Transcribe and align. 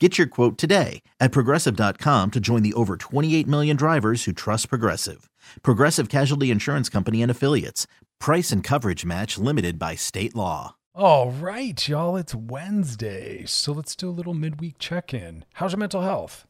Get 0.00 0.18
your 0.18 0.26
quote 0.26 0.58
today 0.58 1.02
at 1.20 1.30
progressive.com 1.30 2.32
to 2.32 2.40
join 2.40 2.62
the 2.64 2.72
over 2.74 2.96
28 2.96 3.46
million 3.46 3.76
drivers 3.76 4.24
who 4.24 4.32
trust 4.32 4.68
Progressive. 4.68 5.30
Progressive 5.62 6.08
Casualty 6.08 6.50
Insurance 6.50 6.88
Company 6.88 7.22
and 7.22 7.30
Affiliates. 7.30 7.86
Price 8.18 8.50
and 8.50 8.64
coverage 8.64 9.04
match 9.04 9.38
limited 9.38 9.78
by 9.78 9.94
state 9.94 10.34
law. 10.34 10.74
All 10.96 11.30
right, 11.30 11.86
y'all, 11.88 12.16
it's 12.16 12.34
Wednesday. 12.34 13.44
So 13.46 13.70
let's 13.70 13.94
do 13.94 14.08
a 14.08 14.10
little 14.10 14.34
midweek 14.34 14.78
check 14.80 15.14
in. 15.14 15.44
How's 15.54 15.72
your 15.72 15.78
mental 15.78 16.02
health? 16.02 16.44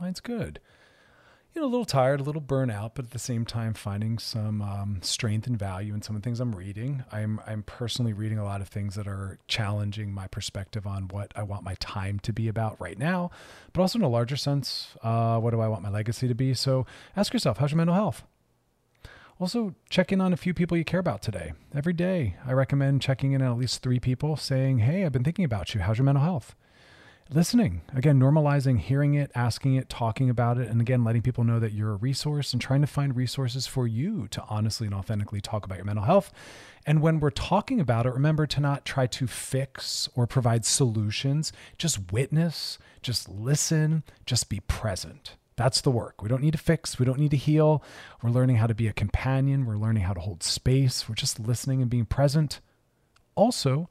Mine's 0.00 0.20
good 0.20 0.58
you 1.54 1.60
know, 1.60 1.66
a 1.66 1.68
little 1.68 1.84
tired, 1.84 2.20
a 2.20 2.22
little 2.22 2.40
burnout, 2.40 2.92
but 2.94 3.06
at 3.06 3.10
the 3.10 3.18
same 3.18 3.44
time 3.44 3.74
finding 3.74 4.18
some 4.18 4.62
um, 4.62 4.98
strength 5.02 5.46
and 5.46 5.58
value 5.58 5.94
in 5.94 6.02
some 6.02 6.14
of 6.14 6.22
the 6.22 6.26
things 6.26 6.38
I'm 6.38 6.54
reading. 6.54 7.04
I'm 7.10 7.40
I'm 7.46 7.64
personally 7.64 8.12
reading 8.12 8.38
a 8.38 8.44
lot 8.44 8.60
of 8.60 8.68
things 8.68 8.94
that 8.94 9.08
are 9.08 9.38
challenging 9.48 10.12
my 10.12 10.28
perspective 10.28 10.86
on 10.86 11.08
what 11.08 11.32
I 11.34 11.42
want 11.42 11.64
my 11.64 11.74
time 11.80 12.20
to 12.20 12.32
be 12.32 12.46
about 12.46 12.80
right 12.80 12.98
now, 12.98 13.30
but 13.72 13.80
also 13.80 13.98
in 13.98 14.04
a 14.04 14.08
larger 14.08 14.36
sense, 14.36 14.94
uh, 15.02 15.38
what 15.38 15.50
do 15.50 15.60
I 15.60 15.68
want 15.68 15.82
my 15.82 15.90
legacy 15.90 16.28
to 16.28 16.34
be? 16.34 16.54
So 16.54 16.86
ask 17.16 17.32
yourself, 17.32 17.58
how's 17.58 17.72
your 17.72 17.78
mental 17.78 17.96
health? 17.96 18.22
Also, 19.40 19.74
check 19.88 20.12
in 20.12 20.20
on 20.20 20.34
a 20.34 20.36
few 20.36 20.52
people 20.52 20.76
you 20.76 20.84
care 20.84 21.00
about 21.00 21.22
today. 21.22 21.54
Every 21.74 21.94
day, 21.94 22.36
I 22.46 22.52
recommend 22.52 23.00
checking 23.00 23.32
in 23.32 23.40
on 23.40 23.50
at 23.50 23.58
least 23.58 23.82
three 23.82 23.98
people 23.98 24.36
saying, 24.36 24.80
Hey, 24.80 25.04
I've 25.04 25.12
been 25.12 25.24
thinking 25.24 25.46
about 25.46 25.74
you. 25.74 25.80
How's 25.80 25.96
your 25.96 26.04
mental 26.04 26.22
health? 26.22 26.54
Listening 27.32 27.80
again 27.94 28.18
normalizing 28.18 28.78
hearing 28.78 29.14
it 29.14 29.30
asking 29.36 29.76
it 29.76 29.88
talking 29.88 30.28
about 30.28 30.58
it 30.58 30.68
and 30.68 30.80
again 30.80 31.04
letting 31.04 31.22
people 31.22 31.44
know 31.44 31.60
that 31.60 31.72
you're 31.72 31.92
a 31.92 31.96
resource 31.96 32.52
and 32.52 32.60
trying 32.60 32.80
to 32.80 32.86
find 32.88 33.14
resources 33.14 33.68
for 33.68 33.86
you 33.86 34.26
to 34.28 34.42
honestly 34.48 34.86
and 34.86 34.94
authentically 34.94 35.40
talk 35.40 35.64
about 35.64 35.78
your 35.78 35.84
mental 35.84 36.04
health 36.04 36.32
and 36.86 37.00
when 37.00 37.20
we're 37.20 37.30
talking 37.30 37.78
about 37.78 38.04
it 38.04 38.12
remember 38.12 38.46
to 38.46 38.58
not 38.60 38.84
try 38.84 39.06
to 39.06 39.28
fix 39.28 40.08
or 40.16 40.26
provide 40.26 40.64
solutions 40.64 41.52
just 41.78 42.10
witness 42.10 42.78
just 43.00 43.28
listen 43.28 44.02
just 44.26 44.48
be 44.48 44.60
present 44.60 45.36
that's 45.56 45.82
the 45.82 45.90
work. 45.90 46.22
We 46.22 46.28
don't 46.30 46.40
need 46.40 46.52
to 46.52 46.58
fix. 46.58 46.98
We 46.98 47.04
don't 47.04 47.18
need 47.18 47.32
to 47.32 47.36
heal. 47.36 47.84
We're 48.22 48.30
learning 48.30 48.56
how 48.56 48.66
to 48.66 48.74
be 48.74 48.86
a 48.86 48.94
companion. 48.94 49.66
We're 49.66 49.76
learning 49.76 50.04
how 50.04 50.14
to 50.14 50.20
hold 50.20 50.42
space. 50.42 51.06
We're 51.06 51.16
just 51.16 51.38
listening 51.38 51.82
and 51.82 51.90
being 51.90 52.06
present. 52.06 52.60
Also, 53.34 53.90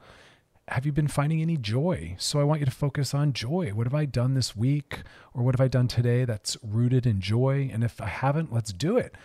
have 0.70 0.86
you 0.86 0.92
been 0.92 1.08
finding 1.08 1.42
any 1.42 1.58
joy? 1.58 2.16
So 2.18 2.40
I 2.40 2.44
want 2.44 2.60
you 2.60 2.66
to 2.66 2.72
focus 2.72 3.14
on 3.14 3.34
joy. 3.34 3.72
What 3.74 3.88
have 3.88 3.94
I 3.94 4.06
done 4.06 4.34
this 4.34 4.56
week 4.56 5.00
or 5.34 5.44
what 5.44 5.56
have 5.56 5.66
I 5.66 5.68
done 5.68 5.88
today 5.88 6.26
that's 6.26 6.58
rooted 6.64 7.06
in 7.06 7.22
joy? 7.22 7.70
And 7.72 7.84
if 7.84 8.00
I 8.00 8.08
haven't, 8.08 8.54
let's 8.54 8.72
do 8.72 8.98
it. 8.98 9.16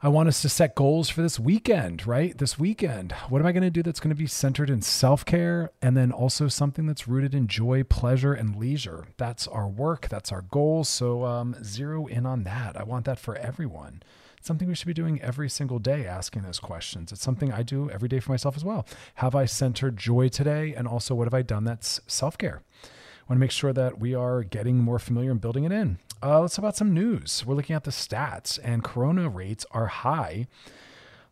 I 0.00 0.08
want 0.08 0.28
us 0.28 0.42
to 0.42 0.48
set 0.48 0.76
goals 0.76 1.08
for 1.08 1.22
this 1.22 1.40
weekend, 1.40 2.06
right? 2.06 2.36
This 2.36 2.56
weekend. 2.56 3.12
What 3.28 3.40
am 3.40 3.46
I 3.46 3.52
going 3.52 3.64
to 3.64 3.70
do 3.70 3.82
that's 3.82 3.98
going 3.98 4.14
to 4.14 4.16
be 4.16 4.28
centered 4.28 4.70
in 4.70 4.80
self 4.80 5.24
care 5.24 5.72
and 5.82 5.96
then 5.96 6.12
also 6.12 6.46
something 6.46 6.86
that's 6.86 7.08
rooted 7.08 7.34
in 7.34 7.48
joy, 7.48 7.82
pleasure, 7.82 8.32
and 8.32 8.54
leisure? 8.54 9.08
That's 9.16 9.48
our 9.48 9.68
work. 9.68 10.08
That's 10.08 10.30
our 10.30 10.42
goal. 10.42 10.84
So 10.84 11.24
um, 11.24 11.56
zero 11.64 12.06
in 12.06 12.26
on 12.26 12.44
that. 12.44 12.76
I 12.76 12.84
want 12.84 13.06
that 13.06 13.18
for 13.18 13.34
everyone 13.36 14.02
something 14.48 14.66
we 14.66 14.74
should 14.74 14.88
be 14.88 14.94
doing 14.94 15.20
every 15.22 15.48
single 15.48 15.78
day, 15.78 16.06
asking 16.06 16.42
those 16.42 16.58
questions. 16.58 17.12
It's 17.12 17.22
something 17.22 17.52
I 17.52 17.62
do 17.62 17.88
every 17.90 18.08
day 18.08 18.18
for 18.18 18.32
myself 18.32 18.56
as 18.56 18.64
well. 18.64 18.86
Have 19.16 19.36
I 19.36 19.44
centered 19.44 19.96
joy 19.96 20.28
today? 20.28 20.74
And 20.74 20.88
also, 20.88 21.14
what 21.14 21.26
have 21.26 21.34
I 21.34 21.42
done 21.42 21.64
that's 21.64 22.00
self 22.08 22.36
care? 22.36 22.62
I 22.82 23.32
want 23.32 23.36
to 23.36 23.40
make 23.40 23.50
sure 23.50 23.74
that 23.74 24.00
we 24.00 24.14
are 24.14 24.42
getting 24.42 24.78
more 24.78 24.98
familiar 24.98 25.30
and 25.30 25.40
building 25.40 25.64
it 25.64 25.70
in. 25.70 25.98
Uh, 26.22 26.40
let's 26.40 26.56
talk 26.56 26.64
about 26.64 26.76
some 26.76 26.94
news. 26.94 27.44
We're 27.46 27.54
looking 27.54 27.76
at 27.76 27.84
the 27.84 27.90
stats, 27.90 28.58
and 28.64 28.82
corona 28.82 29.28
rates 29.28 29.66
are 29.70 29.86
high, 29.86 30.46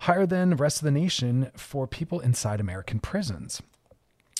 higher 0.00 0.26
than 0.26 0.50
the 0.50 0.56
rest 0.56 0.78
of 0.78 0.84
the 0.84 0.90
nation 0.90 1.50
for 1.56 1.86
people 1.86 2.20
inside 2.20 2.60
American 2.60 3.00
prisons. 3.00 3.62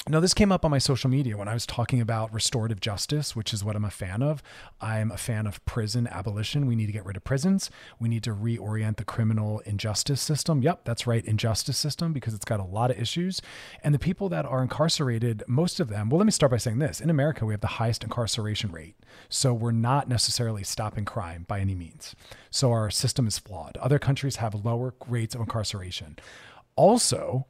Now, 0.09 0.21
this 0.21 0.35
came 0.35 0.53
up 0.53 0.65
on 0.65 0.71
my 0.71 0.79
social 0.79 1.11
media 1.11 1.37
when 1.37 1.49
I 1.49 1.55
was 1.55 1.67
talking 1.67 2.01
about 2.01 2.33
restorative 2.33 2.79
justice, 2.79 3.35
which 3.35 3.53
is 3.53 3.65
what 3.65 3.75
I'm 3.75 3.85
a 3.85 3.91
fan 3.91 4.23
of. 4.23 4.41
I'm 4.81 5.11
a 5.11 5.17
fan 5.17 5.49
of 5.49 5.65
prison 5.65 6.07
abolition. 6.07 6.69
We 6.69 6.77
need 6.77 6.87
to 6.87 6.93
get 6.93 7.05
rid 7.05 7.17
of 7.17 7.25
prisons. 7.25 7.71
We 7.99 8.09
need 8.09 8.23
to 8.23 8.31
reorient 8.31 8.99
the 8.99 9.05
criminal 9.05 9.59
injustice 9.67 10.21
system. 10.21 10.63
Yep, 10.63 10.85
that's 10.85 11.09
right, 11.09 11.25
injustice 11.25 11.77
system, 11.77 12.13
because 12.13 12.35
it's 12.35 12.45
got 12.45 12.61
a 12.61 12.65
lot 12.65 12.93
of 12.93 13.01
issues. 13.01 13.43
And 13.83 13.93
the 13.93 13.99
people 13.99 14.29
that 14.29 14.47
are 14.47 14.63
incarcerated, 14.63 15.43
most 15.49 15.81
of 15.81 15.89
them, 15.89 16.09
well, 16.09 16.19
let 16.19 16.27
me 16.27 16.31
start 16.31 16.53
by 16.53 16.59
saying 16.59 16.79
this 16.79 17.01
in 17.01 17.11
America, 17.11 17.45
we 17.45 17.53
have 17.53 17.61
the 17.61 17.67
highest 17.67 18.05
incarceration 18.05 18.71
rate. 18.71 18.95
So 19.29 19.53
we're 19.53 19.73
not 19.73 20.09
necessarily 20.09 20.63
stopping 20.63 21.05
crime 21.05 21.47
by 21.49 21.59
any 21.59 21.75
means. 21.75 22.15
So 22.49 22.71
our 22.71 22.93
system 22.93 23.27
is 23.27 23.41
flawed. 23.41 23.77
Other 23.79 23.99
countries 23.99 24.37
have 24.37 24.55
lower 24.55 24.95
rates 25.09 25.35
of 25.35 25.41
incarceration. 25.41 26.17
Also, 26.77 27.49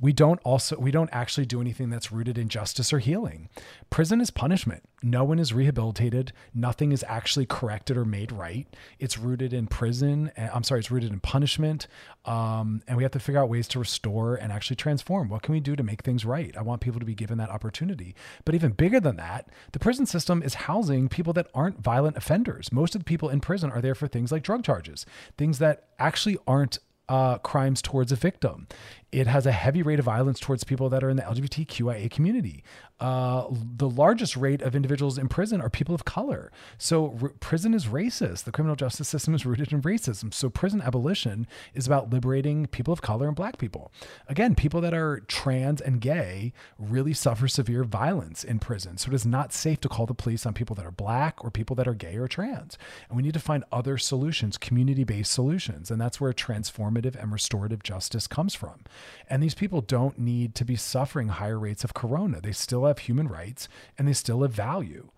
we 0.00 0.12
don't 0.12 0.40
also 0.42 0.76
we 0.76 0.90
don't 0.90 1.10
actually 1.12 1.46
do 1.46 1.60
anything 1.60 1.88
that's 1.88 2.10
rooted 2.10 2.36
in 2.36 2.48
justice 2.48 2.92
or 2.92 2.98
healing. 2.98 3.48
Prison 3.90 4.20
is 4.20 4.30
punishment. 4.30 4.82
No 5.02 5.22
one 5.22 5.38
is 5.38 5.52
rehabilitated. 5.52 6.32
Nothing 6.52 6.90
is 6.90 7.04
actually 7.06 7.46
corrected 7.46 7.96
or 7.96 8.04
made 8.04 8.32
right. 8.32 8.66
It's 8.98 9.18
rooted 9.18 9.52
in 9.52 9.66
prison 9.66 10.32
eh, 10.36 10.48
i'm 10.52 10.64
sorry 10.64 10.80
it's 10.80 10.90
rooted 10.90 11.12
in 11.12 11.20
punishment 11.20 11.86
um, 12.24 12.82
and 12.88 12.96
we 12.96 13.02
have 13.02 13.12
to 13.12 13.20
figure 13.20 13.40
out 13.40 13.48
ways 13.48 13.68
to 13.68 13.78
restore 13.78 14.34
and 14.34 14.50
actually 14.50 14.76
transform. 14.76 15.28
What 15.28 15.42
can 15.42 15.52
we 15.52 15.60
do 15.60 15.76
to 15.76 15.82
make 15.82 16.02
things 16.02 16.24
right? 16.24 16.56
I 16.56 16.62
want 16.62 16.80
people 16.80 17.00
to 17.00 17.06
be 17.06 17.14
given 17.14 17.38
that 17.38 17.50
opportunity. 17.50 18.14
But 18.44 18.54
even 18.54 18.72
bigger 18.72 19.00
than 19.00 19.16
that 19.16 19.48
the 19.72 19.78
prison 19.78 20.06
system 20.06 20.42
is 20.42 20.54
housing 20.54 21.08
people 21.08 21.32
that 21.34 21.48
aren't 21.54 21.80
violent 21.80 22.16
offenders. 22.16 22.72
Most 22.72 22.94
of 22.94 23.00
the 23.00 23.04
people 23.04 23.28
in 23.28 23.40
prison 23.40 23.70
are 23.70 23.80
there 23.80 23.94
for 23.94 24.08
things 24.08 24.32
like 24.32 24.42
drug 24.42 24.64
charges 24.64 25.06
things 25.36 25.58
that 25.58 25.84
actually 25.98 26.36
aren't 26.46 26.78
uh, 27.08 27.38
crimes 27.38 27.82
towards 27.82 28.12
a 28.12 28.16
victim. 28.16 28.66
It 29.14 29.28
has 29.28 29.46
a 29.46 29.52
heavy 29.52 29.80
rate 29.80 30.00
of 30.00 30.06
violence 30.06 30.40
towards 30.40 30.64
people 30.64 30.88
that 30.88 31.04
are 31.04 31.08
in 31.08 31.16
the 31.16 31.22
LGBTQIA 31.22 32.10
community. 32.10 32.64
Uh, 32.98 33.46
the 33.76 33.88
largest 33.88 34.36
rate 34.36 34.60
of 34.60 34.74
individuals 34.74 35.18
in 35.18 35.28
prison 35.28 35.60
are 35.60 35.70
people 35.70 35.94
of 35.94 36.04
color. 36.04 36.50
So 36.78 37.16
r- 37.22 37.28
prison 37.38 37.74
is 37.74 37.86
racist. 37.86 38.42
The 38.42 38.50
criminal 38.50 38.74
justice 38.74 39.08
system 39.08 39.34
is 39.34 39.46
rooted 39.46 39.72
in 39.72 39.82
racism. 39.82 40.34
So 40.34 40.48
prison 40.48 40.80
abolition 40.80 41.46
is 41.74 41.86
about 41.86 42.10
liberating 42.10 42.66
people 42.66 42.92
of 42.92 43.02
color 43.02 43.28
and 43.28 43.36
black 43.36 43.56
people. 43.56 43.92
Again, 44.28 44.56
people 44.56 44.80
that 44.80 44.94
are 44.94 45.20
trans 45.28 45.80
and 45.80 46.00
gay 46.00 46.52
really 46.76 47.12
suffer 47.12 47.46
severe 47.46 47.84
violence 47.84 48.42
in 48.42 48.58
prison. 48.58 48.96
So 48.96 49.10
it 49.10 49.14
is 49.14 49.26
not 49.26 49.52
safe 49.52 49.80
to 49.82 49.88
call 49.88 50.06
the 50.06 50.14
police 50.14 50.44
on 50.44 50.54
people 50.54 50.74
that 50.74 50.86
are 50.86 50.90
black 50.90 51.44
or 51.44 51.52
people 51.52 51.76
that 51.76 51.86
are 51.86 51.94
gay 51.94 52.16
or 52.16 52.26
trans. 52.26 52.76
And 53.08 53.16
we 53.16 53.22
need 53.22 53.34
to 53.34 53.40
find 53.40 53.62
other 53.70 53.96
solutions, 53.96 54.58
community-based 54.58 55.30
solutions. 55.30 55.90
And 55.90 56.00
that's 56.00 56.20
where 56.20 56.32
transformative 56.32 57.14
and 57.14 57.32
restorative 57.32 57.84
justice 57.84 58.26
comes 58.26 58.54
from. 58.54 58.80
And 59.28 59.42
these 59.42 59.54
people 59.54 59.80
don't 59.80 60.18
need 60.18 60.54
to 60.56 60.64
be 60.64 60.76
suffering 60.76 61.28
higher 61.28 61.58
rates 61.58 61.84
of 61.84 61.94
corona. 61.94 62.40
They 62.40 62.52
still 62.52 62.84
have 62.84 63.00
human 63.00 63.28
rights 63.28 63.68
and 63.98 64.06
they 64.06 64.12
still 64.12 64.42
have 64.42 64.52
value. 64.52 65.10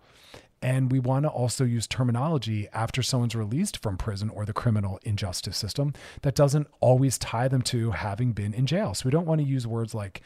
And 0.61 0.91
we 0.91 0.99
want 0.99 1.23
to 1.25 1.29
also 1.29 1.63
use 1.63 1.85
terminology 1.85 2.67
after 2.73 3.03
someone's 3.03 3.35
released 3.35 3.77
from 3.77 3.95
prison 3.95 4.29
or 4.29 4.43
the 4.43 4.53
criminal 4.53 4.99
injustice 5.03 5.55
system 5.55 5.93
that 6.23 6.33
doesn't 6.33 6.67
always 6.79 7.17
tie 7.19 7.47
them 7.47 7.61
to 7.63 7.91
having 7.91 8.31
been 8.31 8.53
in 8.53 8.65
jail. 8.65 8.95
So 8.95 9.03
we 9.05 9.11
don't 9.11 9.27
want 9.27 9.39
to 9.39 9.47
use 9.47 9.67
words 9.67 9.93
like 9.93 10.21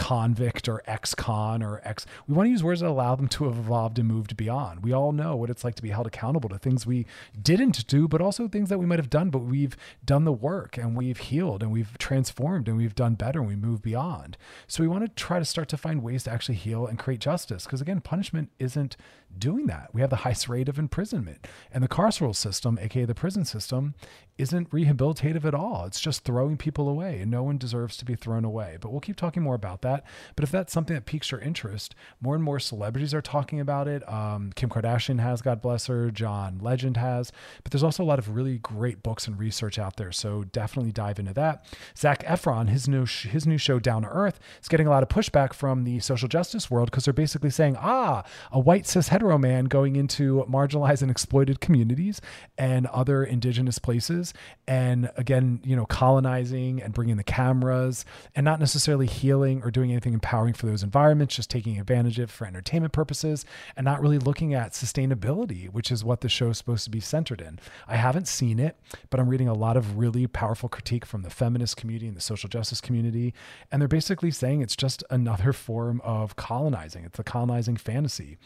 convict 0.00 0.66
or 0.66 0.82
ex-con 0.86 1.62
or 1.62 1.78
ex 1.84 2.06
we 2.26 2.34
want 2.34 2.46
to 2.46 2.50
use 2.50 2.64
words 2.64 2.80
that 2.80 2.88
allow 2.88 3.14
them 3.14 3.28
to 3.28 3.44
have 3.44 3.58
evolved 3.58 3.98
and 3.98 4.08
moved 4.08 4.34
beyond. 4.34 4.82
We 4.82 4.94
all 4.94 5.12
know 5.12 5.36
what 5.36 5.50
it's 5.50 5.62
like 5.62 5.74
to 5.74 5.82
be 5.82 5.90
held 5.90 6.06
accountable 6.06 6.48
to 6.48 6.58
things 6.58 6.86
we 6.86 7.04
didn't 7.40 7.86
do 7.86 8.08
but 8.08 8.22
also 8.22 8.48
things 8.48 8.70
that 8.70 8.78
we 8.78 8.86
might 8.86 8.98
have 8.98 9.10
done 9.10 9.28
but 9.28 9.40
we've 9.40 9.76
done 10.02 10.24
the 10.24 10.32
work 10.32 10.78
and 10.78 10.96
we've 10.96 11.18
healed 11.18 11.62
and 11.62 11.70
we've 11.70 11.98
transformed 11.98 12.66
and 12.66 12.78
we've 12.78 12.94
done 12.94 13.14
better 13.14 13.40
and 13.40 13.48
we 13.48 13.56
move 13.56 13.82
beyond. 13.82 14.38
So 14.66 14.82
we 14.82 14.88
want 14.88 15.04
to 15.04 15.22
try 15.22 15.38
to 15.38 15.44
start 15.44 15.68
to 15.68 15.76
find 15.76 16.02
ways 16.02 16.24
to 16.24 16.32
actually 16.32 16.54
heal 16.54 16.86
and 16.86 16.98
create 16.98 17.20
justice 17.20 17.64
because 17.64 17.82
again 17.82 18.00
punishment 18.00 18.48
isn't 18.58 18.96
doing 19.38 19.66
that. 19.66 19.90
We 19.92 20.00
have 20.00 20.10
the 20.10 20.16
highest 20.16 20.48
rate 20.48 20.68
of 20.68 20.78
imprisonment. 20.78 21.46
And 21.72 21.82
the 21.82 21.88
carceral 21.88 22.34
system, 22.34 22.78
aka 22.80 23.04
the 23.04 23.14
prison 23.14 23.44
system, 23.44 23.94
isn't 24.38 24.70
rehabilitative 24.70 25.44
at 25.44 25.54
all. 25.54 25.84
It's 25.84 26.00
just 26.00 26.24
throwing 26.24 26.56
people 26.56 26.88
away, 26.88 27.20
and 27.20 27.30
no 27.30 27.42
one 27.42 27.58
deserves 27.58 27.96
to 27.98 28.04
be 28.04 28.14
thrown 28.14 28.44
away. 28.44 28.78
But 28.80 28.90
we'll 28.90 29.00
keep 29.00 29.16
talking 29.16 29.42
more 29.42 29.54
about 29.54 29.82
that. 29.82 30.04
But 30.34 30.44
if 30.44 30.50
that's 30.50 30.72
something 30.72 30.94
that 30.94 31.04
piques 31.04 31.30
your 31.30 31.40
interest, 31.40 31.94
more 32.20 32.34
and 32.34 32.42
more 32.42 32.58
celebrities 32.58 33.12
are 33.12 33.20
talking 33.20 33.60
about 33.60 33.86
it. 33.86 34.08
Um, 34.08 34.52
Kim 34.54 34.70
Kardashian 34.70 35.20
has, 35.20 35.42
God 35.42 35.60
bless 35.60 35.86
her. 35.86 36.10
John 36.10 36.58
Legend 36.60 36.96
has. 36.96 37.32
But 37.62 37.72
there's 37.72 37.82
also 37.82 38.02
a 38.02 38.06
lot 38.06 38.18
of 38.18 38.34
really 38.34 38.58
great 38.58 39.02
books 39.02 39.26
and 39.26 39.38
research 39.38 39.78
out 39.78 39.96
there. 39.96 40.12
So 40.12 40.44
definitely 40.44 40.92
dive 40.92 41.18
into 41.18 41.34
that. 41.34 41.66
Zac 41.96 42.24
Efron, 42.24 42.68
his 42.68 42.88
new 42.88 43.04
his 43.04 43.46
new 43.46 43.58
show 43.58 43.78
Down 43.78 44.02
to 44.02 44.08
Earth, 44.08 44.40
is 44.62 44.68
getting 44.68 44.86
a 44.86 44.90
lot 44.90 45.02
of 45.02 45.08
pushback 45.08 45.52
from 45.52 45.84
the 45.84 46.00
social 46.00 46.28
justice 46.28 46.70
world 46.70 46.90
because 46.90 47.04
they're 47.04 47.12
basically 47.12 47.50
saying, 47.50 47.76
ah, 47.78 48.24
a 48.50 48.58
white 48.58 48.86
cis 48.86 49.08
hetero 49.20 49.36
man 49.36 49.66
going 49.66 49.96
into 49.96 50.46
marginalized 50.48 51.02
and 51.02 51.10
exploited 51.10 51.60
communities 51.60 52.22
and 52.56 52.86
other 52.86 53.22
indigenous 53.22 53.78
places 53.78 54.32
and 54.66 55.10
again, 55.14 55.60
you 55.62 55.76
know, 55.76 55.84
colonizing 55.84 56.80
and 56.80 56.94
bringing 56.94 57.18
the 57.18 57.22
cameras 57.22 58.06
and 58.34 58.46
not 58.46 58.58
necessarily 58.58 59.06
healing 59.06 59.62
or 59.62 59.70
doing 59.70 59.90
anything 59.90 60.14
empowering 60.14 60.54
for 60.54 60.64
those 60.64 60.82
environments, 60.82 61.36
just 61.36 61.50
taking 61.50 61.78
advantage 61.78 62.18
of 62.18 62.30
it 62.30 62.32
for 62.32 62.46
entertainment 62.46 62.94
purposes 62.94 63.44
and 63.76 63.84
not 63.84 64.00
really 64.00 64.18
looking 64.18 64.54
at 64.54 64.72
sustainability, 64.72 65.68
which 65.68 65.90
is 65.90 66.02
what 66.02 66.22
the 66.22 66.28
show 66.30 66.48
is 66.48 66.56
supposed 66.56 66.84
to 66.84 66.90
be 66.90 67.00
centered 67.00 67.42
in. 67.42 67.58
I 67.86 67.96
haven't 67.96 68.26
seen 68.26 68.58
it, 68.58 68.78
but 69.10 69.20
I'm 69.20 69.28
reading 69.28 69.48
a 69.48 69.54
lot 69.54 69.76
of 69.76 69.98
really 69.98 70.26
powerful 70.26 70.70
critique 70.70 71.04
from 71.04 71.20
the 71.20 71.30
feminist 71.30 71.76
community 71.76 72.08
and 72.08 72.16
the 72.16 72.22
social 72.22 72.48
justice 72.48 72.80
community. 72.80 73.34
And 73.70 73.82
they're 73.82 73.88
basically 73.88 74.30
saying 74.30 74.62
it's 74.62 74.76
just 74.76 75.04
another 75.10 75.52
form 75.52 76.00
of 76.04 76.36
colonizing. 76.36 77.04
It's 77.04 77.18
a 77.18 77.24
colonizing 77.24 77.76
fantasy. 77.76 78.38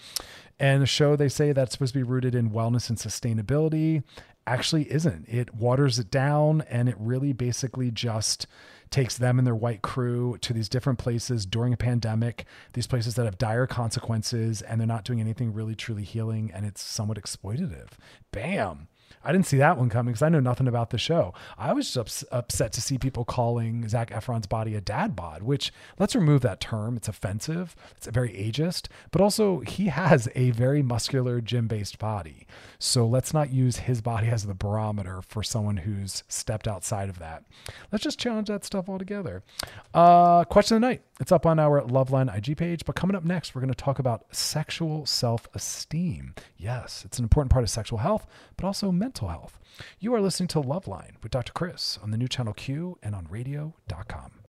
And 0.58 0.82
the 0.82 0.86
show, 0.86 1.16
they 1.16 1.28
say 1.28 1.52
that's 1.52 1.72
supposed 1.72 1.94
to 1.94 1.98
be 1.98 2.04
rooted 2.04 2.34
in 2.34 2.50
wellness 2.50 2.88
and 2.88 2.98
sustainability 2.98 4.04
actually 4.46 4.90
isn't. 4.92 5.26
It 5.28 5.54
waters 5.54 5.98
it 5.98 6.10
down 6.10 6.62
and 6.68 6.88
it 6.88 6.96
really 6.98 7.32
basically 7.32 7.90
just 7.90 8.46
takes 8.90 9.16
them 9.16 9.38
and 9.38 9.46
their 9.46 9.54
white 9.54 9.82
crew 9.82 10.38
to 10.42 10.52
these 10.52 10.68
different 10.68 10.98
places 10.98 11.46
during 11.46 11.72
a 11.72 11.76
pandemic, 11.76 12.44
these 12.74 12.86
places 12.86 13.14
that 13.14 13.24
have 13.24 13.38
dire 13.38 13.66
consequences 13.66 14.62
and 14.62 14.78
they're 14.78 14.86
not 14.86 15.04
doing 15.04 15.20
anything 15.20 15.52
really 15.52 15.74
truly 15.74 16.04
healing 16.04 16.50
and 16.54 16.66
it's 16.66 16.82
somewhat 16.82 17.20
exploitative. 17.20 17.88
Bam. 18.30 18.88
I 19.22 19.32
didn't 19.32 19.46
see 19.46 19.58
that 19.58 19.78
one 19.78 19.88
coming 19.88 20.12
because 20.12 20.22
I 20.22 20.28
know 20.28 20.40
nothing 20.40 20.68
about 20.68 20.90
the 20.90 20.98
show. 20.98 21.34
I 21.58 21.72
was 21.72 21.86
just 21.86 21.98
ups- 21.98 22.24
upset 22.32 22.72
to 22.72 22.80
see 22.80 22.98
people 22.98 23.24
calling 23.24 23.88
Zac 23.88 24.10
Efron's 24.10 24.46
body 24.46 24.74
a 24.74 24.80
dad 24.80 25.14
bod, 25.14 25.42
which 25.42 25.72
let's 25.98 26.14
remove 26.14 26.42
that 26.42 26.60
term. 26.60 26.96
It's 26.96 27.08
offensive. 27.08 27.76
It's 27.96 28.06
very 28.06 28.30
ageist, 28.30 28.88
but 29.10 29.20
also 29.20 29.60
he 29.60 29.86
has 29.86 30.28
a 30.34 30.50
very 30.50 30.82
muscular 30.82 31.40
gym 31.40 31.66
based 31.68 31.98
body. 31.98 32.46
So 32.78 33.06
let's 33.06 33.32
not 33.32 33.50
use 33.50 33.78
his 33.78 34.00
body 34.00 34.28
as 34.28 34.46
the 34.46 34.54
barometer 34.54 35.22
for 35.22 35.42
someone 35.42 35.78
who's 35.78 36.22
stepped 36.28 36.68
outside 36.68 37.08
of 37.08 37.18
that. 37.18 37.44
Let's 37.92 38.04
just 38.04 38.18
challenge 38.18 38.48
that 38.48 38.64
stuff 38.64 38.88
altogether. 38.88 39.42
Uh, 39.92 40.44
question 40.44 40.76
of 40.76 40.80
the 40.80 40.88
night. 40.88 41.02
It's 41.20 41.32
up 41.32 41.46
on 41.46 41.58
our 41.58 41.80
Loveline 41.82 42.34
IG 42.36 42.56
page. 42.56 42.84
But 42.84 42.96
coming 42.96 43.16
up 43.16 43.24
next, 43.24 43.54
we're 43.54 43.60
going 43.60 43.72
to 43.72 43.74
talk 43.74 43.98
about 43.98 44.24
sexual 44.34 45.06
self 45.06 45.48
esteem. 45.54 46.34
Yes, 46.56 47.04
it's 47.04 47.18
an 47.18 47.24
important 47.24 47.52
part 47.52 47.62
of 47.62 47.70
sexual 47.70 47.98
health, 47.98 48.26
but 48.56 48.66
also 48.66 48.90
health. 49.12 49.58
You 49.98 50.14
are 50.14 50.20
listening 50.20 50.48
to 50.48 50.60
Loveline 50.60 51.22
with 51.22 51.32
Dr. 51.32 51.52
Chris 51.52 51.98
on 52.02 52.10
the 52.10 52.16
new 52.16 52.28
channel 52.28 52.54
Q 52.54 52.98
and 53.02 53.14
on 53.14 53.26
radio.com. 53.30 54.44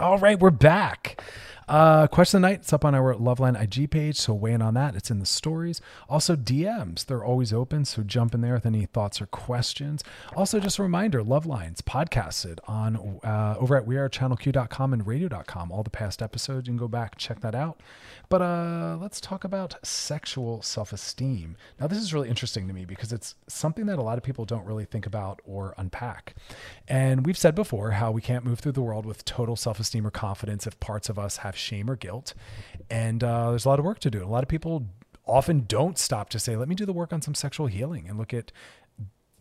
All 0.00 0.18
right, 0.18 0.38
we're 0.38 0.50
back. 0.50 1.22
Uh, 1.68 2.06
question 2.06 2.38
of 2.38 2.42
the 2.42 2.48
night. 2.48 2.60
It's 2.60 2.72
up 2.72 2.84
on 2.84 2.94
our 2.94 3.14
Loveline 3.14 3.60
IG 3.60 3.90
page, 3.90 4.16
so 4.16 4.34
weigh 4.34 4.52
in 4.52 4.62
on 4.62 4.74
that. 4.74 4.94
It's 4.96 5.10
in 5.10 5.18
the 5.18 5.26
stories. 5.26 5.80
Also, 6.08 6.36
DMs. 6.36 7.06
They're 7.06 7.24
always 7.24 7.52
open, 7.52 7.84
so 7.84 8.02
jump 8.02 8.34
in 8.34 8.40
there 8.40 8.54
with 8.54 8.66
any 8.66 8.86
thoughts 8.86 9.20
or 9.20 9.26
questions. 9.26 10.02
Also, 10.36 10.60
just 10.60 10.78
a 10.78 10.82
reminder, 10.82 11.22
Lovelines 11.22 11.80
podcasted 11.82 12.58
on 12.66 13.20
uh, 13.24 13.56
over 13.58 13.76
at 13.76 13.86
wearechannelq.com 13.86 14.92
and 14.92 15.06
radio.com. 15.06 15.70
All 15.72 15.82
the 15.82 15.90
past 15.90 16.22
episodes, 16.22 16.66
you 16.66 16.72
can 16.72 16.78
go 16.78 16.88
back 16.88 17.16
check 17.16 17.40
that 17.40 17.54
out. 17.54 17.80
But 18.28 18.42
uh, 18.42 18.96
let's 19.00 19.20
talk 19.20 19.44
about 19.44 19.74
sexual 19.86 20.62
self-esteem. 20.62 21.56
Now, 21.78 21.86
this 21.86 21.98
is 21.98 22.14
really 22.14 22.28
interesting 22.28 22.66
to 22.68 22.74
me 22.74 22.84
because 22.84 23.12
it's 23.12 23.34
something 23.46 23.86
that 23.86 23.98
a 23.98 24.02
lot 24.02 24.18
of 24.18 24.24
people 24.24 24.44
don't 24.44 24.64
really 24.64 24.84
think 24.84 25.06
about 25.06 25.40
or 25.44 25.74
unpack. 25.76 26.34
And 26.88 27.26
we've 27.26 27.36
said 27.38 27.54
before 27.54 27.92
how 27.92 28.10
we 28.10 28.20
can't 28.20 28.44
move 28.44 28.60
through 28.60 28.72
the 28.72 28.82
world 28.82 29.06
with 29.06 29.24
total 29.24 29.56
self-esteem 29.56 30.06
or 30.06 30.10
confidence 30.10 30.66
if 30.66 30.78
parts 30.80 31.08
of 31.08 31.18
us 31.18 31.38
have 31.38 31.51
shame 31.56 31.90
or 31.90 31.96
guilt. 31.96 32.34
And 32.90 33.22
uh, 33.22 33.50
there's 33.50 33.64
a 33.64 33.68
lot 33.68 33.78
of 33.78 33.84
work 33.84 33.98
to 34.00 34.10
do. 34.10 34.24
A 34.24 34.26
lot 34.26 34.42
of 34.42 34.48
people 34.48 34.86
often 35.26 35.64
don't 35.66 35.98
stop 35.98 36.28
to 36.30 36.38
say, 36.38 36.56
let 36.56 36.68
me 36.68 36.74
do 36.74 36.86
the 36.86 36.92
work 36.92 37.12
on 37.12 37.22
some 37.22 37.34
sexual 37.34 37.66
healing 37.66 38.08
and 38.08 38.18
look 38.18 38.34
at 38.34 38.52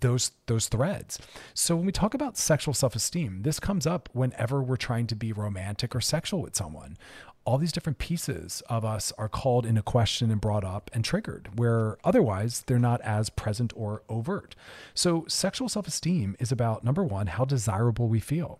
those 0.02 0.32
those 0.48 0.68
threads. 0.68 1.20
So 1.54 1.76
when 1.76 1.86
we 1.86 1.92
talk 1.92 2.14
about 2.14 2.38
sexual 2.38 2.74
self-esteem, 2.74 3.44
this 3.44 3.60
comes 3.60 3.88
up 3.88 4.10
whenever 4.14 4.62
we're 4.62 4.76
trying 4.76 5.08
to 5.08 5.16
be 5.16 5.32
romantic 5.32 5.96
or 5.96 6.02
sexual 6.02 6.42
with 6.42 6.56
someone. 6.56 6.98
All 7.44 7.58
these 7.58 7.72
different 7.72 7.98
pieces 7.98 8.62
of 8.70 8.86
us 8.86 9.12
are 9.18 9.30
called 9.30 9.66
into 9.66 9.82
question 9.82 10.30
and 10.30 10.40
brought 10.40 10.64
up 10.64 10.92
and 10.94 11.04
triggered, 11.04 11.58
where 11.58 11.98
otherwise 12.04 12.64
they're 12.68 12.78
not 12.78 13.02
as 13.02 13.32
present 13.32 13.74
or 13.76 14.04
overt. 14.10 14.56
So 14.94 15.26
sexual 15.28 15.68
self-esteem 15.68 16.36
is 16.40 16.52
about 16.52 16.84
number 16.84 17.04
1, 17.04 17.28
how 17.28 17.46
desirable 17.46 18.08
we 18.08 18.20
feel. 18.20 18.60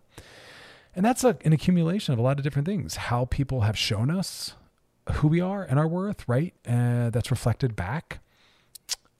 And 0.94 1.04
that's 1.04 1.24
a, 1.24 1.36
an 1.44 1.52
accumulation 1.52 2.12
of 2.12 2.18
a 2.18 2.22
lot 2.22 2.38
of 2.38 2.44
different 2.44 2.66
things. 2.66 2.96
How 2.96 3.24
people 3.26 3.62
have 3.62 3.78
shown 3.78 4.10
us 4.10 4.54
who 5.14 5.28
we 5.28 5.40
are 5.40 5.62
and 5.62 5.78
our 5.78 5.88
worth, 5.88 6.28
right? 6.28 6.54
Uh, 6.66 7.10
that's 7.10 7.30
reflected 7.30 7.74
back. 7.74 8.20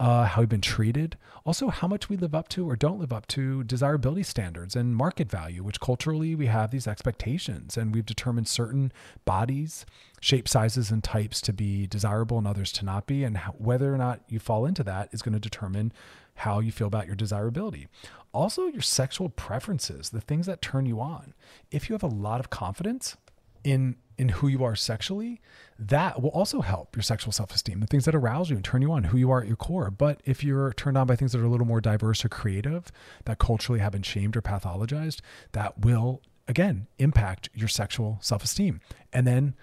Uh, 0.01 0.27
how 0.27 0.43
we've 0.43 0.49
been 0.49 0.61
treated. 0.61 1.17
Also, 1.47 1.69
how 1.69 1.87
much 1.87 2.09
we 2.09 2.17
live 2.17 2.35
up 2.35 2.49
to 2.49 2.69
or 2.69 2.75
don't 2.75 2.99
live 2.99 3.13
up 3.13 3.25
to 3.29 3.63
desirability 3.63 4.25
standards 4.25 4.75
and 4.75 4.97
market 4.97 5.31
value, 5.31 5.63
which 5.63 5.79
culturally 5.79 6.35
we 6.35 6.47
have 6.47 6.73
these 6.73 6.89
expectations 6.89 7.77
and 7.77 7.95
we've 7.95 8.07
determined 8.07 8.49
certain 8.49 8.93
bodies, 9.25 9.87
shape 10.21 10.49
sizes, 10.49 10.91
and 10.91 11.05
types 11.05 11.41
to 11.41 11.53
be 11.53 11.87
desirable 11.87 12.37
and 12.37 12.49
others 12.49 12.73
to 12.73 12.85
not 12.85 13.07
be. 13.07 13.23
And 13.23 13.37
how, 13.37 13.53
whether 13.53 13.95
or 13.95 13.99
not 13.99 14.23
you 14.29 14.41
fall 14.41 14.67
into 14.67 14.83
that 14.83 15.09
is 15.13 15.23
going 15.23 15.35
to 15.35 15.39
determine 15.39 15.93
how 16.35 16.61
you 16.61 16.73
feel 16.73 16.87
about 16.87 17.07
your 17.07 17.17
desirability. 17.17 17.89
Also, 18.33 18.67
your 18.67 18.83
sexual 18.83 19.29
preferences, 19.29 20.11
the 20.11 20.21
things 20.21 20.47
that 20.47 20.63
turn 20.63 20.87
you 20.87 21.01
on. 21.01 21.35
If 21.71 21.89
you 21.89 21.95
have 21.95 22.03
a 22.03 22.07
lot 22.07 22.41
of 22.41 22.51
confidence 22.51 23.17
in 23.63 23.97
in 24.19 24.29
who 24.29 24.47
you 24.47 24.63
are 24.63 24.77
sexually, 24.77 25.41
that 25.79 26.23
will 26.23 26.31
also 26.31 26.61
help 26.61 26.95
your 26.95 27.03
sexual 27.03 27.33
self-esteem. 27.33 27.81
The 27.81 27.87
things 27.87 28.05
that 28.05 28.15
arouse 28.15 28.51
you 28.51 28.57
and 28.57 28.65
turn 28.65 28.83
you 28.83 28.93
on, 28.93 29.05
who 29.05 29.19
you 29.19 29.31
are 29.31 29.41
at 29.41 29.47
your 29.47 29.57
core. 29.57 29.91
But 29.91 30.21
if 30.25 30.45
you're 30.45 30.73
turned 30.75 30.99
on 30.99 31.07
by 31.07 31.17
things 31.17 31.33
that 31.33 31.41
are 31.41 31.45
a 31.45 31.49
little 31.49 31.67
more 31.67 31.81
diverse 31.81 32.25
or 32.25 32.29
creative, 32.29 32.93
that 33.25 33.39
culturally 33.39 33.81
have 33.81 33.93
been 33.93 34.03
shamed 34.03 34.37
or 34.37 34.43
pathologized, 34.43 35.21
that 35.53 35.81
will 35.81 36.21
again 36.47 36.87
impact 36.99 37.49
your 37.55 37.69
sexual 37.69 38.19
self-esteem. 38.21 38.81
And 39.13 39.27
then 39.27 39.55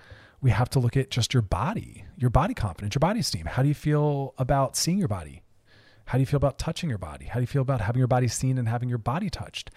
we 0.42 0.52
have 0.52 0.70
to 0.72 0.80
look 0.80 0.98
at 0.98 1.12
just 1.12 1.34
your 1.34 1.44
body, 1.44 2.06
your 2.18 2.30
body 2.30 2.54
confidence, 2.54 2.96
your 2.96 3.00
body 3.00 3.20
esteem. 3.20 3.46
How 3.46 3.62
do 3.62 3.68
you 3.68 3.76
feel 3.76 4.34
about 4.38 4.76
seeing 4.76 4.98
your 4.98 5.08
body? 5.08 5.42
How 6.10 6.18
do 6.18 6.24
you 6.24 6.26
feel 6.26 6.38
about 6.38 6.58
touching 6.58 6.90
your 6.90 6.98
body? 6.98 7.26
How 7.26 7.36
do 7.36 7.42
you 7.42 7.48
feel 7.48 7.62
about 7.62 7.82
having 7.82 8.00
your 8.00 8.08
body 8.08 8.28
seen 8.28 8.58
and 8.58 8.68
having 8.68 8.90
your 8.90 8.98
body 8.98 9.30
touched? 9.30 9.70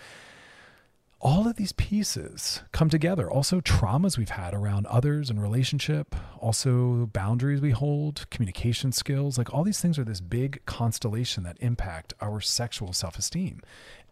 All 1.21 1.47
of 1.47 1.57
these 1.57 1.73
pieces 1.73 2.63
come 2.73 2.89
together. 2.89 3.31
Also, 3.31 3.61
traumas 3.61 4.17
we've 4.17 4.31
had 4.31 4.55
around 4.55 4.87
others 4.87 5.29
and 5.29 5.43
relationship, 5.43 6.17
also 6.39 7.11
boundaries 7.13 7.61
we 7.61 7.73
hold, 7.73 8.25
communication 8.31 8.93
skills. 8.93 9.37
Like 9.37 9.53
all 9.53 9.63
these 9.63 9.83
things 9.83 9.99
are 9.99 10.05
this 10.05 10.23
big 10.23 10.65
constellation 10.65 11.43
that 11.43 11.59
impact 11.61 12.15
our 12.23 12.41
sexual 12.41 12.95
self 12.95 13.19
esteem. 13.19 13.61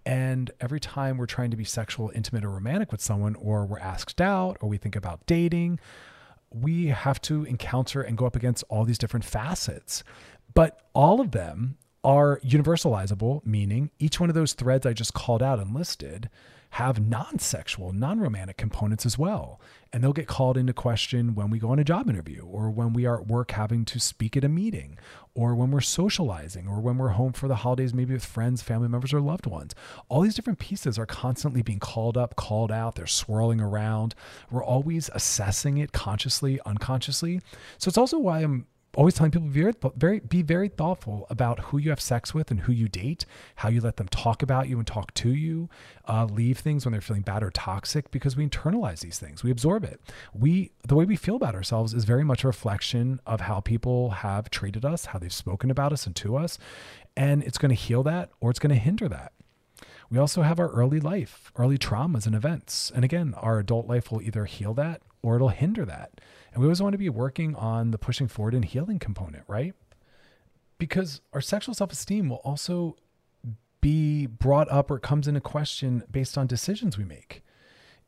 And 0.05 0.50
every 0.61 0.79
time 0.79 1.17
we're 1.17 1.25
trying 1.25 1.50
to 1.53 1.57
be 1.57 1.65
sexual, 1.65 2.12
intimate, 2.15 2.45
or 2.45 2.50
romantic 2.50 2.93
with 2.93 3.00
someone, 3.00 3.35
or 3.37 3.65
we're 3.65 3.79
asked 3.79 4.21
out, 4.21 4.59
or 4.61 4.69
we 4.69 4.77
think 4.77 4.95
about 4.95 5.25
dating, 5.25 5.81
we 6.50 6.89
have 6.89 7.19
to 7.23 7.45
encounter 7.45 8.03
and 8.03 8.19
go 8.19 8.27
up 8.27 8.37
against 8.37 8.62
all 8.69 8.85
these 8.85 8.99
different 8.99 9.25
facets. 9.25 10.05
But 10.53 10.83
all 10.93 11.23
of 11.23 11.31
them 11.31 11.79
are 12.02 12.40
universalizable, 12.40 13.45
meaning 13.45 13.90
each 13.99 14.21
one 14.21 14.30
of 14.30 14.35
those 14.35 14.54
threads 14.54 14.87
I 14.87 14.92
just 14.92 15.14
called 15.14 15.42
out 15.42 15.59
and 15.59 15.75
listed 15.75 16.30
have 16.75 17.00
non 17.00 17.38
sexual, 17.38 17.92
non 17.92 18.21
romantic 18.21 18.57
components 18.57 19.04
as 19.04 19.19
well. 19.19 19.61
And 19.92 20.02
they'll 20.04 20.12
get 20.12 20.28
called 20.28 20.57
into 20.57 20.73
question 20.73 21.35
when 21.35 21.50
we 21.50 21.59
go 21.59 21.71
on 21.71 21.80
a 21.80 21.85
job 21.85 22.09
interview, 22.09 22.45
or 22.45 22.71
when 22.71 22.92
we 22.92 23.07
are 23.07 23.21
at 23.21 23.26
work 23.26 23.50
having 23.50 23.85
to 23.87 23.99
speak 23.99 24.37
at 24.37 24.45
a 24.45 24.49
meeting, 24.49 24.97
or 25.35 25.57
when 25.57 25.73
we're 25.73 25.80
socializing, 25.80 26.69
or 26.69 26.80
when 26.80 26.97
we're 26.97 27.09
home 27.09 27.33
for 27.33 27.49
the 27.49 27.57
holidays, 27.57 27.92
maybe 27.92 28.14
with 28.14 28.25
friends, 28.25 28.62
family 28.62 28.87
members, 28.87 29.12
or 29.12 29.21
loved 29.21 29.47
ones. 29.47 29.75
All 30.09 30.21
these 30.21 30.37
different 30.37 30.61
pieces 30.61 30.97
are 30.97 31.07
constantly 31.07 31.62
being 31.62 31.80
called 31.80 32.16
up, 32.16 32.37
called 32.37 32.71
out, 32.71 32.95
they're 32.95 33.09
swirling 33.09 33.61
around. 33.61 34.14
We're 34.49 34.64
always 34.64 35.11
assessing 35.12 35.78
it 35.78 35.90
consciously, 35.90 36.61
unconsciously. 36.64 37.40
So 37.78 37.88
it's 37.88 37.99
also 37.99 38.19
why 38.19 38.42
I'm 38.42 38.66
always 38.97 39.14
telling 39.14 39.30
people 39.30 39.49
be 39.49 39.61
very, 39.61 39.73
very 39.97 40.20
be 40.20 40.42
very 40.42 40.68
thoughtful 40.68 41.26
about 41.30 41.61
who 41.61 41.78
you 41.78 41.90
have 41.90 42.00
sex 42.00 42.35
with 42.35 42.50
and 42.50 42.61
who 42.61 42.73
you 42.73 42.88
date, 42.88 43.25
how 43.56 43.68
you 43.68 43.80
let 43.80 43.97
them 43.97 44.09
talk 44.09 44.42
about 44.42 44.68
you 44.68 44.78
and 44.78 44.87
talk 44.87 45.14
to 45.14 45.30
you, 45.30 45.68
uh, 46.09 46.25
leave 46.25 46.59
things 46.59 46.85
when 46.85 46.92
they're 46.92 47.00
feeling 47.00 47.23
bad 47.23 47.42
or 47.42 47.50
toxic 47.50 48.11
because 48.11 48.37
we 48.37 48.47
internalize 48.47 49.00
these 49.00 49.18
things, 49.18 49.44
we 49.44 49.50
absorb 49.50 49.85
it. 49.85 50.00
We 50.35 50.73
the 50.87 50.97
way 50.97 51.04
we 51.04 51.16
feel 51.16 51.37
about 51.37 51.54
ourselves 51.54 51.94
is 51.94 52.04
very 52.04 52.25
much 52.25 52.44
a 52.44 52.49
reflection 52.49 53.20
of 53.26 53.42
how 53.42 53.61
people 53.61 54.11
have 54.11 54.50
treated 54.50 54.85
us, 54.85 55.06
how 55.06 55.18
they've 55.18 55.32
spoken 55.32 55.70
about 55.70 55.92
us 55.92 56.06
and 56.06 56.16
to 56.16 56.37
us, 56.37 56.59
and 57.16 57.42
it's 57.44 57.59
going 57.59 57.70
to 57.70 57.80
heal 57.80 58.02
that 58.02 58.30
or 58.40 58.50
it's 58.50 58.59
going 58.59 58.75
to 58.75 58.80
hinder 58.80 59.09
that. 59.09 59.32
We 60.11 60.18
also 60.18 60.42
have 60.42 60.59
our 60.59 60.68
early 60.70 60.99
life, 60.99 61.52
early 61.56 61.78
traumas 61.78 62.26
and 62.26 62.35
events. 62.35 62.90
And 62.92 63.04
again, 63.04 63.32
our 63.37 63.61
adult 63.61 63.87
life 63.87 64.11
will 64.11 64.20
either 64.20 64.44
heal 64.44 64.75
that 64.75 65.02
or 65.23 65.37
it'll 65.37 65.49
hinder 65.50 65.85
that. 65.85 66.20
And 66.52 66.61
we 66.61 66.66
always 66.66 66.83
want 66.83 66.92
to 66.92 66.99
be 66.99 67.09
working 67.09 67.54
on 67.54 67.90
the 67.90 67.99
pushing 67.99 68.28
forward 68.28 68.54
and 68.54 68.64
healing 68.64 68.99
component, 68.99 69.45
right? 69.47 69.75
Because 70.78 71.21
our 71.33 71.40
sexual 71.40 71.75
self 71.75 71.92
esteem 71.92 72.28
will 72.28 72.38
also 72.38 72.97
be 73.80 74.26
brought 74.26 74.71
up 74.71 74.90
or 74.90 74.99
comes 74.99 75.26
into 75.26 75.40
question 75.40 76.02
based 76.11 76.37
on 76.37 76.47
decisions 76.47 76.99
we 76.99 77.04
make. 77.04 77.42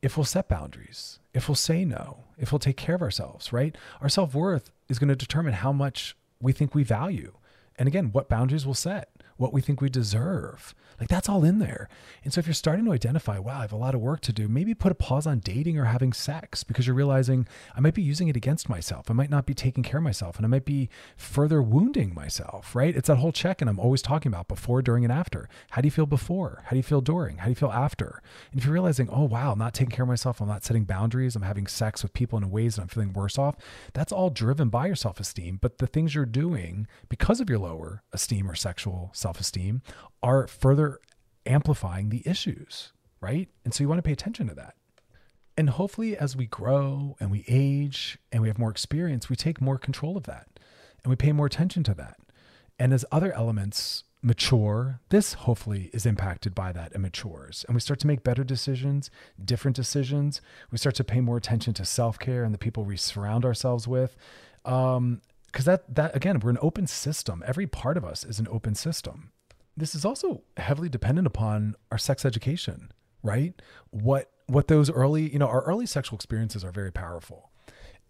If 0.01 0.17
we'll 0.17 0.25
set 0.25 0.49
boundaries, 0.49 1.21
if 1.33 1.49
we'll 1.49 1.55
say 1.55 1.85
no, 1.85 2.25
if 2.37 2.51
we'll 2.51 2.59
take 2.59 2.77
care 2.77 2.97
of 2.97 3.03
ourselves, 3.03 3.53
right? 3.53 3.77
Our 4.01 4.09
self 4.09 4.35
worth 4.35 4.71
is 4.89 4.99
going 4.99 5.09
to 5.09 5.17
determine 5.17 5.55
how 5.55 5.73
much 5.73 6.17
we 6.41 6.53
think 6.53 6.75
we 6.75 6.83
value. 6.83 7.35
And 7.79 7.87
again, 7.87 8.11
what 8.13 8.29
boundaries 8.29 8.67
we'll 8.67 8.75
set, 8.75 9.11
what 9.43 9.53
we 9.53 9.61
think 9.61 9.81
we 9.81 9.91
deserve, 9.91 10.75
like 11.01 11.09
that's 11.09 11.29
all 11.29 11.43
in 11.43 11.59
there. 11.59 11.89
And 12.23 12.33
so 12.33 12.39
if 12.39 12.47
you're 12.47 12.55
starting 12.55 12.85
to 12.85 12.93
identify, 12.93 13.37
wow, 13.39 13.59
I 13.59 13.63
have 13.63 13.73
a 13.73 13.77
lot 13.77 13.97
of 13.97 14.01
work 14.01 14.21
to 14.21 14.33
do, 14.33 14.47
maybe 14.47 14.73
put 14.73 14.93
a 14.93 14.95
pause 14.95 15.27
on 15.27 15.41
dating 15.41 15.77
or 15.77 15.87
having 15.87 16.13
sex 16.13 16.63
because 16.63 16.87
you're 16.87 16.95
realizing 16.95 17.49
I 17.77 17.81
might 17.81 17.95
be 17.95 18.03
using 18.03 18.29
it 18.29 18.37
against 18.37 18.69
myself. 18.69 19.11
I 19.11 19.13
might 19.13 19.29
not 19.29 19.45
be 19.45 19.53
taking 19.53 19.83
care 19.83 19.99
of 19.99 20.05
myself 20.05 20.37
and 20.37 20.47
I 20.47 20.49
might 20.49 20.65
be 20.65 20.89
further 21.17 21.61
wounding 21.61 22.15
myself, 22.15 22.77
right? 22.77 22.95
It's 22.95 23.09
that 23.09 23.17
whole 23.17 23.33
check 23.33 23.61
and 23.61 23.69
I'm 23.69 23.81
always 23.81 24.01
talking 24.01 24.31
about 24.31 24.47
before, 24.47 24.81
during, 24.81 25.05
and 25.05 25.13
after. 25.13 25.49
How 25.71 25.83
do 25.83 25.87
you 25.89 25.91
feel 25.91 26.07
before? 26.07 26.63
How 26.67 26.71
do 26.71 26.77
you 26.77 26.85
feel 26.85 27.01
during? 27.01 27.39
How 27.39 27.47
do 27.47 27.51
you 27.51 27.57
feel 27.57 27.73
after? 27.73 28.23
And 28.53 28.61
if 28.61 28.65
you're 28.65 28.75
realizing, 28.75 29.09
oh, 29.11 29.25
wow, 29.25 29.51
I'm 29.53 29.59
not 29.59 29.75
taking 29.75 29.91
care 29.91 30.05
of 30.05 30.09
myself, 30.09 30.41
I'm 30.41 30.47
not 30.47 30.63
setting 30.63 30.85
boundaries, 30.85 31.35
I'm 31.35 31.43
having 31.43 31.67
sex 31.67 32.05
with 32.05 32.13
people 32.13 32.39
in 32.39 32.49
ways 32.49 32.77
that 32.77 32.83
I'm 32.83 32.89
feeling 32.89 33.13
worse 33.13 33.39
off, 33.39 33.57
that's 33.93 34.13
all 34.13 34.31
driven 34.31 34.69
by 34.69 34.87
your 34.87 34.95
self 34.95 35.19
esteem. 35.19 35.59
But 35.61 35.79
the 35.79 35.89
things 35.89 36.15
you're 36.15 36.27
doing 36.27 36.87
because 37.09 37.41
of 37.41 37.51
your 37.51 37.59
lower 37.59 38.05
esteem 38.13 38.49
or 38.49 38.55
sexual 38.55 39.11
self 39.13 39.32
esteem 39.41 39.83
are 40.23 40.47
further 40.47 41.01
amplifying 41.47 42.09
the 42.09 42.23
issues, 42.27 42.93
right? 43.21 43.49
And 43.65 43.75
so 43.75 43.83
you 43.83 43.89
want 43.89 43.99
to 43.99 44.03
pay 44.03 44.13
attention 44.13 44.47
to 44.49 44.55
that. 44.55 44.75
And 45.57 45.71
hopefully, 45.71 46.17
as 46.17 46.35
we 46.35 46.47
grow 46.47 47.17
and 47.21 47.31
we 47.31 47.45
age 47.47 48.19
and 48.31 48.43
we 48.43 48.49
have 48.49 48.59
more 48.59 48.71
experience, 48.71 49.29
we 49.29 49.37
take 49.37 49.61
more 49.61 49.77
control 49.77 50.17
of 50.17 50.25
that 50.25 50.49
and 51.05 51.11
we 51.11 51.17
pay 51.17 51.33
more 51.33 51.47
attention 51.47 51.83
to 51.85 51.95
that. 51.95 52.17
And 52.79 52.93
as 52.93 53.05
other 53.13 53.33
elements 53.35 54.05
mature, 54.23 55.01
this 55.09 55.35
hopefully 55.35 55.91
is 55.93 56.07
impacted 56.07 56.55
by 56.55 56.73
that 56.73 56.93
and 56.93 57.03
matures. 57.03 57.65
And 57.67 57.75
we 57.75 57.81
start 57.81 57.99
to 58.01 58.07
make 58.07 58.23
better 58.23 58.45
decisions, 58.45 59.11
different 59.45 59.77
decisions. 59.77 60.41
We 60.71 60.79
start 60.79 60.95
to 60.97 61.05
pay 61.05 61.21
more 61.21 61.37
attention 61.37 61.75
to 61.75 61.85
self 61.85 62.19
care 62.19 62.45
and 62.45 62.55
the 62.55 62.59
people 62.59 62.85
we 62.85 62.97
surround 62.97 63.45
ourselves 63.45 63.87
with. 63.89 64.17
Um, 64.65 65.21
because 65.53 65.67
that 65.67 65.95
that 65.95 66.17
again, 66.17 66.41
we're 66.41 66.51
an 66.51 66.59
open 66.61 66.87
system. 66.87 67.45
Every 67.47 67.67
part 67.67 67.97
of 67.97 68.05
us 68.05 68.25
is 68.25 68.41
an 68.41 68.49
open 68.51 68.75
system 68.75 69.33
this 69.77 69.95
is 69.95 70.05
also 70.05 70.43
heavily 70.57 70.89
dependent 70.89 71.27
upon 71.27 71.75
our 71.91 71.99
sex 71.99 72.25
education, 72.25 72.93
right? 73.23 73.55
What 73.91 74.31
what 74.47 74.69
those 74.69 74.91
early, 74.91 75.33
you 75.33 75.39
know, 75.39 75.47
our 75.47 75.63
early 75.63 75.87
sexual 75.87 76.17
experiences 76.17 76.65
are 76.65 76.73
very 76.73 76.93
powerful 76.93 77.51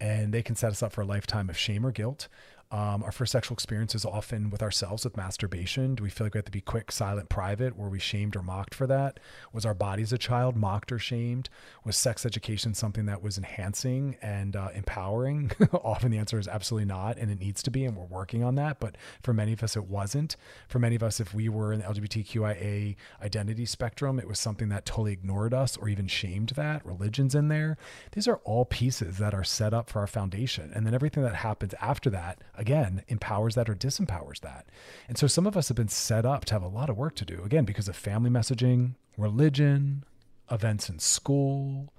and 0.01 0.35
they 0.35 0.43
can 0.43 0.57
set 0.57 0.73
us 0.73 0.83
up 0.83 0.93
for 0.93 1.03
a 1.03 1.07
lifetime 1.07 1.49
of 1.49 1.57
shame 1.57 1.87
or 1.87 1.93
guilt. 1.93 2.27
Um, 2.73 3.03
our 3.03 3.13
first 3.13 3.33
sexual 3.33 3.55
experience 3.55 3.95
is 3.95 4.07
often 4.07 4.49
with 4.49 4.63
ourselves 4.63 5.05
with 5.05 5.15
masturbation. 5.15 5.95
Do 5.95 6.03
we 6.03 6.09
feel 6.09 6.27
like 6.27 6.33
we 6.33 6.39
have 6.39 6.47
to 6.47 6.51
be 6.51 6.63
quick, 6.63 6.91
silent, 6.91 7.29
private? 7.29 7.77
Were 7.77 7.91
we 7.91 7.99
shamed 7.99 8.35
or 8.35 8.43
mocked 8.43 8.75
for 8.75 8.87
that? 8.87 9.21
Was 9.53 9.67
our 9.67 9.75
body 9.75 10.03
as 10.03 10.13
a 10.13 10.19
child 10.19 10.57
mocked 10.57 10.91
or 10.91 10.99
shamed? 10.99 11.51
Was 11.85 11.99
sex 11.99 12.25
education 12.25 12.73
something 12.73 13.05
that 13.07 13.23
was 13.23 13.37
enhancing 13.37 14.17
and 14.23 14.57
uh, 14.57 14.71
empowering? 14.75 15.53
often 15.85 16.11
the 16.11 16.17
answer 16.17 16.39
is 16.39 16.49
absolutely 16.49 16.87
not, 16.87 17.19
and 17.19 17.31
it 17.31 17.39
needs 17.39 17.63
to 17.65 17.71
be, 17.71 17.85
and 17.85 17.95
we're 17.95 18.05
working 18.05 18.43
on 18.43 18.55
that. 18.55 18.81
But 18.81 18.97
for 19.23 19.35
many 19.35 19.53
of 19.53 19.63
us, 19.63 19.77
it 19.77 19.85
wasn't. 19.85 20.37
For 20.67 20.79
many 20.79 20.97
of 20.97 21.03
us, 21.03 21.21
if 21.21 21.35
we 21.35 21.51
were 21.51 21.75
in 21.75 21.81
the 21.81 21.87
LGBTQIA 21.87 22.97
identity 23.21 23.67
spectrum, 23.67 24.19
it 24.19 24.27
was 24.27 24.39
something 24.39 24.71
that 24.71 24.87
totally 24.87 25.13
ignored 25.13 25.53
us 25.53 25.77
or 25.77 25.91
even 25.91 26.07
shamed 26.07 26.51
that. 26.57 26.87
Religion's 26.87 27.35
in 27.35 27.49
there. 27.49 27.77
These 28.13 28.27
are 28.27 28.41
all 28.45 28.65
pieces 28.65 29.19
that 29.19 29.35
are 29.35 29.45
set 29.45 29.75
up 29.75 29.91
for 29.91 29.99
our 29.99 30.07
foundation. 30.07 30.73
And 30.75 30.87
then 30.87 30.95
everything 30.95 31.23
that 31.25 31.35
happens 31.35 31.75
after 31.79 32.09
that, 32.09 32.41
again, 32.63 33.03
empowers 33.09 33.57
that 33.57 33.69
or 33.69 33.75
disempowers 33.75 34.41
that. 34.41 34.67
And 35.09 35.19
so 35.19 35.27
some 35.27 35.47
of 35.49 35.57
us 35.57 35.67
have 35.67 35.77
been 35.77 35.89
set 35.89 36.25
up 36.25 36.45
to 36.47 36.55
have 36.55 36.63
a 36.63 36.69
lot 36.69 36.89
of 36.89 36.97
work 36.97 37.17
to 37.17 37.25
do, 37.25 37.43
again, 37.45 37.65
because 37.65 37.89
of 37.89 37.97
family 37.97 38.31
messaging, 38.31 38.95
religion, 39.19 40.05
events 40.49 40.89
in 40.89 41.01
school, 41.01 41.93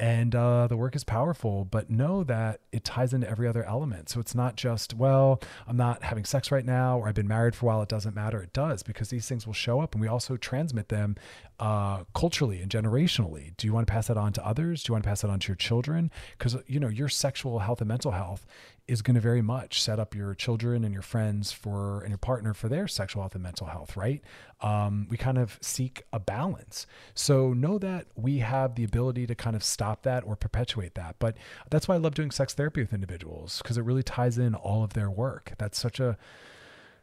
and 0.00 0.34
uh, 0.34 0.66
the 0.66 0.78
work 0.78 0.96
is 0.96 1.04
powerful 1.04 1.66
but 1.66 1.90
know 1.90 2.24
that 2.24 2.60
it 2.72 2.84
ties 2.84 3.12
into 3.12 3.28
every 3.28 3.46
other 3.46 3.62
element. 3.64 4.08
So 4.08 4.18
it's 4.18 4.34
not 4.34 4.56
just 4.56 4.94
well 4.94 5.40
i'm 5.68 5.76
not 5.76 6.02
having 6.02 6.24
sex 6.24 6.50
right 6.50 6.64
now 6.64 6.98
or 6.98 7.06
i've 7.06 7.14
been 7.14 7.28
married 7.28 7.54
for 7.54 7.66
a 7.66 7.68
while 7.68 7.82
it 7.82 7.90
doesn't 7.90 8.14
matter. 8.14 8.42
It 8.42 8.54
does 8.54 8.82
because 8.82 9.10
these 9.10 9.28
things 9.28 9.46
will 9.46 9.52
show 9.52 9.80
up 9.80 9.94
and 9.94 10.00
we 10.00 10.08
also 10.08 10.38
transmit 10.38 10.88
them 10.88 11.16
uh, 11.60 12.04
culturally 12.14 12.62
and 12.62 12.70
generationally. 12.70 13.54
Do 13.58 13.66
you 13.66 13.74
want 13.74 13.86
to 13.86 13.92
pass 13.92 14.06
that 14.06 14.16
on 14.16 14.32
to 14.32 14.46
others? 14.46 14.82
Do 14.82 14.90
you 14.90 14.94
want 14.94 15.04
to 15.04 15.08
pass 15.08 15.20
that 15.20 15.30
on 15.30 15.38
to 15.40 15.48
your 15.48 15.56
children? 15.56 16.10
Because 16.38 16.56
you 16.66 16.80
know 16.80 16.88
your 16.88 17.10
sexual 17.10 17.58
health 17.58 17.82
and 17.82 17.88
mental 17.88 18.12
health 18.12 18.46
is 18.88 19.02
going 19.02 19.14
to 19.14 19.20
very 19.20 19.42
much 19.42 19.82
set 19.82 19.98
up 19.98 20.14
your 20.14 20.34
children 20.34 20.84
and 20.84 20.92
your 20.92 21.02
friends 21.02 21.52
for 21.52 22.00
and 22.00 22.10
your 22.10 22.18
partner 22.18 22.54
for 22.54 22.68
their 22.68 22.88
sexual 22.88 23.22
health 23.22 23.34
and 23.34 23.42
mental 23.42 23.66
health 23.66 23.96
right? 23.96 24.22
Um, 24.60 25.06
we 25.08 25.16
kind 25.16 25.38
of 25.38 25.58
seek 25.62 26.02
a 26.12 26.20
balance. 26.20 26.86
So 27.14 27.52
know 27.52 27.78
that 27.78 28.06
we 28.14 28.38
have 28.38 28.74
the 28.74 28.84
ability 28.84 29.26
to 29.26 29.34
kind 29.34 29.56
of 29.56 29.64
stop 29.64 30.02
that 30.02 30.24
or 30.26 30.36
perpetuate 30.36 30.94
that 30.94 31.16
but 31.18 31.36
that's 31.70 31.88
why 31.88 31.94
i 31.94 31.98
love 31.98 32.14
doing 32.14 32.30
sex 32.30 32.54
therapy 32.54 32.80
with 32.80 32.92
individuals 32.92 33.60
because 33.62 33.78
it 33.78 33.84
really 33.84 34.02
ties 34.02 34.38
in 34.38 34.54
all 34.54 34.82
of 34.82 34.94
their 34.94 35.10
work. 35.10 35.52
That's 35.58 35.78
such 35.78 36.00
a 36.00 36.16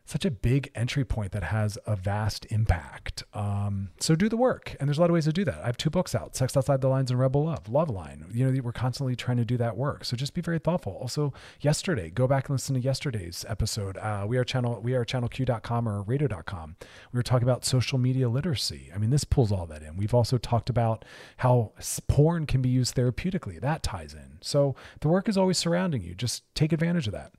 such 0.08 0.24
a 0.24 0.32
big 0.32 0.72
entry 0.74 1.04
point 1.04 1.34
that 1.34 1.44
has 1.44 1.78
a 1.86 1.96
vast 1.96 2.46
impact. 2.46 3.24
Um, 3.34 3.90
so 4.00 4.16
do 4.16 4.30
the 4.30 4.38
work, 4.38 4.76
and 4.80 4.88
there's 4.88 4.98
a 4.98 5.02
lot 5.02 5.10
of 5.10 5.14
ways 5.14 5.26
to 5.26 5.34
do 5.34 5.44
that. 5.46 5.62
I 5.62 5.66
have 5.66 5.76
two 5.76 5.90
books 5.90 6.16
out: 6.16 6.36
Sex 6.36 6.56
Outside 6.56 6.80
the 6.80 6.88
Lines 6.88 7.12
and 7.12 7.20
Rebel 7.20 7.44
Love, 7.44 7.68
Love 7.68 7.90
Line. 7.90 8.26
You 8.34 8.50
know, 8.50 8.62
we're 8.62 8.72
constantly 8.72 9.18
trying 9.18 9.38
to 9.38 9.46
do 9.46 9.58
that 9.58 9.76
work. 9.76 10.06
So 10.06 10.16
just 10.16 10.34
be 10.34 10.42
very 10.42 10.60
thoughtful. 10.60 10.94
Also, 10.94 11.34
yesterday, 11.60 12.10
go 12.10 12.26
back 12.26 12.48
and 12.48 12.56
listen 12.56 12.76
to 12.76 12.82
yesterday's 12.82 13.46
episode. 13.50 13.98
Uh, 13.98 14.26
we 14.28 14.38
are 14.38 14.46
channel 14.46 14.80
we 14.82 14.96
are 14.96 15.04
channelq.com 15.04 15.90
or 15.90 16.02
radio.com. 16.04 16.78
We 17.12 17.18
were 17.18 17.24
talking 17.24 17.48
about 17.48 17.66
social 17.66 17.98
media 17.98 18.30
literacy. 18.30 18.90
I 18.96 18.98
mean, 18.98 19.10
this 19.10 19.26
pulls 19.26 19.52
all 19.52 19.66
that 19.68 19.84
in. 19.84 19.98
We've 19.98 20.14
also 20.14 20.38
talked 20.38 20.70
about 20.70 21.04
how 21.38 21.74
porn 22.08 22.46
can 22.46 22.62
be 22.62 22.70
used 22.70 22.96
therapeutically. 22.96 23.60
That 23.60 23.84
ties 23.84 24.14
in. 24.14 24.38
So 24.40 24.76
the 25.02 25.10
work 25.10 25.28
is 25.28 25.38
always 25.38 25.58
surrounding 25.58 26.02
you. 26.02 26.16
Just 26.16 26.44
take 26.56 26.72
advantage 26.72 27.08
of 27.08 27.14
that. 27.14 27.34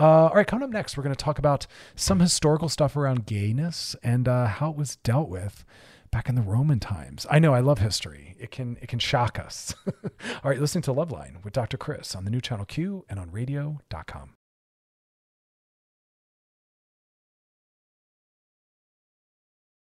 Uh, 0.00 0.28
all 0.28 0.34
right, 0.34 0.46
coming 0.46 0.64
up 0.64 0.70
next, 0.70 0.96
we're 0.96 1.02
going 1.02 1.14
to 1.14 1.24
talk 1.24 1.38
about 1.38 1.66
some 1.94 2.20
historical 2.20 2.70
stuff 2.70 2.96
around 2.96 3.26
gayness 3.26 3.94
and 4.02 4.26
uh, 4.26 4.46
how 4.46 4.70
it 4.70 4.76
was 4.76 4.96
dealt 4.96 5.28
with 5.28 5.62
back 6.10 6.26
in 6.26 6.36
the 6.36 6.40
Roman 6.40 6.80
times. 6.80 7.26
I 7.30 7.38
know 7.38 7.52
I 7.52 7.60
love 7.60 7.80
history. 7.80 8.34
It 8.40 8.50
can 8.50 8.78
it 8.80 8.88
can 8.88 8.98
shock 8.98 9.38
us. 9.38 9.74
all 10.02 10.50
right, 10.50 10.58
listening 10.58 10.80
to 10.82 10.94
Loveline 10.94 11.44
with 11.44 11.52
Dr. 11.52 11.76
Chris 11.76 12.14
on 12.14 12.24
the 12.24 12.30
new 12.30 12.40
channel 12.40 12.64
Q 12.64 13.04
and 13.10 13.20
on 13.20 13.30
radio.com. 13.30 14.36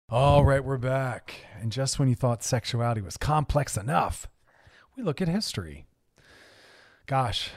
All 0.10 0.46
right, 0.46 0.64
we're 0.64 0.78
back. 0.78 1.36
And 1.60 1.70
just 1.70 2.00
when 2.00 2.08
you 2.08 2.16
thought 2.16 2.44
sexuality 2.44 3.02
was 3.02 3.18
complex 3.18 3.76
enough, 3.76 4.30
we 4.96 5.04
look 5.04 5.22
at 5.22 5.28
history. 5.28 5.86
Gosh, 7.08 7.50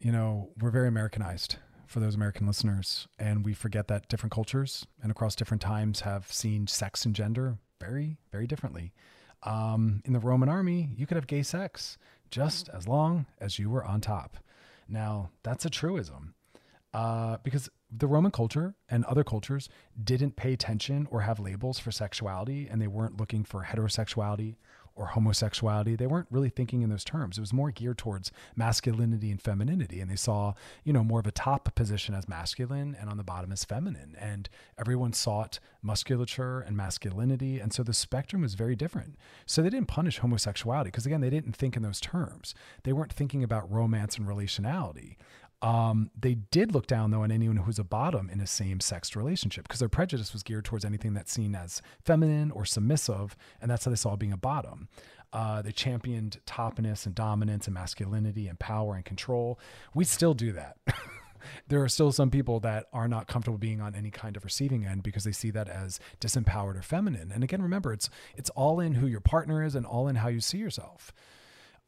you 0.00 0.12
know, 0.12 0.50
we're 0.56 0.70
very 0.70 0.86
Americanized 0.86 1.56
for 1.90 1.98
those 1.98 2.14
American 2.14 2.46
listeners. 2.46 3.08
And 3.18 3.44
we 3.44 3.52
forget 3.52 3.88
that 3.88 4.08
different 4.08 4.32
cultures 4.32 4.86
and 5.02 5.10
across 5.10 5.34
different 5.34 5.60
times 5.60 6.00
have 6.00 6.32
seen 6.32 6.68
sex 6.68 7.04
and 7.04 7.16
gender 7.16 7.58
very, 7.80 8.16
very 8.30 8.46
differently. 8.46 8.92
Um, 9.42 10.00
in 10.04 10.12
the 10.12 10.20
Roman 10.20 10.48
army, 10.48 10.90
you 10.96 11.04
could 11.04 11.16
have 11.16 11.26
gay 11.26 11.42
sex 11.42 11.98
just 12.30 12.68
as 12.68 12.86
long 12.86 13.26
as 13.40 13.58
you 13.58 13.68
were 13.68 13.84
on 13.84 14.00
top. 14.00 14.36
Now, 14.88 15.30
that's 15.42 15.64
a 15.64 15.70
truism 15.70 16.34
uh, 16.94 17.38
because 17.42 17.68
the 17.90 18.06
Roman 18.06 18.30
culture 18.30 18.76
and 18.88 19.04
other 19.06 19.24
cultures 19.24 19.68
didn't 20.02 20.36
pay 20.36 20.52
attention 20.52 21.08
or 21.10 21.22
have 21.22 21.40
labels 21.40 21.80
for 21.80 21.90
sexuality, 21.90 22.68
and 22.70 22.80
they 22.80 22.86
weren't 22.86 23.18
looking 23.18 23.42
for 23.42 23.64
heterosexuality 23.64 24.54
or 24.94 25.06
homosexuality. 25.06 25.96
They 25.96 26.06
weren't 26.06 26.28
really 26.30 26.50
thinking 26.50 26.82
in 26.82 26.90
those 26.90 27.04
terms. 27.04 27.38
It 27.38 27.40
was 27.40 27.52
more 27.52 27.70
geared 27.70 27.98
towards 27.98 28.30
masculinity 28.56 29.30
and 29.30 29.40
femininity. 29.40 30.00
And 30.00 30.10
they 30.10 30.16
saw, 30.16 30.54
you 30.84 30.92
know, 30.92 31.02
more 31.04 31.20
of 31.20 31.26
a 31.26 31.32
top 31.32 31.74
position 31.74 32.14
as 32.14 32.28
masculine 32.28 32.96
and 32.98 33.08
on 33.08 33.16
the 33.16 33.24
bottom 33.24 33.52
as 33.52 33.64
feminine. 33.64 34.16
And 34.18 34.48
everyone 34.78 35.12
sought 35.12 35.58
musculature 35.82 36.60
and 36.60 36.76
masculinity. 36.76 37.58
And 37.58 37.72
so 37.72 37.82
the 37.82 37.94
spectrum 37.94 38.42
was 38.42 38.54
very 38.54 38.76
different. 38.76 39.16
So 39.46 39.62
they 39.62 39.70
didn't 39.70 39.88
punish 39.88 40.18
homosexuality 40.18 40.88
because, 40.88 41.06
again, 41.06 41.20
they 41.20 41.30
didn't 41.30 41.56
think 41.56 41.76
in 41.76 41.82
those 41.82 42.00
terms. 42.00 42.54
They 42.82 42.92
weren't 42.92 43.12
thinking 43.12 43.42
about 43.42 43.70
romance 43.70 44.18
and 44.18 44.26
relationality. 44.26 45.16
Um, 45.62 46.10
they 46.18 46.34
did 46.34 46.72
look 46.72 46.86
down 46.86 47.10
though 47.10 47.22
on 47.22 47.30
anyone 47.30 47.56
who 47.56 47.64
was 47.64 47.78
a 47.78 47.84
bottom 47.84 48.30
in 48.30 48.40
a 48.40 48.46
same-sex 48.46 49.14
relationship 49.14 49.64
because 49.64 49.80
their 49.80 49.90
prejudice 49.90 50.32
was 50.32 50.42
geared 50.42 50.64
towards 50.64 50.86
anything 50.86 51.12
that's 51.12 51.32
seen 51.32 51.54
as 51.54 51.82
feminine 52.02 52.50
or 52.50 52.64
submissive, 52.64 53.36
and 53.60 53.70
that's 53.70 53.84
how 53.84 53.90
they 53.90 53.96
saw 53.96 54.16
being 54.16 54.32
a 54.32 54.38
bottom. 54.38 54.88
Uh, 55.32 55.62
they 55.62 55.70
championed 55.70 56.40
topness 56.46 57.06
and 57.06 57.14
dominance 57.14 57.66
and 57.66 57.74
masculinity 57.74 58.48
and 58.48 58.58
power 58.58 58.94
and 58.94 59.04
control. 59.04 59.60
We 59.94 60.04
still 60.04 60.34
do 60.34 60.52
that. 60.52 60.76
there 61.68 61.82
are 61.82 61.88
still 61.88 62.10
some 62.10 62.30
people 62.30 62.60
that 62.60 62.86
are 62.92 63.06
not 63.06 63.28
comfortable 63.28 63.58
being 63.58 63.80
on 63.80 63.94
any 63.94 64.10
kind 64.10 64.36
of 64.36 64.44
receiving 64.44 64.84
end 64.84 65.02
because 65.02 65.24
they 65.24 65.32
see 65.32 65.50
that 65.50 65.68
as 65.68 66.00
disempowered 66.20 66.76
or 66.76 66.82
feminine. 66.82 67.30
And 67.32 67.44
again, 67.44 67.62
remember, 67.62 67.92
it's 67.92 68.10
it's 68.36 68.50
all 68.50 68.80
in 68.80 68.94
who 68.94 69.06
your 69.06 69.20
partner 69.20 69.62
is 69.62 69.74
and 69.74 69.86
all 69.86 70.08
in 70.08 70.16
how 70.16 70.28
you 70.28 70.40
see 70.40 70.58
yourself. 70.58 71.12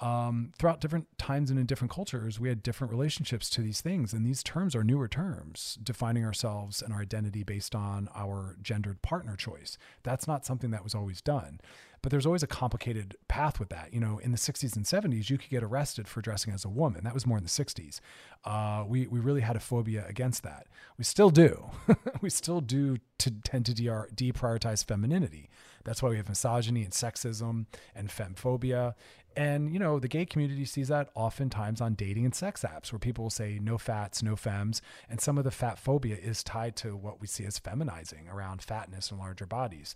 Um, 0.03 0.53
throughout 0.59 0.81
different 0.81 1.07
times 1.17 1.49
and 1.49 1.61
in 1.61 1.65
different 1.65 1.93
cultures, 1.93 2.41
we 2.41 2.49
had 2.49 2.61
different 2.61 2.93
relationships 2.93 3.49
to 3.51 3.61
these 3.61 3.81
things. 3.81 4.13
And 4.13 4.27
these 4.27 4.43
terms 4.43 4.75
are 4.75 4.83
newer 4.83 5.07
terms, 5.07 5.79
defining 5.81 6.25
ourselves 6.25 6.83
and 6.83 6.93
our 6.93 7.01
identity 7.01 7.45
based 7.45 7.77
on 7.77 8.09
our 8.13 8.57
gendered 8.61 9.01
partner 9.03 9.37
choice. 9.37 9.79
That's 10.03 10.27
not 10.27 10.45
something 10.45 10.73
that 10.73 10.83
was 10.83 10.97
always 10.97 11.21
done. 11.21 11.61
But 12.03 12.11
there's 12.11 12.27
always 12.27 12.43
a 12.43 12.49
complicated 12.49 13.17
path 13.29 13.61
with 13.61 13.69
that. 13.69 13.95
You 13.95 14.01
know, 14.01 14.19
in 14.19 14.33
the 14.33 14.37
60s 14.37 14.75
and 14.75 14.85
70s, 14.85 15.31
you 15.31 15.39
could 15.39 15.51
get 15.51 15.63
arrested 15.63 16.09
for 16.09 16.21
dressing 16.21 16.53
as 16.53 16.65
a 16.65 16.69
woman. 16.69 17.05
That 17.05 17.15
was 17.15 17.25
more 17.25 17.39
in 17.39 17.45
the 17.45 17.49
60s. 17.49 18.01
Uh, 18.45 18.85
we, 18.89 19.07
we 19.07 19.21
really 19.21 19.43
had 19.43 19.55
a 19.55 19.61
phobia 19.61 20.05
against 20.09 20.43
that. 20.43 20.67
We 20.99 21.05
still 21.05 21.31
do. 21.31 21.71
we 22.21 22.29
still 22.29 22.61
do 22.61 22.97
to 23.19 23.31
tend 23.31 23.67
to 23.67 23.75
de- 23.75 24.33
deprioritize 24.33 24.85
femininity. 24.85 25.49
That's 25.85 26.03
why 26.03 26.11
we 26.11 26.17
have 26.17 26.29
misogyny 26.29 26.83
and 26.83 26.93
sexism 26.93 27.67
and 27.95 28.09
femphobia. 28.09 28.95
And, 29.37 29.73
you 29.73 29.79
know, 29.79 29.99
the 29.99 30.09
gay 30.09 30.27
community 30.27 30.65
sees 30.65 30.89
that 30.89 31.11
oftentimes 31.15 31.81
on 31.81 31.95
dating 31.95 32.25
and 32.25 32.35
sex 32.35 32.63
apps 32.63 32.93
where 32.93 32.99
people 32.99 33.25
will 33.25 33.31
say 33.31 33.59
no 33.61 33.79
fats, 33.79 34.23
no 34.23 34.37
femmes. 34.37 34.83
And 35.09 35.21
some 35.21 35.39
of 35.39 35.45
the 35.45 35.51
fat 35.51 35.79
phobia 35.79 36.17
is 36.17 36.43
tied 36.43 36.77
to 36.77 36.97
what 36.97 37.21
we 37.21 37.27
see 37.27 37.45
as 37.45 37.59
feminizing 37.59 38.33
around 38.33 38.63
fatness 38.63 39.11
and 39.11 39.19
larger 39.19 39.47
bodies. 39.47 39.95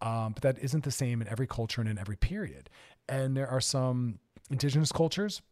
Um, 0.00 0.32
but 0.32 0.42
that 0.42 0.58
isn't 0.58 0.84
the 0.84 0.90
same 0.90 1.22
in 1.22 1.28
every 1.28 1.46
culture 1.46 1.80
and 1.80 1.88
in 1.88 1.98
every 1.98 2.16
period. 2.16 2.68
And 3.08 3.36
there 3.36 3.48
are 3.48 3.60
some 3.60 4.18
indigenous 4.50 4.90
cultures 4.90 5.42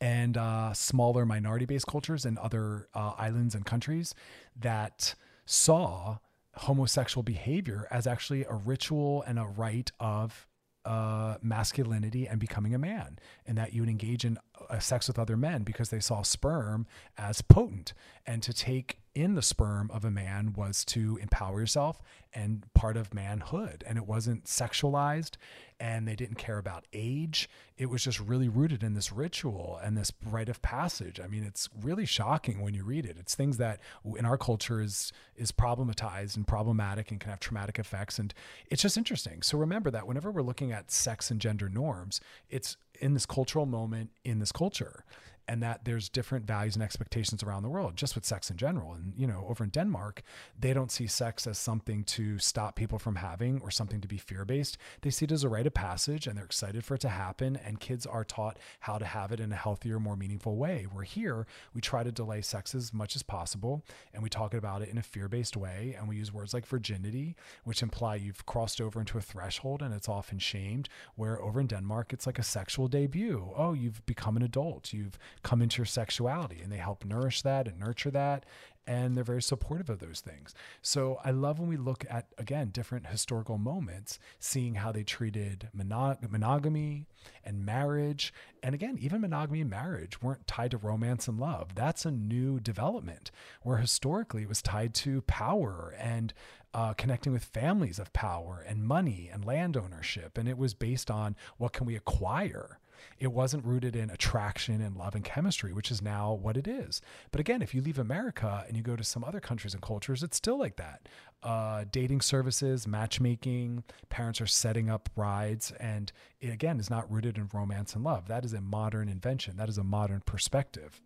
and 0.00 0.36
uh, 0.36 0.72
smaller 0.72 1.26
minority 1.26 1.66
based 1.66 1.86
cultures 1.86 2.24
in 2.24 2.38
other 2.38 2.88
uh, 2.94 3.12
islands 3.18 3.54
and 3.54 3.66
countries 3.66 4.14
that 4.58 5.14
saw 5.44 6.18
homosexual 6.54 7.22
behavior 7.22 7.86
as 7.90 8.06
actually 8.06 8.44
a 8.44 8.54
ritual 8.54 9.22
and 9.22 9.38
a 9.38 9.44
rite 9.44 9.92
of 10.00 10.46
uh, 10.84 11.36
masculinity 11.42 12.26
and 12.26 12.40
becoming 12.40 12.74
a 12.74 12.78
man, 12.78 13.18
and 13.46 13.58
that 13.58 13.72
you 13.72 13.82
would 13.82 13.88
engage 13.88 14.24
in 14.24 14.38
sex 14.78 15.08
with 15.08 15.18
other 15.18 15.36
men 15.36 15.62
because 15.62 15.90
they 15.90 16.00
saw 16.00 16.22
sperm 16.22 16.86
as 17.18 17.42
potent, 17.42 17.92
and 18.26 18.42
to 18.42 18.52
take 18.52 19.00
in 19.14 19.34
the 19.34 19.42
sperm 19.42 19.90
of 19.92 20.04
a 20.04 20.10
man 20.10 20.52
was 20.56 20.84
to 20.84 21.18
empower 21.20 21.60
yourself 21.60 22.00
and 22.32 22.64
part 22.74 22.96
of 22.96 23.12
manhood. 23.12 23.82
And 23.86 23.98
it 23.98 24.06
wasn't 24.06 24.44
sexualized 24.44 25.32
and 25.80 26.06
they 26.06 26.14
didn't 26.14 26.36
care 26.36 26.58
about 26.58 26.86
age. 26.92 27.48
It 27.76 27.86
was 27.86 28.04
just 28.04 28.20
really 28.20 28.48
rooted 28.48 28.84
in 28.84 28.94
this 28.94 29.10
ritual 29.10 29.80
and 29.82 29.96
this 29.96 30.12
rite 30.24 30.48
of 30.48 30.62
passage. 30.62 31.18
I 31.18 31.26
mean, 31.26 31.42
it's 31.42 31.68
really 31.82 32.06
shocking 32.06 32.60
when 32.60 32.74
you 32.74 32.84
read 32.84 33.04
it. 33.04 33.16
It's 33.18 33.34
things 33.34 33.56
that 33.56 33.80
in 34.16 34.24
our 34.24 34.38
culture 34.38 34.80
is 34.80 35.12
is 35.34 35.50
problematized 35.50 36.36
and 36.36 36.46
problematic 36.46 37.10
and 37.10 37.18
can 37.18 37.30
have 37.30 37.40
traumatic 37.40 37.78
effects. 37.78 38.18
And 38.18 38.32
it's 38.68 38.82
just 38.82 38.96
interesting. 38.96 39.42
So 39.42 39.58
remember 39.58 39.90
that 39.90 40.06
whenever 40.06 40.30
we're 40.30 40.42
looking 40.42 40.70
at 40.70 40.92
sex 40.92 41.30
and 41.30 41.40
gender 41.40 41.68
norms, 41.68 42.20
it's 42.48 42.76
in 43.00 43.14
this 43.14 43.26
cultural 43.26 43.66
moment 43.66 44.10
in 44.24 44.38
this 44.38 44.52
culture 44.52 45.04
and 45.50 45.60
that 45.64 45.84
there's 45.84 46.08
different 46.08 46.46
values 46.46 46.76
and 46.76 46.82
expectations 46.84 47.42
around 47.42 47.64
the 47.64 47.68
world 47.68 47.96
just 47.96 48.14
with 48.14 48.24
sex 48.24 48.50
in 48.50 48.56
general. 48.56 48.92
And 48.92 49.12
you 49.16 49.26
know 49.26 49.44
over 49.48 49.64
in 49.64 49.70
denmark 49.70 50.22
they 50.58 50.72
don't 50.72 50.92
see 50.92 51.08
sex 51.08 51.44
as 51.44 51.58
something 51.58 52.04
to 52.04 52.38
stop 52.38 52.76
people 52.76 53.00
from 53.00 53.16
having 53.16 53.60
or 53.60 53.70
something 53.72 54.00
to 54.00 54.06
be 54.06 54.16
fear 54.16 54.44
based 54.44 54.78
they 55.00 55.10
see 55.10 55.24
it 55.24 55.32
as 55.32 55.42
a 55.42 55.48
rite 55.48 55.66
of 55.66 55.74
passage 55.74 56.28
and 56.28 56.36
they're 56.36 56.44
excited 56.44 56.84
for 56.84 56.94
it 56.94 57.00
to 57.00 57.08
happen 57.08 57.56
and 57.56 57.80
kids 57.80 58.06
are 58.06 58.22
taught 58.22 58.58
how 58.80 58.96
to 58.96 59.04
have 59.04 59.32
it 59.32 59.40
in 59.40 59.50
a 59.50 59.56
healthier 59.56 59.98
more 59.98 60.16
meaningful 60.16 60.56
way. 60.56 60.86
Where 60.92 61.02
here 61.02 61.48
we 61.74 61.80
try 61.80 62.04
to 62.04 62.12
delay 62.12 62.42
sex 62.42 62.72
as 62.72 62.94
much 62.94 63.16
as 63.16 63.24
possible 63.24 63.84
and 64.14 64.22
we 64.22 64.28
talk 64.28 64.54
about 64.54 64.82
it 64.82 64.88
in 64.88 64.98
a 64.98 65.02
fear 65.02 65.28
based 65.28 65.56
way 65.56 65.96
and 65.98 66.08
we 66.08 66.16
use 66.16 66.32
words 66.32 66.54
like 66.54 66.64
virginity 66.64 67.34
which 67.64 67.82
imply 67.82 68.14
you've 68.14 68.46
crossed 68.46 68.80
over 68.80 69.00
into 69.00 69.18
a 69.18 69.20
threshold 69.20 69.82
and 69.82 69.92
it's 69.92 70.08
often 70.08 70.38
shamed 70.38 70.88
where 71.16 71.42
over 71.42 71.60
in 71.60 71.66
denmark 71.66 72.12
it's 72.12 72.26
like 72.26 72.38
a 72.38 72.44
sexual 72.44 72.86
debut. 72.86 73.52
Oh 73.56 73.72
you've 73.72 74.06
become 74.06 74.36
an 74.36 74.44
adult. 74.44 74.92
You've 74.92 75.18
come 75.42 75.62
into 75.62 75.78
your 75.78 75.86
sexuality 75.86 76.60
and 76.62 76.70
they 76.72 76.76
help 76.78 77.04
nourish 77.04 77.42
that 77.42 77.66
and 77.66 77.78
nurture 77.78 78.10
that 78.10 78.44
and 78.90 79.16
they're 79.16 79.22
very 79.22 79.40
supportive 79.40 79.88
of 79.88 80.00
those 80.00 80.18
things. 80.18 80.52
So 80.82 81.20
I 81.24 81.30
love 81.30 81.60
when 81.60 81.68
we 81.68 81.76
look 81.76 82.04
at 82.10 82.26
again 82.38 82.70
different 82.70 83.06
historical 83.06 83.56
moments, 83.56 84.18
seeing 84.40 84.74
how 84.74 84.90
they 84.90 85.04
treated 85.04 85.68
monog- 85.76 86.28
monogamy 86.28 87.06
and 87.44 87.64
marriage, 87.64 88.34
and 88.64 88.74
again 88.74 88.98
even 89.00 89.20
monogamy 89.20 89.60
and 89.60 89.70
marriage 89.70 90.20
weren't 90.20 90.48
tied 90.48 90.72
to 90.72 90.76
romance 90.76 91.28
and 91.28 91.38
love. 91.38 91.76
That's 91.76 92.04
a 92.04 92.10
new 92.10 92.58
development 92.58 93.30
where 93.62 93.76
historically 93.76 94.42
it 94.42 94.48
was 94.48 94.60
tied 94.60 94.92
to 94.94 95.22
power 95.22 95.94
and 95.96 96.34
uh, 96.74 96.94
connecting 96.94 97.32
with 97.32 97.44
families 97.44 98.00
of 98.00 98.12
power 98.12 98.64
and 98.66 98.84
money 98.84 99.30
and 99.32 99.44
land 99.44 99.76
ownership, 99.76 100.36
and 100.36 100.48
it 100.48 100.58
was 100.58 100.74
based 100.74 101.12
on 101.12 101.36
what 101.58 101.72
can 101.72 101.86
we 101.86 101.94
acquire 101.94 102.79
it 103.18 103.32
wasn't 103.32 103.64
rooted 103.64 103.96
in 103.96 104.10
attraction 104.10 104.80
and 104.80 104.96
love 104.96 105.14
and 105.14 105.24
chemistry, 105.24 105.72
which 105.72 105.90
is 105.90 106.02
now 106.02 106.32
what 106.32 106.56
it 106.56 106.66
is. 106.66 107.00
But 107.30 107.40
again, 107.40 107.62
if 107.62 107.74
you 107.74 107.82
leave 107.82 107.98
America 107.98 108.64
and 108.66 108.76
you 108.76 108.82
go 108.82 108.96
to 108.96 109.04
some 109.04 109.24
other 109.24 109.40
countries 109.40 109.74
and 109.74 109.82
cultures, 109.82 110.22
it's 110.22 110.36
still 110.36 110.58
like 110.58 110.76
that. 110.76 111.08
Uh, 111.42 111.84
dating 111.90 112.20
services, 112.20 112.86
matchmaking, 112.86 113.84
parents 114.08 114.40
are 114.40 114.46
setting 114.46 114.90
up 114.90 115.08
rides, 115.16 115.72
and 115.80 116.12
it 116.40 116.52
again 116.52 116.78
is 116.78 116.90
not 116.90 117.10
rooted 117.10 117.38
in 117.38 117.48
romance 117.52 117.94
and 117.94 118.04
love. 118.04 118.28
That 118.28 118.44
is 118.44 118.52
a 118.52 118.60
modern 118.60 119.08
invention. 119.08 119.56
That 119.56 119.68
is 119.68 119.78
a 119.78 119.84
modern 119.84 120.22
perspective. 120.26 121.00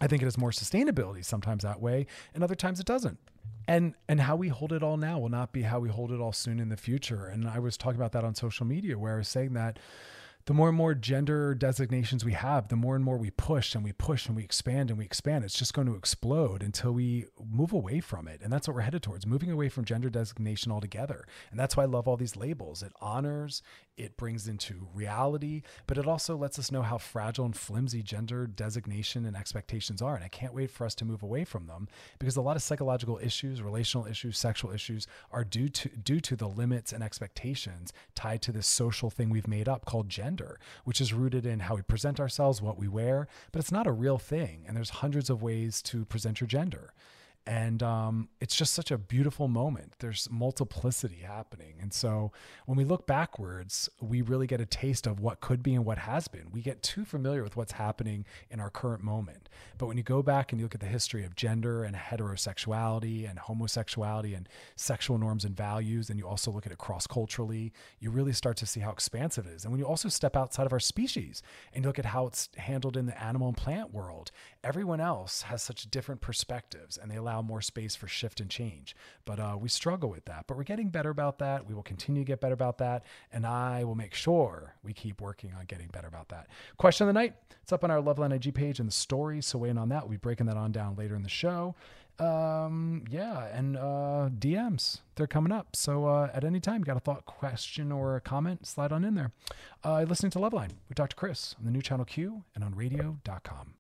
I 0.00 0.06
think 0.06 0.22
it 0.22 0.24
has 0.24 0.38
more 0.38 0.50
sustainability 0.50 1.24
sometimes 1.24 1.62
that 1.62 1.80
way, 1.80 2.06
and 2.34 2.42
other 2.42 2.54
times 2.54 2.80
it 2.80 2.86
doesn't 2.86 3.18
and 3.68 3.94
and 4.08 4.20
how 4.20 4.36
we 4.36 4.48
hold 4.48 4.72
it 4.72 4.82
all 4.82 4.96
now 4.96 5.18
will 5.18 5.28
not 5.28 5.52
be 5.52 5.62
how 5.62 5.78
we 5.78 5.88
hold 5.88 6.10
it 6.10 6.20
all 6.20 6.32
soon 6.32 6.58
in 6.58 6.68
the 6.68 6.76
future 6.76 7.26
and 7.26 7.48
i 7.48 7.58
was 7.58 7.76
talking 7.76 7.96
about 7.96 8.12
that 8.12 8.24
on 8.24 8.34
social 8.34 8.66
media 8.66 8.98
where 8.98 9.14
i 9.14 9.18
was 9.18 9.28
saying 9.28 9.52
that 9.52 9.78
the 10.46 10.54
more 10.54 10.68
and 10.68 10.76
more 10.76 10.94
gender 10.94 11.54
designations 11.54 12.24
we 12.24 12.32
have, 12.32 12.68
the 12.68 12.76
more 12.76 12.96
and 12.96 13.04
more 13.04 13.18
we 13.18 13.30
push 13.30 13.74
and 13.74 13.84
we 13.84 13.92
push 13.92 14.26
and 14.26 14.36
we 14.36 14.42
expand 14.42 14.90
and 14.90 14.98
we 14.98 15.04
expand. 15.04 15.44
It's 15.44 15.58
just 15.58 15.74
going 15.74 15.86
to 15.86 15.94
explode 15.94 16.62
until 16.62 16.92
we 16.92 17.26
move 17.42 17.72
away 17.72 18.00
from 18.00 18.26
it. 18.26 18.40
And 18.42 18.52
that's 18.52 18.66
what 18.66 18.74
we're 18.74 18.82
headed 18.82 19.02
towards 19.02 19.26
moving 19.26 19.50
away 19.50 19.68
from 19.68 19.84
gender 19.84 20.10
designation 20.10 20.72
altogether. 20.72 21.26
And 21.50 21.58
that's 21.58 21.76
why 21.76 21.84
I 21.84 21.86
love 21.86 22.08
all 22.08 22.16
these 22.16 22.36
labels. 22.36 22.82
It 22.82 22.92
honors, 23.00 23.62
it 24.00 24.16
brings 24.16 24.48
into 24.48 24.88
reality, 24.94 25.62
but 25.86 25.98
it 25.98 26.06
also 26.06 26.36
lets 26.36 26.58
us 26.58 26.72
know 26.72 26.82
how 26.82 26.98
fragile 26.98 27.44
and 27.44 27.56
flimsy 27.56 28.02
gender 28.02 28.46
designation 28.46 29.24
and 29.24 29.36
expectations 29.36 30.02
are. 30.02 30.14
And 30.14 30.24
I 30.24 30.28
can't 30.28 30.54
wait 30.54 30.70
for 30.70 30.84
us 30.84 30.94
to 30.96 31.04
move 31.04 31.22
away 31.22 31.44
from 31.44 31.66
them 31.66 31.88
because 32.18 32.36
a 32.36 32.40
lot 32.40 32.56
of 32.56 32.62
psychological 32.62 33.18
issues, 33.22 33.62
relational 33.62 34.06
issues, 34.06 34.38
sexual 34.38 34.72
issues 34.72 35.06
are 35.30 35.44
due 35.44 35.68
to 35.68 35.88
due 35.88 36.20
to 36.20 36.36
the 36.36 36.48
limits 36.48 36.92
and 36.92 37.02
expectations 37.02 37.92
tied 38.14 38.42
to 38.42 38.52
this 38.52 38.66
social 38.66 39.10
thing 39.10 39.30
we've 39.30 39.48
made 39.48 39.68
up 39.68 39.84
called 39.84 40.08
gender, 40.08 40.58
which 40.84 41.00
is 41.00 41.12
rooted 41.12 41.46
in 41.46 41.60
how 41.60 41.76
we 41.76 41.82
present 41.82 42.18
ourselves, 42.18 42.62
what 42.62 42.78
we 42.78 42.88
wear, 42.88 43.28
but 43.52 43.60
it's 43.60 43.72
not 43.72 43.86
a 43.86 43.92
real 43.92 44.18
thing. 44.18 44.64
And 44.66 44.76
there's 44.76 44.90
hundreds 44.90 45.30
of 45.30 45.42
ways 45.42 45.82
to 45.82 46.04
present 46.04 46.40
your 46.40 46.48
gender 46.48 46.92
and 47.46 47.82
um, 47.82 48.28
it's 48.40 48.54
just 48.54 48.74
such 48.74 48.90
a 48.90 48.98
beautiful 48.98 49.48
moment. 49.48 49.94
There's 49.98 50.28
multiplicity 50.30 51.22
happening. 51.26 51.74
And 51.80 51.92
so 51.92 52.32
when 52.66 52.76
we 52.76 52.84
look 52.84 53.06
backwards 53.06 53.88
we 54.00 54.22
really 54.22 54.46
get 54.46 54.60
a 54.60 54.66
taste 54.66 55.06
of 55.06 55.20
what 55.20 55.40
could 55.40 55.62
be 55.62 55.74
and 55.74 55.84
what 55.84 55.98
has 55.98 56.28
been. 56.28 56.50
We 56.52 56.60
get 56.60 56.82
too 56.82 57.04
familiar 57.04 57.42
with 57.42 57.56
what's 57.56 57.72
happening 57.72 58.24
in 58.50 58.60
our 58.60 58.70
current 58.70 59.02
moment. 59.02 59.48
But 59.78 59.86
when 59.86 59.96
you 59.96 60.02
go 60.02 60.22
back 60.22 60.52
and 60.52 60.60
you 60.60 60.64
look 60.64 60.74
at 60.74 60.80
the 60.80 60.86
history 60.86 61.24
of 61.24 61.34
gender 61.34 61.84
and 61.84 61.96
heterosexuality 61.96 63.28
and 63.28 63.38
homosexuality 63.38 64.34
and 64.34 64.48
sexual 64.76 65.18
norms 65.18 65.44
and 65.44 65.56
values 65.56 66.10
and 66.10 66.18
you 66.18 66.26
also 66.26 66.50
look 66.50 66.66
at 66.66 66.72
it 66.72 66.78
cross 66.78 67.06
culturally 67.06 67.72
you 67.98 68.10
really 68.10 68.32
start 68.32 68.56
to 68.58 68.66
see 68.66 68.80
how 68.80 68.90
expansive 68.90 69.46
it 69.46 69.52
is. 69.54 69.64
And 69.64 69.72
when 69.72 69.78
you 69.78 69.86
also 69.86 70.08
step 70.08 70.36
outside 70.36 70.66
of 70.66 70.72
our 70.72 70.80
species 70.80 71.42
and 71.72 71.84
you 71.84 71.88
look 71.88 71.98
at 71.98 72.06
how 72.06 72.26
it's 72.26 72.48
handled 72.56 72.96
in 72.96 73.06
the 73.06 73.22
animal 73.22 73.48
and 73.48 73.56
plant 73.56 73.92
world 73.92 74.30
everyone 74.62 75.00
else 75.00 75.42
has 75.42 75.62
such 75.62 75.90
different 75.90 76.20
perspectives 76.20 76.96
and 76.96 77.10
they 77.10 77.16
allow 77.16 77.29
allow 77.30 77.42
more 77.42 77.60
space 77.60 77.94
for 77.94 78.08
shift 78.08 78.40
and 78.40 78.50
change. 78.50 78.96
But 79.24 79.38
uh, 79.38 79.56
we 79.58 79.68
struggle 79.68 80.10
with 80.10 80.24
that. 80.26 80.46
But 80.46 80.56
we're 80.56 80.64
getting 80.64 80.88
better 80.88 81.10
about 81.10 81.38
that. 81.38 81.66
We 81.66 81.74
will 81.74 81.82
continue 81.82 82.22
to 82.22 82.26
get 82.26 82.40
better 82.40 82.54
about 82.54 82.78
that. 82.78 83.04
And 83.32 83.46
I 83.46 83.84
will 83.84 83.94
make 83.94 84.14
sure 84.14 84.74
we 84.82 84.92
keep 84.92 85.20
working 85.20 85.52
on 85.54 85.64
getting 85.66 85.88
better 85.88 86.08
about 86.08 86.28
that. 86.30 86.48
Question 86.76 87.08
of 87.08 87.14
the 87.14 87.20
night. 87.20 87.34
It's 87.62 87.72
up 87.72 87.84
on 87.84 87.90
our 87.90 88.00
Loveline 88.00 88.34
IG 88.34 88.54
page 88.54 88.80
in 88.80 88.86
the 88.86 88.92
story. 88.92 89.40
So 89.40 89.58
weigh 89.58 89.70
in 89.70 89.78
on 89.78 89.88
that. 89.90 90.02
We'll 90.02 90.12
be 90.12 90.16
breaking 90.16 90.46
that 90.46 90.56
on 90.56 90.72
down 90.72 90.96
later 90.96 91.14
in 91.14 91.22
the 91.22 91.28
show. 91.28 91.74
Um, 92.18 93.04
yeah, 93.08 93.46
and 93.46 93.78
uh, 93.78 94.28
DMs, 94.38 95.00
they're 95.14 95.26
coming 95.26 95.52
up. 95.52 95.74
So 95.74 96.04
uh, 96.04 96.30
at 96.34 96.44
any 96.44 96.60
time, 96.60 96.82
got 96.82 96.98
a 96.98 97.00
thought, 97.00 97.24
question, 97.24 97.90
or 97.90 98.16
a 98.16 98.20
comment, 98.20 98.66
slide 98.66 98.92
on 98.92 99.04
in 99.06 99.14
there. 99.14 99.32
Uh, 99.82 100.02
listening 100.02 100.30
to 100.32 100.38
Loveline 100.38 100.72
with 100.88 100.96
Dr. 100.96 101.16
Chris 101.16 101.54
on 101.58 101.64
the 101.64 101.70
new 101.70 101.80
channel 101.80 102.04
Q 102.04 102.44
and 102.54 102.62
on 102.62 102.74
radio.com. 102.74 103.79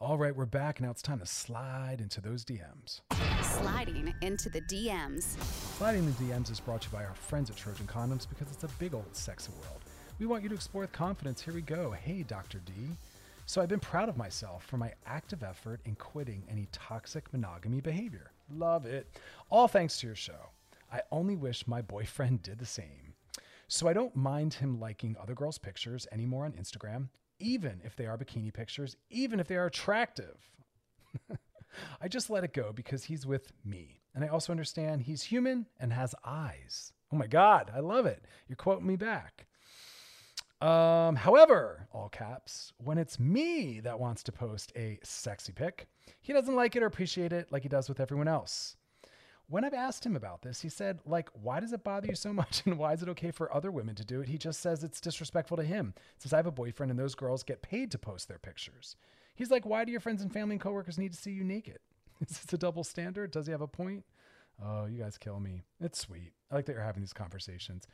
All 0.00 0.16
right, 0.16 0.34
we're 0.34 0.46
back. 0.46 0.80
Now 0.80 0.92
it's 0.92 1.02
time 1.02 1.18
to 1.18 1.26
slide 1.26 1.96
into 2.00 2.20
those 2.20 2.44
DMs. 2.44 3.00
Sliding 3.42 4.14
into 4.22 4.48
the 4.48 4.60
DMs. 4.60 5.36
Sliding 5.76 6.06
the 6.06 6.12
DMs 6.12 6.52
is 6.52 6.60
brought 6.60 6.82
to 6.82 6.88
you 6.88 6.96
by 6.96 7.04
our 7.04 7.16
friends 7.16 7.50
at 7.50 7.56
Trojan 7.56 7.88
Condoms 7.88 8.28
because 8.28 8.46
it's 8.52 8.62
a 8.62 8.68
big 8.78 8.94
old 8.94 9.08
sexy 9.10 9.50
world. 9.60 9.80
We 10.20 10.26
want 10.26 10.44
you 10.44 10.48
to 10.50 10.54
explore 10.54 10.82
with 10.82 10.92
confidence. 10.92 11.40
Here 11.40 11.52
we 11.52 11.62
go. 11.62 11.90
Hey, 11.90 12.22
Dr. 12.22 12.60
D. 12.64 12.72
So 13.46 13.60
I've 13.60 13.68
been 13.68 13.80
proud 13.80 14.08
of 14.08 14.16
myself 14.16 14.64
for 14.64 14.76
my 14.76 14.92
active 15.04 15.42
effort 15.42 15.80
in 15.84 15.96
quitting 15.96 16.44
any 16.48 16.68
toxic 16.70 17.32
monogamy 17.32 17.80
behavior. 17.80 18.30
Love 18.54 18.86
it. 18.86 19.08
All 19.50 19.66
thanks 19.66 19.98
to 19.98 20.06
your 20.06 20.14
show. 20.14 20.50
I 20.92 21.00
only 21.10 21.34
wish 21.34 21.66
my 21.66 21.82
boyfriend 21.82 22.42
did 22.42 22.60
the 22.60 22.66
same. 22.66 23.14
So 23.66 23.88
I 23.88 23.94
don't 23.94 24.14
mind 24.14 24.54
him 24.54 24.78
liking 24.78 25.16
other 25.20 25.34
girls' 25.34 25.58
pictures 25.58 26.06
anymore 26.12 26.44
on 26.44 26.52
Instagram, 26.52 27.08
even 27.38 27.80
if 27.84 27.96
they 27.96 28.06
are 28.06 28.18
bikini 28.18 28.52
pictures, 28.52 28.96
even 29.10 29.40
if 29.40 29.48
they 29.48 29.56
are 29.56 29.66
attractive. 29.66 30.50
I 32.00 32.08
just 32.08 32.30
let 32.30 32.44
it 32.44 32.52
go 32.52 32.72
because 32.72 33.04
he's 33.04 33.26
with 33.26 33.52
me. 33.64 34.00
And 34.14 34.24
I 34.24 34.28
also 34.28 34.52
understand 34.52 35.02
he's 35.02 35.22
human 35.22 35.66
and 35.78 35.92
has 35.92 36.14
eyes. 36.24 36.92
Oh 37.12 37.16
my 37.16 37.26
God, 37.26 37.70
I 37.74 37.80
love 37.80 38.06
it. 38.06 38.24
You're 38.48 38.56
quoting 38.56 38.86
me 38.86 38.96
back. 38.96 39.46
Um, 40.60 41.14
however, 41.14 41.86
all 41.92 42.08
caps, 42.08 42.72
when 42.78 42.98
it's 42.98 43.20
me 43.20 43.80
that 43.80 44.00
wants 44.00 44.24
to 44.24 44.32
post 44.32 44.72
a 44.74 44.98
sexy 45.04 45.52
pic, 45.52 45.86
he 46.20 46.32
doesn't 46.32 46.56
like 46.56 46.74
it 46.74 46.82
or 46.82 46.86
appreciate 46.86 47.32
it 47.32 47.52
like 47.52 47.62
he 47.62 47.68
does 47.68 47.88
with 47.88 48.00
everyone 48.00 48.26
else. 48.26 48.76
When 49.50 49.64
I've 49.64 49.74
asked 49.74 50.04
him 50.04 50.14
about 50.14 50.42
this, 50.42 50.60
he 50.60 50.68
said, 50.68 51.00
like, 51.06 51.30
why 51.32 51.58
does 51.58 51.72
it 51.72 51.82
bother 51.82 52.06
you 52.06 52.14
so 52.14 52.32
much 52.32 52.62
and 52.66 52.78
why 52.78 52.92
is 52.92 53.02
it 53.02 53.08
okay 53.10 53.30
for 53.30 53.54
other 53.54 53.70
women 53.70 53.94
to 53.94 54.04
do 54.04 54.20
it? 54.20 54.28
He 54.28 54.36
just 54.38 54.60
says 54.60 54.84
it's 54.84 55.00
disrespectful 55.00 55.56
to 55.56 55.62
him. 55.62 55.94
Says 56.18 56.32
I 56.32 56.36
have 56.36 56.46
a 56.46 56.52
boyfriend 56.52 56.90
and 56.90 56.98
those 56.98 57.14
girls 57.14 57.42
get 57.42 57.62
paid 57.62 57.90
to 57.92 57.98
post 57.98 58.28
their 58.28 58.38
pictures. 58.38 58.96
He's 59.34 59.50
like, 59.50 59.64
why 59.64 59.84
do 59.84 59.92
your 59.92 60.00
friends 60.00 60.20
and 60.20 60.32
family 60.32 60.54
and 60.54 60.60
coworkers 60.60 60.98
need 60.98 61.12
to 61.12 61.18
see 61.18 61.30
you 61.30 61.44
naked? 61.44 61.78
Is 62.20 62.40
this 62.40 62.52
a 62.52 62.58
double 62.58 62.84
standard? 62.84 63.30
Does 63.30 63.46
he 63.46 63.52
have 63.52 63.60
a 63.60 63.68
point? 63.68 64.04
Oh, 64.62 64.86
you 64.86 64.98
guys 65.00 65.16
kill 65.16 65.38
me. 65.38 65.62
It's 65.80 66.00
sweet. 66.00 66.32
I 66.50 66.56
like 66.56 66.66
that 66.66 66.72
you're 66.72 66.82
having 66.82 67.02
these 67.02 67.12
conversations. 67.12 67.86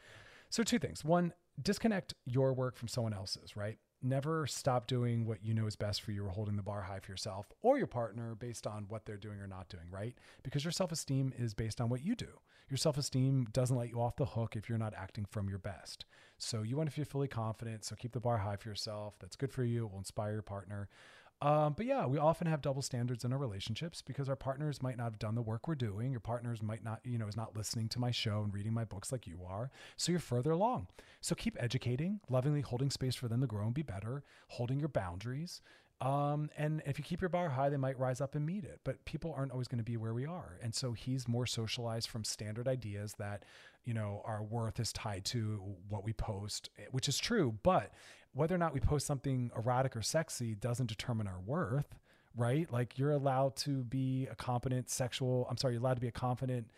So, 0.48 0.62
two 0.62 0.78
things. 0.78 1.04
One, 1.04 1.34
disconnect 1.62 2.14
your 2.24 2.54
work 2.54 2.76
from 2.76 2.88
someone 2.88 3.12
else's, 3.12 3.56
right? 3.56 3.76
Never 4.06 4.46
stop 4.46 4.86
doing 4.86 5.24
what 5.24 5.42
you 5.42 5.54
know 5.54 5.66
is 5.66 5.76
best 5.76 6.02
for 6.02 6.12
you 6.12 6.26
or 6.26 6.28
holding 6.28 6.56
the 6.56 6.62
bar 6.62 6.82
high 6.82 6.98
for 6.98 7.10
yourself 7.10 7.50
or 7.62 7.78
your 7.78 7.86
partner 7.86 8.34
based 8.34 8.66
on 8.66 8.84
what 8.90 9.06
they're 9.06 9.16
doing 9.16 9.40
or 9.40 9.46
not 9.46 9.70
doing, 9.70 9.84
right? 9.90 10.14
Because 10.42 10.62
your 10.62 10.72
self 10.72 10.92
esteem 10.92 11.32
is 11.38 11.54
based 11.54 11.80
on 11.80 11.88
what 11.88 12.04
you 12.04 12.14
do. 12.14 12.28
Your 12.68 12.76
self 12.76 12.98
esteem 12.98 13.46
doesn't 13.52 13.78
let 13.78 13.88
you 13.88 14.02
off 14.02 14.16
the 14.16 14.26
hook 14.26 14.56
if 14.56 14.68
you're 14.68 14.76
not 14.76 14.92
acting 14.94 15.24
from 15.24 15.48
your 15.48 15.58
best. 15.58 16.04
So, 16.36 16.60
you 16.60 16.76
want 16.76 16.90
to 16.90 16.94
feel 16.94 17.06
fully 17.06 17.28
confident. 17.28 17.86
So, 17.86 17.96
keep 17.96 18.12
the 18.12 18.20
bar 18.20 18.36
high 18.36 18.56
for 18.56 18.68
yourself. 18.68 19.14
That's 19.20 19.36
good 19.36 19.50
for 19.50 19.64
you. 19.64 19.86
It 19.86 19.92
will 19.92 19.98
inspire 19.98 20.34
your 20.34 20.42
partner. 20.42 20.90
Um, 21.42 21.74
but 21.76 21.84
yeah, 21.84 22.06
we 22.06 22.16
often 22.16 22.46
have 22.46 22.62
double 22.62 22.80
standards 22.80 23.24
in 23.24 23.32
our 23.32 23.38
relationships 23.38 24.00
because 24.00 24.28
our 24.28 24.36
partners 24.36 24.82
might 24.82 24.96
not 24.96 25.04
have 25.04 25.18
done 25.18 25.34
the 25.34 25.42
work 25.42 25.68
we're 25.68 25.74
doing. 25.74 26.10
Your 26.10 26.20
partners 26.20 26.62
might 26.62 26.82
not, 26.82 27.00
you 27.04 27.18
know, 27.18 27.26
is 27.26 27.36
not 27.36 27.56
listening 27.56 27.88
to 27.90 27.98
my 27.98 28.10
show 28.10 28.42
and 28.42 28.54
reading 28.54 28.72
my 28.72 28.84
books 28.84 29.12
like 29.12 29.26
you 29.26 29.40
are. 29.46 29.70
So 29.96 30.10
you're 30.10 30.20
further 30.20 30.52
along. 30.52 30.86
So 31.20 31.34
keep 31.34 31.56
educating, 31.60 32.20
lovingly 32.30 32.62
holding 32.62 32.90
space 32.90 33.14
for 33.14 33.28
them 33.28 33.42
to 33.42 33.46
grow 33.46 33.66
and 33.66 33.74
be 33.74 33.82
better, 33.82 34.22
holding 34.48 34.78
your 34.78 34.88
boundaries. 34.88 35.60
Um, 36.00 36.50
and 36.56 36.82
if 36.86 36.98
you 36.98 37.04
keep 37.04 37.20
your 37.20 37.28
bar 37.28 37.50
high, 37.50 37.68
they 37.68 37.76
might 37.76 37.98
rise 37.98 38.20
up 38.20 38.34
and 38.34 38.44
meet 38.44 38.64
it. 38.64 38.80
But 38.84 39.04
people 39.04 39.34
aren't 39.36 39.52
always 39.52 39.68
going 39.68 39.78
to 39.78 39.84
be 39.84 39.96
where 39.96 40.14
we 40.14 40.26
are. 40.26 40.58
And 40.62 40.74
so 40.74 40.92
he's 40.92 41.28
more 41.28 41.46
socialized 41.46 42.08
from 42.08 42.24
standard 42.24 42.68
ideas 42.68 43.14
that, 43.18 43.44
you 43.84 43.94
know, 43.94 44.22
our 44.24 44.42
worth 44.42 44.80
is 44.80 44.92
tied 44.92 45.24
to 45.26 45.62
what 45.88 46.04
we 46.04 46.12
post, 46.12 46.70
which 46.90 47.08
is 47.08 47.18
true. 47.18 47.58
But 47.62 47.92
whether 48.34 48.54
or 48.54 48.58
not 48.58 48.74
we 48.74 48.80
post 48.80 49.06
something 49.06 49.50
erotic 49.56 49.96
or 49.96 50.02
sexy 50.02 50.54
doesn't 50.54 50.86
determine 50.86 51.26
our 51.26 51.40
worth, 51.46 51.94
right? 52.36 52.70
Like 52.70 52.98
you're 52.98 53.12
allowed 53.12 53.56
to 53.58 53.84
be 53.84 54.28
a 54.30 54.34
competent 54.34 54.90
sexual, 54.90 55.46
I'm 55.48 55.56
sorry, 55.56 55.74
you're 55.74 55.82
allowed 55.82 55.94
to 55.94 56.00
be 56.00 56.08
a 56.08 56.12
confident, 56.12 56.68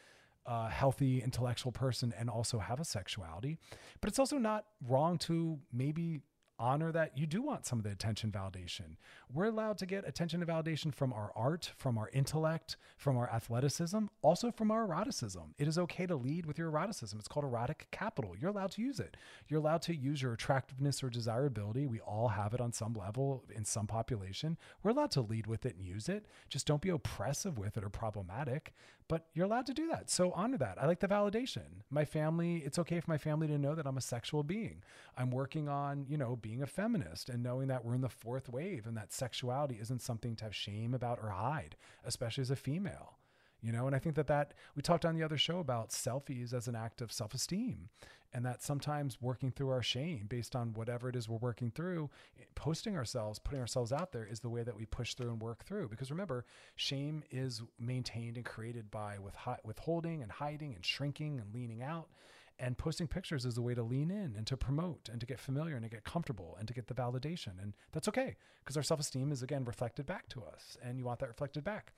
uh, 0.46 0.68
healthy 0.68 1.22
intellectual 1.22 1.72
person 1.72 2.14
and 2.16 2.30
also 2.30 2.58
have 2.58 2.78
a 2.78 2.84
sexuality. 2.84 3.58
But 4.00 4.08
it's 4.08 4.18
also 4.18 4.38
not 4.38 4.66
wrong 4.86 5.18
to 5.18 5.58
maybe 5.72 6.20
honor 6.58 6.92
that 6.92 7.16
you 7.16 7.26
do 7.26 7.42
want 7.42 7.66
some 7.66 7.78
of 7.78 7.84
the 7.84 7.90
attention 7.90 8.30
validation. 8.30 8.96
We're 9.32 9.46
allowed 9.46 9.78
to 9.78 9.86
get 9.86 10.06
attention 10.06 10.42
and 10.42 10.50
validation 10.50 10.94
from 10.94 11.12
our 11.12 11.32
art, 11.36 11.72
from 11.76 11.98
our 11.98 12.08
intellect, 12.12 12.76
from 12.96 13.16
our 13.16 13.28
athleticism, 13.30 14.06
also 14.22 14.50
from 14.50 14.70
our 14.70 14.86
eroticism. 14.86 15.54
It 15.58 15.68
is 15.68 15.78
okay 15.78 16.06
to 16.06 16.16
lead 16.16 16.46
with 16.46 16.58
your 16.58 16.68
eroticism. 16.68 17.18
It's 17.18 17.28
called 17.28 17.44
erotic 17.44 17.88
capital. 17.90 18.34
You're 18.38 18.50
allowed 18.50 18.72
to 18.72 18.82
use 18.82 19.00
it. 19.00 19.16
You're 19.48 19.60
allowed 19.60 19.82
to 19.82 19.94
use 19.94 20.22
your 20.22 20.32
attractiveness 20.32 21.02
or 21.02 21.10
desirability. 21.10 21.86
We 21.86 22.00
all 22.00 22.28
have 22.28 22.54
it 22.54 22.60
on 22.60 22.72
some 22.72 22.94
level 22.94 23.44
in 23.54 23.64
some 23.64 23.86
population. 23.86 24.56
We're 24.82 24.92
allowed 24.92 25.10
to 25.12 25.20
lead 25.20 25.46
with 25.46 25.66
it 25.66 25.76
and 25.76 25.84
use 25.84 26.08
it. 26.08 26.26
Just 26.48 26.66
don't 26.66 26.82
be 26.82 26.90
oppressive 26.90 27.58
with 27.58 27.76
it 27.76 27.84
or 27.84 27.90
problematic, 27.90 28.72
but 29.08 29.26
you're 29.34 29.46
allowed 29.46 29.66
to 29.66 29.74
do 29.74 29.88
that. 29.88 30.10
So 30.10 30.32
honor 30.32 30.58
that. 30.58 30.82
I 30.82 30.86
like 30.86 31.00
the 31.00 31.08
validation. 31.08 31.82
My 31.90 32.04
family, 32.04 32.58
it's 32.58 32.78
okay 32.80 33.00
for 33.00 33.10
my 33.10 33.18
family 33.18 33.46
to 33.46 33.58
know 33.58 33.74
that 33.74 33.86
I'm 33.86 33.96
a 33.96 34.02
sexual 34.02 34.42
being. 34.42 34.82
I'm 35.16 35.30
working 35.30 35.68
on, 35.68 36.06
you 36.08 36.16
know, 36.16 36.36
being 36.46 36.62
a 36.62 36.66
feminist 36.66 37.28
and 37.28 37.42
knowing 37.42 37.66
that 37.66 37.84
we're 37.84 37.94
in 37.94 38.00
the 38.00 38.08
fourth 38.08 38.48
wave 38.48 38.86
and 38.86 38.96
that 38.96 39.12
sexuality 39.12 39.78
isn't 39.80 40.00
something 40.00 40.36
to 40.36 40.44
have 40.44 40.54
shame 40.54 40.94
about 40.94 41.18
or 41.20 41.30
hide, 41.30 41.76
especially 42.04 42.42
as 42.42 42.50
a 42.50 42.56
female 42.56 43.18
you 43.62 43.72
know? 43.72 43.86
And 43.86 43.96
i 43.96 43.98
think 43.98 44.14
that 44.16 44.26
that 44.28 44.52
we 44.76 44.82
talked 44.82 45.04
on 45.04 45.16
the 45.16 45.22
other 45.22 45.38
show 45.38 45.58
about 45.58 45.90
selfies 45.90 46.52
as 46.52 46.68
an 46.68 46.76
act 46.76 47.00
of 47.00 47.10
self-esteem 47.10 47.88
and 48.32 48.44
that 48.44 48.62
sometimes 48.62 49.20
working 49.20 49.50
through 49.50 49.70
our 49.70 49.82
shame 49.82 50.26
based 50.28 50.54
on 50.54 50.74
whatever 50.74 51.08
it 51.08 51.16
is 51.16 51.28
we're 51.28 51.38
working 51.38 51.70
through 51.70 52.10
posting 52.54 52.96
ourselves 52.96 53.38
putting 53.38 53.60
ourselves 53.60 53.92
out 53.92 54.12
there 54.12 54.26
is 54.26 54.40
the 54.40 54.48
way 54.48 54.62
that 54.62 54.76
we 54.76 54.84
push 54.84 55.14
through 55.14 55.30
and 55.30 55.40
work 55.40 55.64
through. 55.64 55.88
Because 55.88 56.10
remember 56.10 56.44
shame 56.76 57.22
is 57.30 57.62
maintained 57.78 58.36
and 58.36 58.44
created 58.44 58.90
by 58.90 59.18
with 59.18 59.34
withholding 59.64 60.22
and 60.22 60.30
hiding 60.30 60.74
and 60.74 60.84
shrinking 60.84 61.40
and 61.40 61.54
leaning 61.54 61.82
out 61.82 62.08
and 62.58 62.78
posting 62.78 63.06
pictures 63.06 63.44
is 63.44 63.58
a 63.58 63.62
way 63.62 63.74
to 63.74 63.82
lean 63.82 64.10
in 64.10 64.34
and 64.36 64.46
to 64.46 64.56
promote 64.56 65.08
and 65.10 65.20
to 65.20 65.26
get 65.26 65.38
familiar 65.38 65.74
and 65.74 65.84
to 65.84 65.90
get 65.90 66.04
comfortable 66.04 66.56
and 66.58 66.66
to 66.66 66.74
get 66.74 66.86
the 66.86 66.94
validation 66.94 67.60
and 67.60 67.74
that's 67.92 68.08
okay 68.08 68.36
because 68.64 68.76
our 68.76 68.82
self-esteem 68.82 69.30
is 69.30 69.42
again 69.42 69.64
reflected 69.64 70.06
back 70.06 70.28
to 70.28 70.42
us 70.42 70.76
and 70.82 70.98
you 70.98 71.04
want 71.04 71.20
that 71.20 71.28
reflected 71.28 71.62
back 71.62 71.92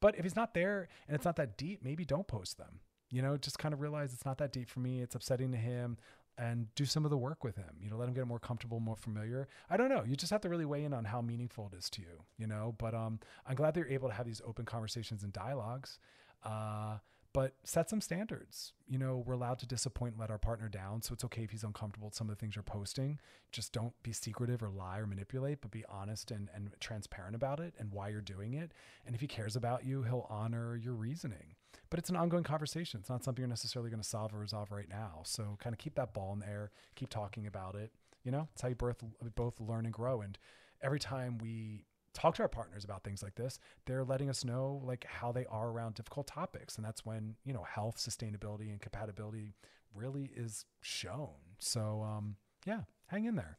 but 0.00 0.16
if 0.16 0.24
he's 0.24 0.36
not 0.36 0.54
there 0.54 0.88
and 1.06 1.14
it's 1.14 1.24
not 1.24 1.36
that 1.36 1.56
deep, 1.56 1.80
maybe 1.82 2.04
don't 2.04 2.26
post 2.26 2.58
them. 2.58 2.80
You 3.10 3.22
know, 3.22 3.36
just 3.36 3.58
kind 3.58 3.74
of 3.74 3.80
realize 3.80 4.12
it's 4.12 4.24
not 4.24 4.38
that 4.38 4.52
deep 4.52 4.68
for 4.68 4.80
me. 4.80 5.02
It's 5.02 5.14
upsetting 5.14 5.52
to 5.52 5.58
him 5.58 5.98
and 6.38 6.74
do 6.74 6.86
some 6.86 7.04
of 7.04 7.10
the 7.10 7.18
work 7.18 7.44
with 7.44 7.56
him. 7.56 7.76
You 7.78 7.90
know, 7.90 7.96
let 7.96 8.08
him 8.08 8.14
get 8.14 8.26
more 8.26 8.38
comfortable, 8.38 8.80
more 8.80 8.96
familiar. 8.96 9.48
I 9.68 9.76
don't 9.76 9.90
know. 9.90 10.02
You 10.06 10.16
just 10.16 10.32
have 10.32 10.40
to 10.42 10.48
really 10.48 10.64
weigh 10.64 10.84
in 10.84 10.94
on 10.94 11.04
how 11.04 11.20
meaningful 11.20 11.70
it 11.72 11.76
is 11.76 11.90
to 11.90 12.00
you, 12.00 12.22
you 12.38 12.46
know, 12.46 12.74
but 12.78 12.94
um, 12.94 13.20
I'm 13.46 13.54
glad 13.54 13.74
that 13.74 13.80
you're 13.80 13.90
able 13.90 14.08
to 14.08 14.14
have 14.14 14.26
these 14.26 14.40
open 14.46 14.64
conversations 14.64 15.22
and 15.22 15.32
dialogues. 15.32 15.98
Uh, 16.42 16.98
but 17.34 17.54
set 17.64 17.88
some 17.88 18.00
standards. 18.00 18.72
You 18.86 18.98
know, 18.98 19.22
we're 19.24 19.34
allowed 19.34 19.58
to 19.60 19.66
disappoint 19.66 20.12
and 20.12 20.20
let 20.20 20.30
our 20.30 20.38
partner 20.38 20.68
down. 20.68 21.00
So 21.00 21.14
it's 21.14 21.24
okay 21.24 21.44
if 21.44 21.50
he's 21.50 21.64
uncomfortable 21.64 22.08
with 22.08 22.14
some 22.14 22.28
of 22.28 22.36
the 22.36 22.40
things 22.40 22.56
you're 22.56 22.62
posting. 22.62 23.18
Just 23.50 23.72
don't 23.72 23.94
be 24.02 24.12
secretive 24.12 24.62
or 24.62 24.68
lie 24.68 24.98
or 24.98 25.06
manipulate, 25.06 25.62
but 25.62 25.70
be 25.70 25.84
honest 25.88 26.30
and, 26.30 26.50
and 26.54 26.70
transparent 26.78 27.34
about 27.34 27.58
it 27.58 27.74
and 27.78 27.92
why 27.92 28.08
you're 28.08 28.20
doing 28.20 28.54
it. 28.54 28.72
And 29.06 29.14
if 29.14 29.20
he 29.22 29.26
cares 29.26 29.56
about 29.56 29.86
you, 29.86 30.02
he'll 30.02 30.26
honor 30.28 30.76
your 30.76 30.94
reasoning. 30.94 31.54
But 31.88 31.98
it's 31.98 32.10
an 32.10 32.16
ongoing 32.16 32.44
conversation. 32.44 33.00
It's 33.00 33.08
not 33.08 33.24
something 33.24 33.40
you're 33.40 33.48
necessarily 33.48 33.90
going 33.90 34.02
to 34.02 34.08
solve 34.08 34.34
or 34.34 34.38
resolve 34.38 34.70
right 34.70 34.88
now. 34.88 35.22
So 35.24 35.56
kind 35.58 35.72
of 35.72 35.78
keep 35.78 35.94
that 35.94 36.12
ball 36.12 36.32
in 36.34 36.40
the 36.40 36.48
air, 36.48 36.70
keep 36.96 37.08
talking 37.08 37.46
about 37.46 37.74
it. 37.74 37.92
You 38.24 38.30
know, 38.30 38.48
it's 38.52 38.62
how 38.62 38.68
you 38.68 38.74
both, 38.74 39.02
both 39.34 39.60
learn 39.60 39.84
and 39.84 39.92
grow. 39.92 40.20
And 40.20 40.38
every 40.82 41.00
time 41.00 41.38
we 41.38 41.86
talk 42.14 42.34
to 42.34 42.42
our 42.42 42.48
partners 42.48 42.84
about 42.84 43.02
things 43.04 43.22
like 43.22 43.34
this 43.34 43.58
they're 43.86 44.04
letting 44.04 44.28
us 44.28 44.44
know 44.44 44.80
like 44.84 45.04
how 45.08 45.32
they 45.32 45.46
are 45.46 45.68
around 45.68 45.94
difficult 45.94 46.26
topics 46.26 46.76
and 46.76 46.84
that's 46.84 47.04
when 47.04 47.34
you 47.44 47.52
know 47.52 47.62
health 47.62 47.96
sustainability 47.96 48.70
and 48.70 48.80
compatibility 48.80 49.54
really 49.94 50.30
is 50.36 50.64
shown 50.80 51.30
so 51.58 52.02
um 52.02 52.36
yeah 52.66 52.80
hang 53.06 53.24
in 53.24 53.36
there 53.36 53.58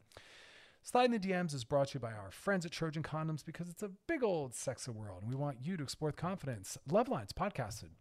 Sliding 0.86 1.18
the 1.18 1.28
DMs 1.30 1.54
is 1.54 1.64
brought 1.64 1.88
to 1.88 1.94
you 1.94 2.02
by 2.02 2.12
our 2.12 2.30
friends 2.30 2.66
at 2.66 2.74
Trojan 2.74 3.04
Condoms 3.04 3.46
because 3.46 3.70
it's 3.70 3.84
a 3.84 3.92
big 4.06 4.22
old 4.22 4.54
sexy 4.54 4.92
world 4.92 5.22
and 5.22 5.30
we 5.32 5.36
want 5.38 5.60
you 5.62 5.78
to 5.78 5.84
explore 5.84 6.10
with 6.10 6.18
confidence. 6.18 6.78
Love 6.92 7.08
Lines 7.08 7.32
podcasted 7.32 7.92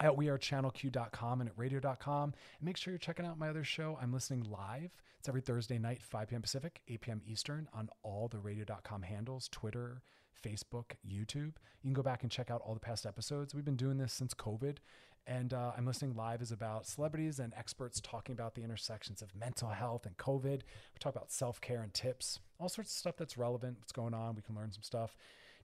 at 0.00 0.12
wearechannelq.com 0.12 1.40
and 1.40 1.50
at 1.50 1.58
radio.com. 1.58 2.24
And 2.58 2.66
make 2.66 2.76
sure 2.76 2.92
you're 2.92 2.98
checking 2.98 3.26
out 3.26 3.38
my 3.38 3.48
other 3.48 3.64
show. 3.64 3.98
I'm 4.00 4.12
listening 4.12 4.44
live. 4.50 4.90
It's 5.18 5.28
every 5.28 5.40
Thursday 5.40 5.78
night, 5.78 6.02
5 6.02 6.28
p.m. 6.28 6.42
Pacific, 6.42 6.80
8 6.88 7.00
p.m. 7.00 7.22
Eastern 7.26 7.68
on 7.72 7.88
all 8.02 8.28
the 8.28 8.38
radio.com 8.38 9.02
handles 9.02 9.48
Twitter, 9.50 10.02
Facebook, 10.44 10.92
YouTube. 11.08 11.54
You 11.82 11.84
can 11.84 11.94
go 11.94 12.02
back 12.02 12.22
and 12.22 12.30
check 12.30 12.50
out 12.50 12.60
all 12.64 12.74
the 12.74 12.80
past 12.80 13.06
episodes. 13.06 13.54
We've 13.54 13.64
been 13.64 13.76
doing 13.76 13.96
this 13.96 14.12
since 14.12 14.34
COVID. 14.34 14.78
And 15.26 15.54
uh, 15.54 15.72
I'm 15.76 15.86
listening 15.86 16.14
live 16.14 16.42
is 16.42 16.52
about 16.52 16.86
celebrities 16.86 17.38
and 17.38 17.54
experts 17.56 18.00
talking 18.02 18.34
about 18.34 18.54
the 18.54 18.62
intersections 18.62 19.22
of 19.22 19.34
mental 19.34 19.70
health 19.70 20.04
and 20.04 20.16
COVID. 20.18 20.60
We 20.60 20.98
talk 21.00 21.14
about 21.14 21.30
self 21.32 21.60
care 21.60 21.80
and 21.80 21.94
tips, 21.94 22.40
all 22.60 22.68
sorts 22.68 22.90
of 22.90 22.96
stuff 22.98 23.16
that's 23.16 23.38
relevant, 23.38 23.78
what's 23.78 23.92
going 23.92 24.12
on. 24.12 24.34
We 24.34 24.42
can 24.42 24.54
learn 24.54 24.72
some 24.72 24.82
stuff. 24.82 25.16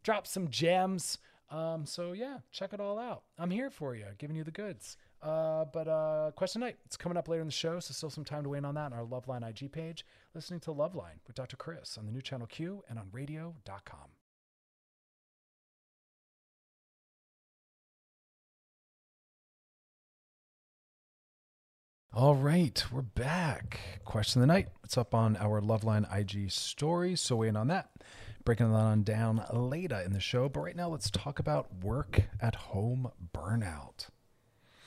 Drop 0.02 0.26
some 0.26 0.48
gems. 0.48 1.18
Um, 1.50 1.84
so 1.84 2.12
yeah, 2.12 2.38
check 2.52 2.72
it 2.72 2.80
all 2.80 2.98
out. 2.98 3.24
I'm 3.38 3.50
here 3.50 3.70
for 3.70 3.96
you, 3.96 4.04
giving 4.18 4.36
you 4.36 4.44
the 4.44 4.52
goods. 4.52 4.96
Uh, 5.20 5.64
but 5.64 5.88
uh, 5.88 6.30
question 6.36 6.60
night, 6.60 6.76
it's 6.86 6.96
coming 6.96 7.18
up 7.18 7.28
later 7.28 7.42
in 7.42 7.48
the 7.48 7.52
show, 7.52 7.80
so 7.80 7.92
still 7.92 8.10
some 8.10 8.24
time 8.24 8.44
to 8.44 8.48
weigh 8.48 8.58
in 8.58 8.64
on 8.64 8.76
that 8.76 8.92
on 8.92 8.94
our 8.94 9.04
Loveline 9.04 9.48
IG 9.48 9.72
page. 9.72 10.06
Listening 10.34 10.60
to 10.60 10.70
Loveline 10.70 11.18
with 11.26 11.34
Dr. 11.34 11.56
Chris 11.56 11.98
on 11.98 12.06
the 12.06 12.12
new 12.12 12.22
channel 12.22 12.46
Q 12.46 12.84
and 12.88 12.98
on 12.98 13.08
radio.com. 13.12 14.10
All 22.12 22.34
right, 22.34 22.84
we're 22.90 23.02
back. 23.02 23.78
Question 24.04 24.42
of 24.42 24.48
the 24.48 24.52
night. 24.52 24.68
It's 24.82 24.98
up 24.98 25.14
on 25.14 25.36
our 25.36 25.60
Loveline 25.60 26.12
IG 26.12 26.50
story, 26.50 27.14
so 27.14 27.36
weigh 27.36 27.48
in 27.48 27.56
on 27.56 27.68
that. 27.68 27.90
Breaking 28.50 28.72
that 28.72 28.78
on 28.78 29.04
down 29.04 29.44
later 29.52 30.00
in 30.04 30.12
the 30.12 30.18
show. 30.18 30.48
But 30.48 30.62
right 30.62 30.74
now, 30.74 30.88
let's 30.88 31.08
talk 31.08 31.38
about 31.38 31.84
work 31.84 32.22
at 32.40 32.56
home 32.56 33.12
burnout. 33.32 34.08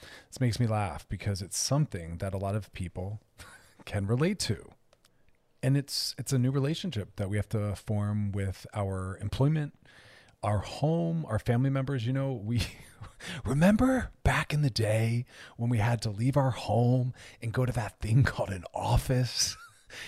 This 0.02 0.42
makes 0.42 0.60
me 0.60 0.68
laugh 0.68 1.08
because 1.08 1.42
it's 1.42 1.58
something 1.58 2.18
that 2.18 2.34
a 2.34 2.38
lot 2.38 2.56
of 2.56 2.74
people 2.74 3.22
can 3.86 4.06
relate 4.06 4.38
to. 4.40 4.68
And 5.62 5.78
it's 5.78 6.14
it's 6.18 6.34
a 6.34 6.38
new 6.38 6.52
relationship 6.52 7.16
that 7.16 7.30
we 7.30 7.38
have 7.38 7.48
to 7.50 7.74
form 7.78 8.34
with 8.34 8.68
our 8.74 9.18
employment, 9.22 9.76
our 10.44 10.58
home, 10.58 11.26
our 11.30 11.40
family 11.40 11.70
members. 11.70 12.06
You 12.06 12.12
know, 12.12 12.34
we 12.34 12.64
remember 13.46 14.12
back 14.26 14.54
in 14.54 14.62
the 14.62 14.70
day 14.70 15.24
when 15.56 15.70
we 15.70 15.78
had 15.78 16.02
to 16.02 16.10
leave 16.10 16.36
our 16.36 16.52
home 16.52 17.14
and 17.42 17.54
go 17.54 17.66
to 17.66 17.72
that 17.72 18.02
thing 18.02 18.24
called 18.24 18.50
an 18.50 18.66
office 18.74 19.56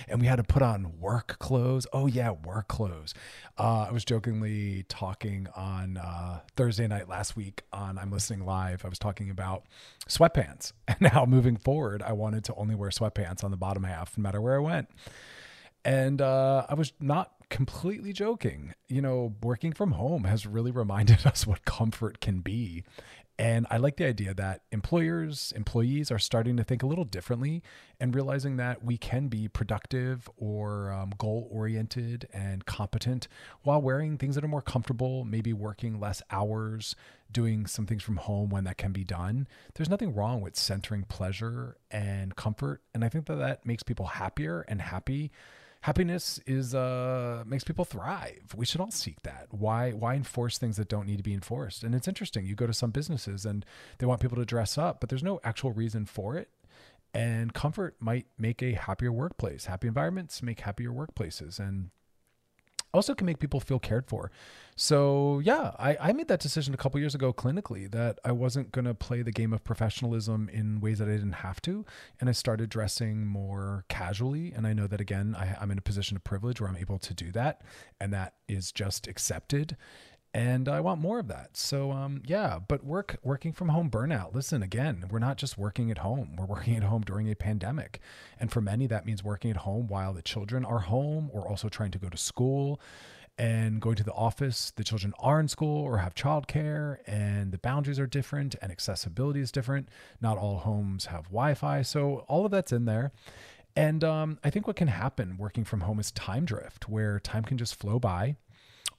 and 0.07 0.21
we 0.21 0.27
had 0.27 0.37
to 0.37 0.43
put 0.43 0.61
on 0.61 0.99
work 0.99 1.37
clothes. 1.39 1.87
Oh, 1.93 2.07
yeah, 2.07 2.31
work 2.31 2.67
clothes. 2.67 3.13
Uh, 3.57 3.87
I 3.89 3.91
was 3.91 4.05
jokingly 4.05 4.85
talking 4.87 5.47
on 5.55 5.97
uh, 5.97 6.41
Thursday 6.55 6.87
night 6.87 7.07
last 7.09 7.35
week 7.35 7.63
on 7.71 7.97
I'm 7.97 8.11
Listening 8.11 8.45
Live. 8.45 8.85
I 8.85 8.89
was 8.89 8.99
talking 8.99 9.29
about 9.29 9.63
sweatpants. 10.07 10.71
And 10.87 11.01
now 11.01 11.25
moving 11.25 11.57
forward, 11.57 12.03
I 12.03 12.13
wanted 12.13 12.43
to 12.45 12.55
only 12.55 12.75
wear 12.75 12.89
sweatpants 12.89 13.43
on 13.43 13.51
the 13.51 13.57
bottom 13.57 13.83
half 13.83 14.17
no 14.17 14.21
matter 14.21 14.39
where 14.39 14.55
I 14.55 14.59
went. 14.59 14.87
And 15.83 16.21
uh, 16.21 16.65
I 16.69 16.73
was 16.73 16.93
not 16.99 17.31
completely 17.49 18.13
joking. 18.13 18.73
You 18.87 19.01
know, 19.01 19.35
working 19.41 19.71
from 19.73 19.91
home 19.91 20.23
has 20.23 20.45
really 20.45 20.71
reminded 20.71 21.25
us 21.25 21.45
what 21.45 21.65
comfort 21.65 22.19
can 22.21 22.39
be. 22.39 22.83
And 23.37 23.67
I 23.69 23.77
like 23.77 23.97
the 23.97 24.05
idea 24.05 24.33
that 24.33 24.61
employers, 24.71 25.51
employees 25.57 26.09
are 26.09 26.19
starting 26.19 26.55
to 26.55 26.63
think 26.63 26.83
a 26.83 26.87
little 26.87 27.03
differently 27.03 27.61
and 27.99 28.15
realizing 28.15 28.55
that 28.57 28.83
we 28.83 28.97
can 28.97 29.27
be 29.27 29.49
productive 29.49 30.29
or 30.37 30.89
um, 30.91 31.11
goal 31.17 31.49
oriented 31.51 32.29
and 32.33 32.65
competent 32.65 33.27
while 33.63 33.81
wearing 33.81 34.17
things 34.17 34.35
that 34.35 34.43
are 34.45 34.49
more 34.49 34.61
comfortable, 34.61 35.25
maybe 35.25 35.51
working 35.51 35.99
less 35.99 36.21
hours, 36.31 36.95
doing 37.29 37.65
some 37.65 37.85
things 37.85 38.03
from 38.03 38.17
home 38.17 38.49
when 38.49 38.63
that 38.63 38.77
can 38.77 38.93
be 38.93 39.03
done. 39.03 39.47
There's 39.73 39.89
nothing 39.89 40.15
wrong 40.15 40.39
with 40.39 40.55
centering 40.55 41.03
pleasure 41.03 41.75
and 41.91 42.37
comfort. 42.37 42.83
And 42.93 43.03
I 43.03 43.09
think 43.09 43.25
that 43.25 43.35
that 43.35 43.65
makes 43.65 43.83
people 43.83 44.05
happier 44.05 44.61
and 44.69 44.81
happy 44.81 45.31
happiness 45.85 46.39
is 46.47 46.73
uh 46.73 47.43
makes 47.45 47.63
people 47.63 47.85
thrive. 47.85 48.55
We 48.55 48.65
should 48.65 48.81
all 48.81 48.89
seek 48.89 49.21
that. 49.21 49.47
Why 49.51 49.91
why 49.91 50.15
enforce 50.15 50.57
things 50.57 50.77
that 50.77 50.89
don't 50.89 51.05
need 51.05 51.17
to 51.17 51.23
be 51.23 51.33
enforced? 51.33 51.83
And 51.83 51.93
it's 51.93 52.07
interesting. 52.07 52.45
You 52.47 52.55
go 52.55 52.65
to 52.65 52.73
some 52.73 52.89
businesses 52.89 53.45
and 53.45 53.63
they 53.99 54.07
want 54.07 54.19
people 54.19 54.37
to 54.37 54.45
dress 54.45 54.79
up 54.79 54.99
but 54.99 55.09
there's 55.09 55.23
no 55.23 55.39
actual 55.43 55.71
reason 55.71 56.05
for 56.05 56.37
it. 56.37 56.49
And 57.13 57.53
comfort 57.53 57.95
might 57.99 58.25
make 58.37 58.63
a 58.63 58.73
happier 58.73 59.11
workplace. 59.11 59.65
Happy 59.65 59.87
environments 59.87 60.41
make 60.41 60.61
happier 60.61 60.89
workplaces. 60.89 61.59
And 61.59 61.91
also 62.95 63.13
can 63.13 63.25
make 63.25 63.39
people 63.39 63.59
feel 63.59 63.79
cared 63.79 64.07
for. 64.07 64.31
So 64.75 65.39
yeah, 65.39 65.71
I, 65.79 65.97
I 66.01 66.13
made 66.13 66.27
that 66.27 66.39
decision 66.39 66.73
a 66.73 66.77
couple 66.77 66.99
years 66.99 67.15
ago 67.15 67.31
clinically 67.31 67.89
that 67.91 68.19
I 68.25 68.31
wasn't 68.31 68.71
gonna 68.71 68.93
play 68.93 69.21
the 69.21 69.31
game 69.31 69.53
of 69.53 69.63
professionalism 69.63 70.49
in 70.51 70.81
ways 70.81 70.99
that 70.99 71.07
I 71.07 71.11
didn't 71.11 71.33
have 71.33 71.61
to, 71.61 71.85
and 72.19 72.29
I 72.29 72.33
started 72.33 72.69
dressing 72.69 73.25
more 73.25 73.85
casually. 73.87 74.51
And 74.51 74.67
I 74.67 74.73
know 74.73 74.87
that 74.87 74.99
again, 74.99 75.35
I, 75.37 75.55
I'm 75.61 75.71
in 75.71 75.77
a 75.77 75.81
position 75.81 76.17
of 76.17 76.23
privilege 76.23 76.59
where 76.59 76.69
I'm 76.69 76.77
able 76.77 76.99
to 76.99 77.13
do 77.13 77.31
that, 77.33 77.61
and 78.01 78.11
that 78.13 78.33
is 78.47 78.71
just 78.71 79.07
accepted 79.07 79.77
and 80.35 80.67
I 80.67 80.81
want 80.81 80.99
more 80.99 81.19
of 81.19 81.29
that. 81.29 81.55
So 81.55 81.93
um, 81.93 82.21
yeah, 82.25 82.59
but 82.59 82.83
work 82.83 83.15
working 83.23 83.53
from 83.53 83.69
home 83.69 83.89
burnout. 83.89 84.35
Listen, 84.35 84.61
again, 84.61 85.05
we're 85.09 85.17
not 85.17 85.37
just 85.37 85.57
working 85.57 85.89
at 85.89 85.99
home. 85.99 86.35
We're 86.35 86.45
working 86.45 86.75
at 86.75 86.83
home 86.83 87.03
during 87.03 87.31
a 87.31 87.35
pandemic, 87.35 88.01
and 88.37 88.51
for 88.51 88.59
many 88.59 88.85
that 88.87 89.05
means 89.05 89.23
working 89.23 89.49
at 89.49 89.57
home 89.57 89.87
while 89.87 90.13
the 90.13 90.21
children 90.21 90.65
are 90.65 90.79
home, 90.79 91.29
or 91.33 91.47
also 91.47 91.69
trying 91.69 91.91
to 91.91 91.97
go 91.97 92.09
to 92.09 92.17
school 92.17 92.81
and 93.37 93.79
going 93.79 93.95
to 93.95 94.03
the 94.03 94.11
office. 94.11 94.73
The 94.75 94.83
children 94.83 95.13
are 95.19 95.39
in 95.39 95.47
school 95.47 95.81
or 95.81 95.99
have 95.99 96.13
childcare, 96.15 96.97
and 97.07 97.53
the 97.53 97.57
boundaries 97.57 97.97
are 97.97 98.07
different, 98.07 98.55
and 98.61 98.73
accessibility 98.73 99.39
is 99.39 99.53
different. 99.53 99.87
Not 100.19 100.37
all 100.37 100.57
homes 100.57 101.05
have 101.05 101.23
Wi-Fi, 101.25 101.81
so 101.83 102.25
all 102.27 102.43
of 102.43 102.51
that's 102.51 102.73
in 102.73 102.83
there. 102.83 103.13
And 103.77 104.03
um, 104.03 104.39
I 104.43 104.49
think 104.49 104.67
what 104.67 104.75
can 104.75 104.89
happen 104.89 105.37
working 105.37 105.63
from 105.63 105.81
home 105.81 105.99
is 105.99 106.11
time 106.11 106.43
drift, 106.43 106.89
where 106.89 107.21
time 107.21 107.43
can 107.43 107.57
just 107.57 107.75
flow 107.75 107.99
by 107.99 108.35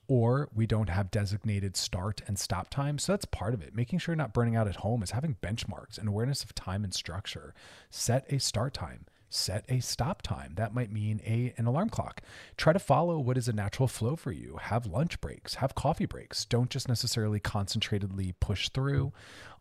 or 0.08 0.48
we 0.54 0.66
don't 0.66 0.88
have 0.88 1.10
designated 1.10 1.76
start 1.76 2.22
and 2.26 2.38
stop 2.38 2.70
time. 2.70 2.98
So 2.98 3.12
that's 3.12 3.24
part 3.24 3.54
of 3.54 3.62
it. 3.62 3.74
Making 3.74 3.98
sure 3.98 4.12
you're 4.12 4.16
not 4.16 4.32
burning 4.32 4.56
out 4.56 4.68
at 4.68 4.76
home 4.76 5.02
is 5.02 5.10
having 5.10 5.36
benchmarks 5.42 5.98
and 5.98 6.08
awareness 6.08 6.44
of 6.44 6.54
time 6.54 6.84
and 6.84 6.94
structure. 6.94 7.54
Set 7.90 8.24
a 8.32 8.38
start 8.38 8.74
time. 8.74 9.06
Set 9.28 9.64
a 9.68 9.80
stop 9.80 10.22
time. 10.22 10.52
That 10.54 10.72
might 10.72 10.92
mean 10.92 11.20
a 11.26 11.52
an 11.56 11.66
alarm 11.66 11.90
clock. 11.90 12.22
Try 12.56 12.72
to 12.72 12.78
follow 12.78 13.18
what 13.18 13.36
is 13.36 13.48
a 13.48 13.52
natural 13.52 13.88
flow 13.88 14.14
for 14.14 14.30
you. 14.30 14.58
Have 14.62 14.86
lunch 14.86 15.20
breaks, 15.20 15.56
have 15.56 15.74
coffee 15.74 16.06
breaks. 16.06 16.44
Don't 16.44 16.70
just 16.70 16.88
necessarily 16.88 17.40
concentratedly 17.40 18.34
push 18.38 18.68
through. 18.68 19.12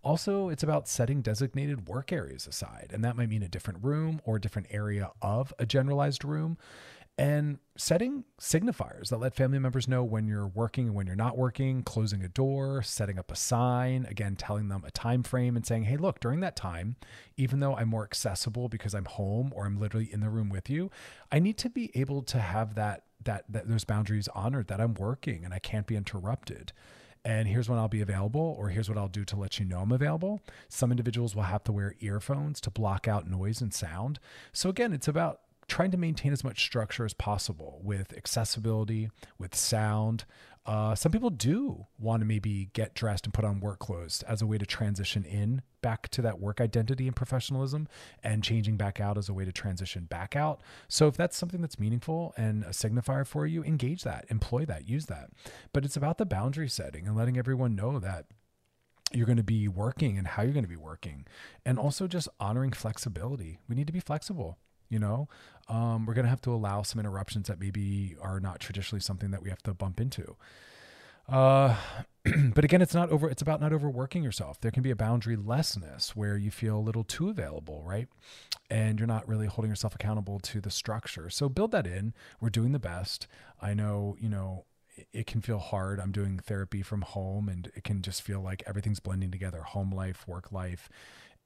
Also, 0.04 0.50
it's 0.50 0.62
about 0.62 0.88
setting 0.88 1.24
designated 1.24 1.88
work 1.88 2.12
areas 2.14 2.46
aside, 2.46 2.92
and 2.94 3.04
that 3.04 3.18
might 3.18 3.28
mean 3.28 3.42
a 3.42 3.48
different 3.48 3.84
room 3.84 4.22
or 4.24 4.36
a 4.36 4.42
different 4.42 4.68
area 4.70 5.10
of 5.20 5.52
a 5.58 5.66
generalized 5.66 6.24
room 6.24 6.60
and 7.18 7.60
setting 7.78 8.26
signifiers 8.40 9.10
that 9.10 9.20
let 9.20 9.34
family 9.34 9.60
members 9.60 9.88
know 9.88 10.04
when 10.04 10.28
you're 10.28 10.48
working 10.48 10.88
and 10.88 10.96
when 10.96 11.08
you're 11.08 11.16
not 11.16 11.38
working 11.38 11.82
closing 11.82 12.22
a 12.24 12.28
door 12.28 12.82
setting 12.82 13.18
up 13.18 13.32
a 13.32 13.36
sign 13.36 14.06
again 14.10 14.36
telling 14.36 14.68
them 14.68 14.84
a 14.86 14.92
time 14.92 15.24
frame 15.24 15.56
and 15.56 15.66
saying 15.66 15.84
hey 15.84 15.96
look 15.96 16.20
during 16.20 16.42
that 16.42 16.56
time 16.56 16.96
even 17.38 17.60
though 17.60 17.76
i'm 17.76 17.88
more 17.88 18.04
accessible 18.04 18.68
because 18.68 18.94
i'm 18.94 19.06
home 19.06 19.52
or 19.56 19.66
i'm 19.66 19.80
literally 19.80 20.12
in 20.12 20.20
the 20.20 20.30
room 20.30 20.50
with 20.50 20.70
you 20.70 20.90
i 21.32 21.40
need 21.40 21.58
to 21.58 21.70
be 21.70 21.90
able 21.96 22.22
to 22.22 22.40
have 22.40 22.76
that 22.76 23.04
that, 23.24 23.46
that 23.50 23.68
those 23.68 23.86
boundaries 23.86 24.28
honored 24.36 24.68
that 24.68 24.82
i'm 24.82 24.94
working 24.96 25.46
and 25.46 25.54
i 25.54 25.60
can't 25.60 25.88
be 25.88 25.96
interrupted 25.96 26.74
and 27.26 27.48
here's 27.48 27.68
when 27.68 27.80
I'll 27.80 27.88
be 27.88 28.02
available, 28.02 28.56
or 28.60 28.70
here's 28.70 28.88
what 28.88 29.00
I'll 29.00 29.08
do 29.08 29.26
to 29.26 29.36
let 29.36 29.58
you 29.58 29.66
know 29.66 29.80
I'm 29.80 29.92
available. 29.92 30.42
Some 30.70 30.92
individuals 30.92 31.36
will 31.36 31.42
have 31.42 31.64
to 31.64 31.72
wear 31.72 31.96
earphones 32.00 32.62
to 32.62 32.70
block 32.70 33.08
out 33.08 33.28
noise 33.28 33.62
and 33.62 33.74
sound. 33.74 34.20
So, 34.54 34.70
again, 34.70 34.94
it's 34.94 35.08
about 35.08 35.40
trying 35.68 35.92
to 35.92 35.98
maintain 35.98 36.32
as 36.32 36.44
much 36.44 36.64
structure 36.64 37.06
as 37.06 37.14
possible 37.14 37.80
with 37.84 38.14
accessibility, 38.16 39.10
with 39.38 39.56
sound. 39.56 40.26
Uh, 40.66 40.96
some 40.96 41.12
people 41.12 41.30
do 41.30 41.86
want 42.00 42.22
to 42.22 42.26
maybe 42.26 42.70
get 42.74 42.96
dressed 42.96 43.26
and 43.26 43.34
put 43.34 43.46
on 43.46 43.60
work 43.60 43.80
clothes 43.80 44.24
as 44.28 44.42
a 44.42 44.48
way 44.48 44.58
to 44.58 44.66
transition 44.66 45.24
in 45.24 45.62
back 45.82 46.10
to 46.10 46.22
that 46.24 46.40
work 46.40 46.60
identity 46.60 47.06
and 47.06 47.16
professionalism 47.16 47.88
and 48.24 48.44
changing 48.44 48.76
back 48.76 49.00
out 49.00 49.18
as 49.18 49.30
a 49.30 49.34
way 49.34 49.46
to 49.46 49.52
transition 49.52 50.06
back 50.06 50.36
out. 50.36 50.62
So 50.88 51.08
if 51.08 51.16
that's 51.16 51.38
something 51.38 51.62
that's 51.62 51.80
meaningful 51.80 52.34
and 52.36 52.64
a 52.64 52.70
signifier 52.70 53.26
for 53.26 53.46
you, 53.46 53.64
engage 53.64 54.04
that, 54.04 54.26
employ 54.30 54.66
that, 54.66 54.90
use 54.90 55.06
that. 55.06 55.30
But 55.74 55.86
it's 55.86 55.96
about 55.96 56.18
the 56.18 56.26
boundary 56.26 56.70
setting 56.70 57.08
and 57.08 57.16
letting 57.16 57.38
everyone 57.38 57.76
know 57.76 58.00
that 58.00 58.26
you're 59.14 59.28
going 59.28 59.38
to 59.38 59.44
be 59.44 59.68
working 59.68 60.18
and 60.18 60.28
how 60.28 60.42
you're 60.42 60.54
going 60.54 60.64
to 60.64 60.70
be 60.70 60.76
working 60.76 61.28
and 61.64 61.78
also 61.78 62.08
just 62.08 62.28
honoring 62.40 62.72
flexibility. 62.72 63.60
We 63.70 63.76
need 63.76 63.88
to 63.88 63.94
be 63.94 64.00
flexible 64.00 64.58
you 64.90 65.00
know? 65.00 65.28
Um, 65.68 66.06
we're 66.06 66.14
going 66.14 66.26
to 66.26 66.30
have 66.30 66.42
to 66.42 66.54
allow 66.54 66.84
some 66.84 67.00
interruptions 67.00 67.48
that 67.48 67.60
maybe 67.60 68.16
are 68.22 68.40
not 68.40 68.60
traditionally 68.60 69.02
something 69.02 69.32
that 69.32 69.42
we 69.42 69.50
have 69.50 69.64
to 69.64 69.74
bump 69.74 70.00
into. 70.00 70.36
Uh, 71.28 71.76
but 72.54 72.64
again 72.64 72.82
it's 72.82 72.94
not 72.94 73.10
over 73.10 73.30
it's 73.30 73.42
about 73.42 73.60
not 73.60 73.74
overworking 73.74 74.24
yourself. 74.24 74.60
There 74.62 74.72
can 74.72 74.84
be 74.84 74.92
a 74.92 74.96
boundary 74.96 75.36
lessness 75.36 76.16
where 76.16 76.38
you 76.38 76.52
feel 76.52 76.78
a 76.78 76.80
little 76.80 77.04
too 77.04 77.30
available 77.30 77.84
right? 77.84 78.08
And 78.70 79.00
you're 79.00 79.08
not 79.08 79.28
really 79.28 79.48
holding 79.48 79.70
yourself 79.70 79.96
accountable 79.96 80.40
to 80.40 80.62
the 80.62 80.72
structure. 80.72 81.30
So 81.30 81.50
build 81.50 81.72
that 81.72 81.88
in. 81.88 82.14
We're 82.40 82.50
doing 82.50 82.72
the 82.72 82.80
best. 82.80 83.28
I 83.62 83.74
know 83.74 84.16
you 84.20 84.30
know 84.30 84.66
it 85.12 85.28
can 85.28 85.42
feel 85.42 85.60
hard. 85.60 86.00
I'm 86.00 86.12
doing 86.12 86.40
therapy 86.40 86.82
from 86.82 87.02
home 87.02 87.50
and 87.50 87.72
it 87.76 87.84
can 87.84 88.02
just 88.02 88.22
feel 88.22 88.42
like 88.42 88.64
everything's 88.66 89.00
blending 89.00 89.32
together. 89.32 89.62
Home 89.62 89.92
life, 89.92 90.28
work 90.28 90.52
life. 90.52 90.90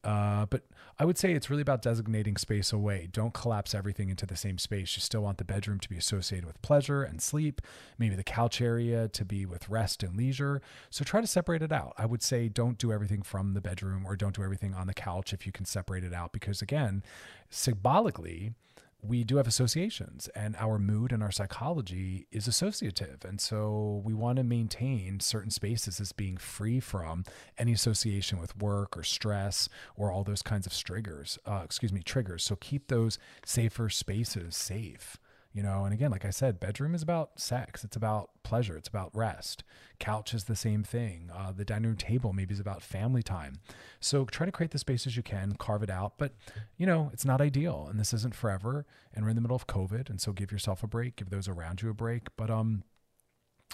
Uh, 0.03 0.45
but 0.45 0.63
I 0.97 1.05
would 1.05 1.17
say 1.17 1.33
it's 1.33 1.49
really 1.49 1.61
about 1.61 1.81
designating 1.81 2.37
space 2.37 2.71
away. 2.71 3.09
Don't 3.11 3.33
collapse 3.33 3.75
everything 3.75 4.09
into 4.09 4.25
the 4.25 4.35
same 4.35 4.57
space. 4.57 4.95
You 4.95 5.01
still 5.01 5.21
want 5.21 5.37
the 5.37 5.43
bedroom 5.43 5.79
to 5.79 5.89
be 5.89 5.97
associated 5.97 6.45
with 6.45 6.61
pleasure 6.61 7.03
and 7.03 7.21
sleep, 7.21 7.61
maybe 7.97 8.15
the 8.15 8.23
couch 8.23 8.61
area 8.61 9.07
to 9.09 9.25
be 9.25 9.45
with 9.45 9.69
rest 9.69 10.03
and 10.03 10.15
leisure. 10.15 10.61
So 10.89 11.03
try 11.03 11.21
to 11.21 11.27
separate 11.27 11.61
it 11.61 11.71
out. 11.71 11.93
I 11.97 12.05
would 12.05 12.23
say 12.23 12.49
don't 12.49 12.77
do 12.77 12.91
everything 12.91 13.21
from 13.21 13.53
the 13.53 13.61
bedroom 13.61 14.05
or 14.05 14.15
don't 14.15 14.35
do 14.35 14.43
everything 14.43 14.73
on 14.73 14.87
the 14.87 14.93
couch 14.93 15.33
if 15.33 15.45
you 15.45 15.51
can 15.51 15.65
separate 15.65 16.03
it 16.03 16.13
out, 16.13 16.31
because 16.31 16.61
again, 16.61 17.03
symbolically, 17.49 18.53
we 19.01 19.23
do 19.23 19.37
have 19.37 19.47
associations 19.47 20.27
and 20.35 20.55
our 20.57 20.77
mood 20.77 21.11
and 21.11 21.23
our 21.23 21.31
psychology 21.31 22.27
is 22.31 22.47
associative. 22.47 23.23
And 23.23 23.39
so 23.39 24.01
we 24.03 24.13
want 24.13 24.37
to 24.37 24.43
maintain 24.43 25.19
certain 25.19 25.51
spaces 25.51 26.01
as 26.01 26.11
being 26.11 26.37
free 26.37 26.79
from 26.79 27.23
any 27.57 27.71
association 27.71 28.39
with 28.39 28.57
work 28.57 28.97
or 28.97 29.03
stress 29.03 29.69
or 29.95 30.11
all 30.11 30.23
those 30.23 30.41
kinds 30.41 30.65
of 30.65 30.73
triggers, 30.73 31.39
uh, 31.45 31.61
excuse 31.63 31.93
me, 31.93 32.01
triggers. 32.01 32.43
So 32.43 32.57
keep 32.57 32.87
those 32.87 33.17
safer 33.45 33.89
spaces 33.89 34.55
safe. 34.55 35.17
You 35.51 35.63
know 35.63 35.83
and 35.83 35.93
again 35.93 36.11
like 36.11 36.25
i 36.25 36.29
said 36.29 36.59
bedroom 36.59 36.93
is 36.93 37.01
about 37.01 37.39
sex 37.39 37.83
it's 37.83 37.95
about 37.95 38.29
pleasure 38.43 38.75
it's 38.75 38.87
about 38.87 39.15
rest. 39.15 39.63
Couch 39.99 40.33
is 40.33 40.45
the 40.45 40.55
same 40.55 40.83
thing 40.83 41.29
uh, 41.35 41.51
the 41.51 41.65
dining 41.65 41.87
room 41.87 41.97
table 41.97 42.33
maybe 42.33 42.53
is 42.53 42.59
about 42.59 42.81
family 42.81 43.21
time. 43.21 43.59
So 43.99 44.25
try 44.25 44.45
to 44.45 44.51
create 44.51 44.71
the 44.71 44.79
space 44.79 45.05
as 45.05 45.15
you 45.17 45.23
can 45.23 45.53
carve 45.57 45.83
it 45.83 45.89
out 45.89 46.13
but 46.17 46.33
you 46.77 46.85
know 46.85 47.09
it's 47.13 47.25
not 47.25 47.41
ideal 47.41 47.87
and 47.89 47.99
this 47.99 48.13
isn't 48.13 48.33
forever 48.33 48.85
and 49.13 49.23
we're 49.23 49.29
in 49.29 49.35
the 49.35 49.41
middle 49.41 49.55
of 49.55 49.67
covid 49.67 50.09
and 50.09 50.19
so 50.19 50.31
give 50.31 50.51
yourself 50.51 50.83
a 50.83 50.87
break 50.87 51.17
give 51.17 51.29
those 51.29 51.47
around 51.47 51.81
you 51.81 51.89
a 51.89 51.93
break 51.93 52.27
but 52.37 52.49
um 52.49 52.83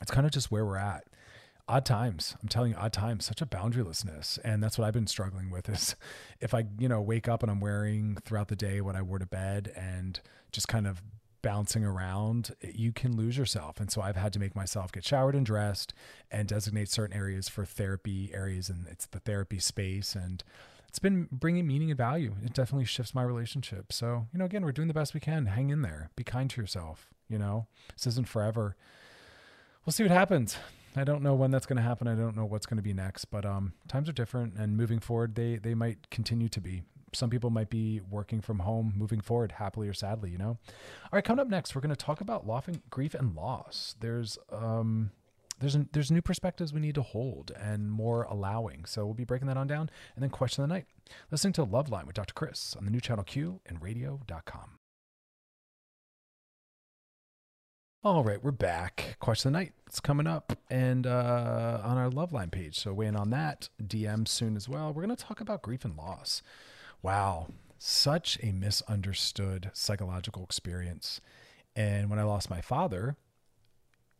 it's 0.01 0.11
kind 0.11 0.25
of 0.25 0.33
just 0.33 0.51
where 0.51 0.65
we're 0.65 0.77
at. 0.77 1.05
Odd 1.67 1.85
times 1.85 2.35
i'm 2.43 2.47
telling 2.47 2.71
you 2.71 2.77
odd 2.77 2.93
times 2.93 3.25
such 3.25 3.41
a 3.41 3.45
boundarylessness 3.45 4.37
and 4.43 4.61
that's 4.61 4.77
what 4.77 4.85
i've 4.85 4.93
been 4.93 5.07
struggling 5.07 5.49
with 5.49 5.67
is 5.67 5.95
if 6.39 6.53
i 6.53 6.63
you 6.77 6.87
know 6.87 7.01
wake 7.01 7.27
up 7.27 7.41
and 7.41 7.51
i'm 7.51 7.59
wearing 7.59 8.17
throughout 8.23 8.49
the 8.49 8.55
day 8.55 8.81
what 8.81 8.95
i 8.95 9.01
wore 9.01 9.17
to 9.17 9.25
bed 9.25 9.71
and 9.75 10.19
just 10.51 10.67
kind 10.67 10.85
of 10.85 11.01
bouncing 11.45 11.85
around, 11.85 12.55
you 12.63 12.91
can 12.91 13.15
lose 13.15 13.37
yourself. 13.37 13.79
And 13.79 13.91
so 13.91 14.01
I've 14.01 14.15
had 14.15 14.33
to 14.33 14.39
make 14.39 14.55
myself 14.55 14.91
get 14.91 15.05
showered 15.05 15.35
and 15.35 15.45
dressed 15.45 15.93
and 16.31 16.47
designate 16.47 16.89
certain 16.89 17.15
areas 17.15 17.47
for 17.47 17.65
therapy 17.65 18.31
areas. 18.33 18.67
And 18.67 18.87
it's 18.87 19.05
the 19.05 19.19
therapy 19.19 19.59
space. 19.59 20.15
And 20.15 20.43
it's 20.89 20.97
been 20.97 21.27
bringing 21.31 21.67
meaning 21.67 21.91
and 21.91 21.97
value. 21.99 22.33
It 22.43 22.53
definitely 22.53 22.85
shifts 22.85 23.13
my 23.13 23.21
relationship. 23.21 23.93
So, 23.93 24.25
you 24.33 24.39
know, 24.39 24.45
again, 24.45 24.65
we're 24.65 24.71
doing 24.71 24.87
the 24.87 24.93
best 24.95 25.13
we 25.13 25.19
can. 25.19 25.45
Hang 25.45 25.69
in 25.69 25.83
there. 25.83 26.09
Be 26.15 26.23
kind 26.23 26.49
to 26.49 26.59
yourself. 26.59 27.13
You 27.29 27.37
know, 27.37 27.67
this 27.93 28.07
isn't 28.07 28.27
forever. 28.27 28.75
We'll 29.85 29.93
see 29.93 30.03
what 30.03 30.11
happens. 30.11 30.57
I 30.95 31.03
don't 31.03 31.21
know 31.21 31.35
when 31.35 31.51
that's 31.51 31.67
going 31.67 31.77
to 31.77 31.83
happen. 31.83 32.07
I 32.07 32.15
don't 32.15 32.35
know 32.35 32.45
what's 32.45 32.65
going 32.65 32.77
to 32.77 32.83
be 32.83 32.93
next, 32.93 33.25
but 33.25 33.45
um, 33.45 33.73
times 33.87 34.09
are 34.09 34.13
different, 34.13 34.55
and 34.57 34.77
moving 34.77 34.99
forward, 34.99 35.35
they 35.35 35.57
they 35.57 35.75
might 35.75 36.09
continue 36.09 36.47
to 36.49 36.61
be 36.61 36.83
some 37.15 37.29
people 37.29 37.49
might 37.49 37.69
be 37.69 38.01
working 38.09 38.41
from 38.41 38.59
home 38.59 38.93
moving 38.95 39.21
forward, 39.21 39.53
happily 39.53 39.87
or 39.87 39.93
sadly, 39.93 40.29
you 40.29 40.37
know? 40.37 40.57
All 41.03 41.09
right, 41.13 41.23
coming 41.23 41.41
up 41.41 41.49
next, 41.49 41.75
we're 41.75 41.81
going 41.81 41.89
to 41.89 41.95
talk 41.95 42.21
about 42.21 42.47
laughing, 42.47 42.81
grief 42.89 43.13
and 43.13 43.35
loss. 43.35 43.95
There's, 43.99 44.37
um, 44.51 45.11
there's, 45.59 45.77
there's 45.93 46.11
new 46.11 46.21
perspectives 46.21 46.73
we 46.73 46.81
need 46.81 46.95
to 46.95 47.01
hold 47.01 47.51
and 47.51 47.89
more 47.89 48.23
allowing. 48.23 48.85
So 48.85 49.05
we'll 49.05 49.13
be 49.13 49.23
breaking 49.23 49.47
that 49.47 49.57
on 49.57 49.67
down. 49.67 49.89
And 50.15 50.23
then 50.23 50.29
question 50.29 50.63
of 50.63 50.69
the 50.69 50.75
night, 50.75 50.85
listening 51.31 51.53
to 51.53 51.65
Loveline 51.65 52.05
with 52.05 52.15
Dr. 52.15 52.33
Chris 52.33 52.75
on 52.77 52.85
the 52.85 52.91
new 52.91 53.01
channel 53.01 53.23
Q 53.23 53.61
and 53.65 53.81
radio.com. 53.81 54.79
All 58.05 58.23
right, 58.23 58.43
we're 58.43 58.51
back. 58.51 59.17
Question 59.19 59.49
of 59.49 59.53
the 59.53 59.59
night. 59.61 59.73
It's 59.87 59.99
coming 59.99 60.27
up 60.27 60.59
and 60.69 61.07
uh, 61.07 61.81
on 61.83 61.97
our 61.97 62.11
Loveline 62.11 62.51
page. 62.51 62.77
So 62.79 62.93
weigh 62.93 63.07
in 63.07 63.15
on 63.15 63.31
that. 63.31 63.69
DM 63.81 64.27
soon 64.27 64.55
as 64.55 64.69
well. 64.69 64.93
We're 64.93 65.03
going 65.03 65.15
to 65.15 65.23
talk 65.23 65.41
about 65.41 65.63
grief 65.63 65.83
and 65.83 65.97
loss. 65.97 66.43
Wow, 67.05 67.49
such 67.77 68.39
a 68.41 68.51
misunderstood 68.51 69.69
psychological 69.73 70.43
experience. 70.43 71.21
And 71.75 72.09
when 72.09 72.17
I 72.17 72.23
lost 72.23 72.49
my 72.49 72.61
father, 72.61 73.15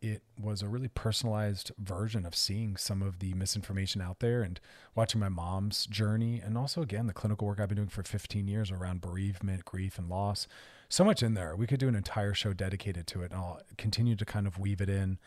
it 0.03 0.21
was 0.39 0.61
a 0.61 0.67
really 0.67 0.89
personalized 0.89 1.71
version 1.79 2.27
of 2.27 2.35
seeing 2.35 2.77
some 2.77 3.01
of 3.01 3.17
the 3.17 3.33
misinformation 3.33 4.01
out 4.01 4.19
there 4.19 4.43
and 4.43 4.59
watching 4.93 5.19
my 5.19 5.29
mom's 5.29 5.87
journey. 5.87 6.39
And 6.39 6.59
also, 6.59 6.83
again, 6.83 7.07
the 7.07 7.13
clinical 7.13 7.47
work 7.47 7.59
I've 7.59 7.69
been 7.69 7.77
doing 7.77 7.87
for 7.87 8.03
15 8.03 8.47
years 8.47 8.69
around 8.69 9.01
bereavement, 9.01 9.65
grief, 9.65 9.97
and 9.97 10.07
loss. 10.07 10.47
So 10.87 11.03
much 11.03 11.23
in 11.23 11.33
there. 11.33 11.55
We 11.55 11.65
could 11.65 11.79
do 11.79 11.87
an 11.87 11.95
entire 11.95 12.35
show 12.35 12.53
dedicated 12.53 13.07
to 13.07 13.23
it, 13.23 13.31
and 13.31 13.39
I'll 13.39 13.61
continue 13.79 14.15
to 14.15 14.25
kind 14.25 14.45
of 14.45 14.59
weave 14.59 14.79
it 14.79 14.89
in. 14.89 15.17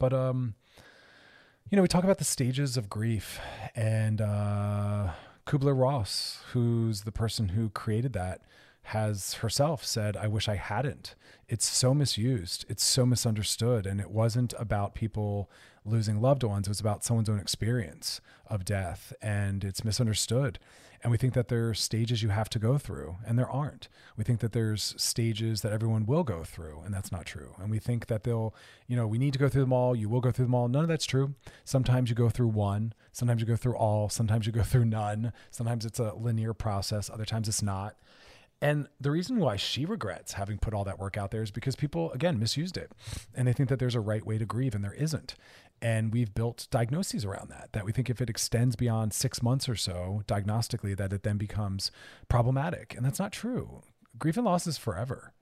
But, 0.00 0.12
um, 0.12 0.56
you 1.70 1.76
know, 1.76 1.82
we 1.82 1.88
talk 1.88 2.02
about 2.02 2.18
the 2.18 2.24
stages 2.24 2.76
of 2.76 2.88
grief 2.90 3.38
and, 3.76 4.20
uh, 4.20 5.12
Kubler 5.46 5.78
Ross, 5.78 6.40
who's 6.52 7.02
the 7.02 7.12
person 7.12 7.50
who 7.50 7.70
created 7.70 8.12
that, 8.14 8.40
has 8.86 9.34
herself 9.34 9.84
said, 9.84 10.16
I 10.16 10.28
wish 10.28 10.48
I 10.48 10.54
hadn't. 10.54 11.16
It's 11.48 11.66
so 11.66 11.92
misused. 11.92 12.64
It's 12.68 12.84
so 12.84 13.04
misunderstood. 13.04 13.86
And 13.86 14.00
it 14.00 14.10
wasn't 14.10 14.54
about 14.58 14.94
people 14.94 15.50
losing 15.84 16.20
loved 16.20 16.42
ones, 16.42 16.66
it 16.66 16.70
was 16.70 16.80
about 16.80 17.04
someone's 17.04 17.28
own 17.28 17.38
experience 17.38 18.20
of 18.48 18.64
death. 18.64 19.12
And 19.22 19.64
it's 19.64 19.84
misunderstood. 19.84 20.58
And 21.02 21.10
we 21.12 21.18
think 21.18 21.34
that 21.34 21.48
there 21.48 21.68
are 21.68 21.74
stages 21.74 22.22
you 22.22 22.30
have 22.30 22.48
to 22.50 22.58
go 22.58 22.78
through, 22.78 23.16
and 23.24 23.38
there 23.38 23.48
aren't. 23.48 23.88
We 24.16 24.24
think 24.24 24.40
that 24.40 24.52
there's 24.52 24.94
stages 24.96 25.60
that 25.60 25.72
everyone 25.72 26.06
will 26.06 26.24
go 26.24 26.42
through, 26.42 26.82
and 26.84 26.92
that's 26.92 27.12
not 27.12 27.26
true. 27.26 27.54
And 27.58 27.70
we 27.70 27.78
think 27.78 28.06
that 28.06 28.24
they'll, 28.24 28.54
you 28.88 28.96
know, 28.96 29.06
we 29.06 29.18
need 29.18 29.32
to 29.34 29.38
go 29.38 29.48
through 29.48 29.60
them 29.60 29.72
all. 29.72 29.94
You 29.94 30.08
will 30.08 30.20
go 30.20 30.32
through 30.32 30.46
them 30.46 30.54
all. 30.54 30.68
None 30.68 30.82
of 30.82 30.88
that's 30.88 31.06
true. 31.06 31.34
Sometimes 31.64 32.08
you 32.10 32.16
go 32.16 32.28
through 32.28 32.48
one, 32.48 32.92
sometimes 33.12 33.40
you 33.40 33.46
go 33.46 33.56
through 33.56 33.76
all, 33.76 34.08
sometimes 34.08 34.46
you 34.46 34.52
go 34.52 34.62
through 34.62 34.86
none. 34.86 35.32
Sometimes 35.50 35.84
it's 35.84 36.00
a 36.00 36.14
linear 36.14 36.54
process, 36.54 37.10
other 37.10 37.24
times 37.24 37.48
it's 37.48 37.62
not. 37.62 37.94
And 38.62 38.88
the 38.98 39.10
reason 39.10 39.38
why 39.38 39.56
she 39.56 39.84
regrets 39.84 40.32
having 40.32 40.58
put 40.58 40.72
all 40.72 40.84
that 40.84 40.98
work 40.98 41.18
out 41.18 41.30
there 41.30 41.42
is 41.42 41.50
because 41.50 41.76
people, 41.76 42.10
again, 42.12 42.38
misused 42.38 42.76
it. 42.76 42.90
And 43.34 43.46
they 43.46 43.52
think 43.52 43.68
that 43.68 43.78
there's 43.78 43.94
a 43.94 44.00
right 44.00 44.24
way 44.24 44.38
to 44.38 44.46
grieve, 44.46 44.74
and 44.74 44.82
there 44.82 44.94
isn't. 44.94 45.34
And 45.82 46.10
we've 46.10 46.34
built 46.34 46.66
diagnoses 46.70 47.24
around 47.24 47.50
that, 47.50 47.68
that 47.72 47.84
we 47.84 47.92
think 47.92 48.08
if 48.08 48.22
it 48.22 48.30
extends 48.30 48.74
beyond 48.74 49.12
six 49.12 49.42
months 49.42 49.68
or 49.68 49.76
so 49.76 50.22
diagnostically, 50.26 50.96
that 50.96 51.12
it 51.12 51.22
then 51.22 51.36
becomes 51.36 51.90
problematic. 52.28 52.94
And 52.96 53.04
that's 53.04 53.18
not 53.18 53.30
true. 53.32 53.82
Grief 54.18 54.38
and 54.38 54.46
loss 54.46 54.66
is 54.66 54.78
forever. 54.78 55.34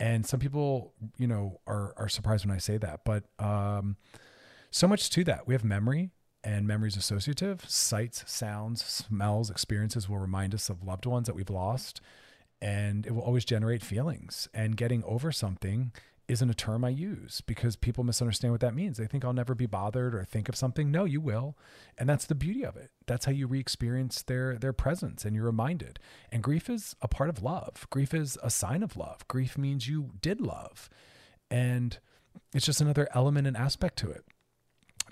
And 0.00 0.26
some 0.26 0.40
people, 0.40 0.92
you 1.16 1.28
know, 1.28 1.60
are, 1.68 1.94
are 1.96 2.08
surprised 2.08 2.44
when 2.44 2.54
I 2.54 2.58
say 2.58 2.78
that. 2.78 3.00
But 3.04 3.24
um, 3.38 3.96
so 4.72 4.88
much 4.88 5.08
to 5.10 5.22
that. 5.24 5.46
We 5.46 5.54
have 5.54 5.64
memory, 5.64 6.10
and 6.42 6.66
memory 6.66 6.88
is 6.88 6.96
associative. 6.96 7.64
Sights, 7.70 8.24
sounds, 8.26 8.84
smells, 8.84 9.50
experiences 9.50 10.08
will 10.08 10.18
remind 10.18 10.52
us 10.52 10.68
of 10.68 10.82
loved 10.82 11.06
ones 11.06 11.28
that 11.28 11.36
we've 11.36 11.48
lost 11.48 12.00
and 12.60 13.06
it 13.06 13.14
will 13.14 13.22
always 13.22 13.44
generate 13.44 13.82
feelings. 13.82 14.48
And 14.54 14.76
getting 14.76 15.04
over 15.04 15.32
something 15.32 15.92
isn't 16.28 16.50
a 16.50 16.54
term 16.54 16.84
I 16.84 16.88
use 16.88 17.40
because 17.42 17.76
people 17.76 18.02
misunderstand 18.02 18.52
what 18.52 18.60
that 18.60 18.74
means. 18.74 18.96
They 18.96 19.06
think 19.06 19.24
I'll 19.24 19.32
never 19.32 19.54
be 19.54 19.66
bothered 19.66 20.14
or 20.14 20.24
think 20.24 20.48
of 20.48 20.56
something. 20.56 20.90
No, 20.90 21.04
you 21.04 21.20
will. 21.20 21.56
And 21.96 22.08
that's 22.08 22.24
the 22.24 22.34
beauty 22.34 22.64
of 22.64 22.76
it. 22.76 22.90
That's 23.06 23.26
how 23.26 23.32
you 23.32 23.46
re-experience 23.46 24.22
their 24.22 24.56
their 24.56 24.72
presence 24.72 25.24
and 25.24 25.36
you're 25.36 25.44
reminded. 25.44 26.00
And 26.32 26.42
grief 26.42 26.68
is 26.68 26.96
a 27.00 27.08
part 27.08 27.28
of 27.28 27.42
love. 27.42 27.86
Grief 27.90 28.12
is 28.12 28.36
a 28.42 28.50
sign 28.50 28.82
of 28.82 28.96
love. 28.96 29.26
Grief 29.28 29.56
means 29.56 29.88
you 29.88 30.10
did 30.20 30.40
love. 30.40 30.88
And 31.48 31.98
it's 32.52 32.66
just 32.66 32.80
another 32.80 33.08
element 33.14 33.46
and 33.46 33.56
aspect 33.56 33.96
to 33.98 34.10
it. 34.10 34.24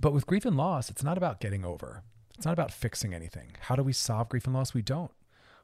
But 0.01 0.13
with 0.13 0.27
grief 0.27 0.45
and 0.45 0.57
loss, 0.57 0.91
it's 0.91 1.05
not 1.05 1.17
about 1.17 1.41
getting 1.41 1.65
over. 1.65 2.03
It's 2.37 2.45
not 2.45 2.55
about 2.55 2.73
fixing 2.73 3.15
anything. 3.15 3.53
How 3.61 3.77
do 3.77 3.85
we 3.85 3.93
solve 3.93 4.29
grief 4.29 4.47
and 4.47 4.55
loss? 4.55 4.75
We 4.75 4.83
don't. 4.83 5.13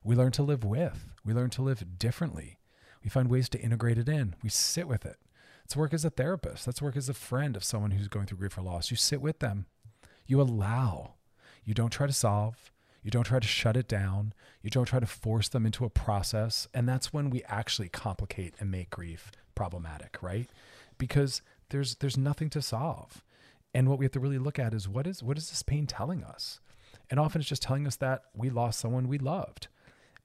We 0.03 0.17
learn 0.17 0.33
to 0.33 0.43
live 0.43 0.65
with. 0.65 1.09
We 1.25 1.35
learn 1.35 1.51
to 1.51 1.63
live 1.63 1.99
differently. 1.99 2.59
We 3.03 3.11
find 3.11 3.29
ways 3.29 3.49
to 3.51 3.61
integrate 3.61 3.99
it 3.99 4.09
in. 4.09 4.35
We 4.43 4.49
sit 4.49 4.89
with 4.89 5.05
it. 5.05 5.17
It's 5.65 5.77
work 5.77 5.95
as 5.95 6.05
a 6.05 6.11
therapist. 6.11 6.67
That's 6.67 6.83
work 6.83 6.97
as 6.97 7.09
a 7.09 7.15
friend 7.15 7.57
of 7.57 7.65
someone 7.65 7.93
who's 7.93 8.09
going 8.09 8.27
through 8.27 8.39
grief 8.39 8.59
or 8.59 8.63
loss. 8.63 8.91
You 8.91 8.97
sit 8.97 9.21
with 9.21 9.39
them. 9.39 9.67
You 10.27 10.41
allow. 10.41 11.15
You 11.65 11.75
don't 11.75 11.91
try 11.91 12.07
to 12.07 12.13
solve. 12.13 12.73
You 13.03 13.11
don't 13.11 13.25
try 13.25 13.39
to 13.39 13.47
shut 13.47 13.77
it 13.77 13.89
down. 13.89 14.35
You 14.63 14.71
don't 14.71 14.85
try 14.85 15.01
to 15.01 15.07
force 15.07 15.49
them 15.49 15.65
into 15.65 15.85
a 15.85 15.91
process. 15.91 16.69
And 16.75 16.89
that's 16.89 17.13
when 17.13 17.31
we 17.31 17.43
actually 17.45 17.89
complicate 17.89 18.55
and 18.61 18.71
make 18.71 18.91
grief 18.91 19.31
problematic, 19.55 20.19
right? 20.23 20.49
Because 20.99 21.41
there's 21.71 21.97
there's 21.97 22.17
nothing 22.17 22.51
to 22.51 22.63
solve. 22.63 23.23
And 23.73 23.89
what 23.89 23.99
we 23.99 24.05
have 24.05 24.13
to 24.13 24.21
really 24.21 24.39
look 24.39 24.59
at 24.59 24.75
is 24.75 24.89
what 24.89 25.07
is 25.07 25.23
what 25.23 25.39
is 25.39 25.51
this 25.51 25.63
pain 25.63 25.87
telling 25.87 26.23
us? 26.25 26.61
And 27.09 27.19
often 27.19 27.41
it's 27.41 27.49
just 27.49 27.63
telling 27.63 27.87
us 27.87 27.97
that 27.97 28.23
we 28.35 28.51
lost 28.51 28.81
someone 28.81 29.09
we 29.09 29.19
loved. 29.19 29.69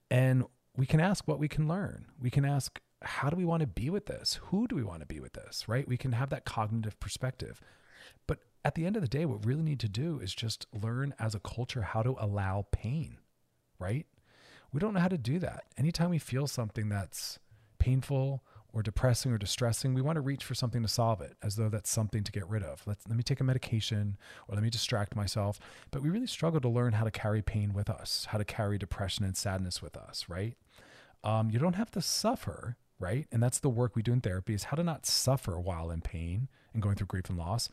And 0.09 0.45
we 0.75 0.85
can 0.85 0.99
ask 0.99 1.27
what 1.27 1.39
we 1.39 1.47
can 1.47 1.67
learn. 1.67 2.05
We 2.19 2.29
can 2.29 2.45
ask, 2.45 2.79
how 3.01 3.29
do 3.29 3.35
we 3.35 3.45
want 3.45 3.61
to 3.61 3.67
be 3.67 3.89
with 3.89 4.05
this? 4.05 4.39
Who 4.45 4.67
do 4.67 4.75
we 4.75 4.83
want 4.83 5.01
to 5.01 5.05
be 5.05 5.19
with 5.19 5.33
this? 5.33 5.67
Right? 5.67 5.87
We 5.87 5.97
can 5.97 6.13
have 6.13 6.29
that 6.29 6.45
cognitive 6.45 6.99
perspective. 6.99 7.61
But 8.27 8.39
at 8.63 8.75
the 8.75 8.85
end 8.85 8.95
of 8.95 9.01
the 9.01 9.07
day, 9.07 9.25
what 9.25 9.45
we 9.45 9.51
really 9.51 9.63
need 9.63 9.79
to 9.81 9.89
do 9.89 10.19
is 10.19 10.33
just 10.33 10.65
learn 10.73 11.13
as 11.19 11.35
a 11.35 11.39
culture 11.39 11.81
how 11.81 12.03
to 12.03 12.15
allow 12.19 12.65
pain, 12.71 13.17
right? 13.79 14.05
We 14.71 14.79
don't 14.79 14.93
know 14.93 14.99
how 14.99 15.07
to 15.07 15.17
do 15.17 15.39
that. 15.39 15.63
Anytime 15.77 16.09
we 16.09 16.19
feel 16.19 16.47
something 16.47 16.89
that's 16.89 17.39
painful 17.79 18.43
or 18.75 18.83
depressing 18.83 19.31
or 19.31 19.37
distressing, 19.37 19.93
we 19.93 20.01
want 20.01 20.17
to 20.17 20.21
reach 20.21 20.43
for 20.43 20.53
something 20.53 20.81
to 20.81 20.87
solve 20.87 21.21
it 21.21 21.37
as 21.41 21.55
though 21.55 21.69
that's 21.69 21.89
something 21.89 22.25
to 22.25 22.31
get 22.31 22.47
rid 22.49 22.61
of. 22.61 22.85
Let's, 22.85 23.07
let 23.07 23.15
me 23.15 23.23
take 23.23 23.39
a 23.39 23.43
medication 23.45 24.17
or 24.49 24.55
let 24.55 24.63
me 24.63 24.69
distract 24.69 25.15
myself. 25.15 25.61
But 25.91 26.03
we 26.03 26.09
really 26.09 26.27
struggle 26.27 26.59
to 26.59 26.67
learn 26.67 26.91
how 26.91 27.05
to 27.05 27.11
carry 27.11 27.41
pain 27.41 27.73
with 27.73 27.89
us, 27.89 28.27
how 28.31 28.37
to 28.37 28.43
carry 28.43 28.77
depression 28.77 29.23
and 29.23 29.37
sadness 29.37 29.81
with 29.81 29.95
us, 29.95 30.25
right? 30.27 30.57
Um, 31.23 31.49
you 31.49 31.57
don't 31.57 31.77
have 31.77 31.89
to 31.91 32.01
suffer, 32.01 32.75
right? 32.99 33.27
And 33.31 33.41
that's 33.41 33.59
the 33.59 33.69
work 33.69 33.95
we 33.95 34.03
do 34.03 34.11
in 34.11 34.19
therapy 34.19 34.53
is 34.53 34.65
how 34.65 34.75
to 34.75 34.83
not 34.83 35.05
suffer 35.05 35.57
while 35.57 35.89
in 35.89 36.01
pain 36.01 36.49
and 36.73 36.83
going 36.83 36.95
through 36.95 37.07
grief 37.07 37.29
and 37.29 37.37
loss, 37.37 37.69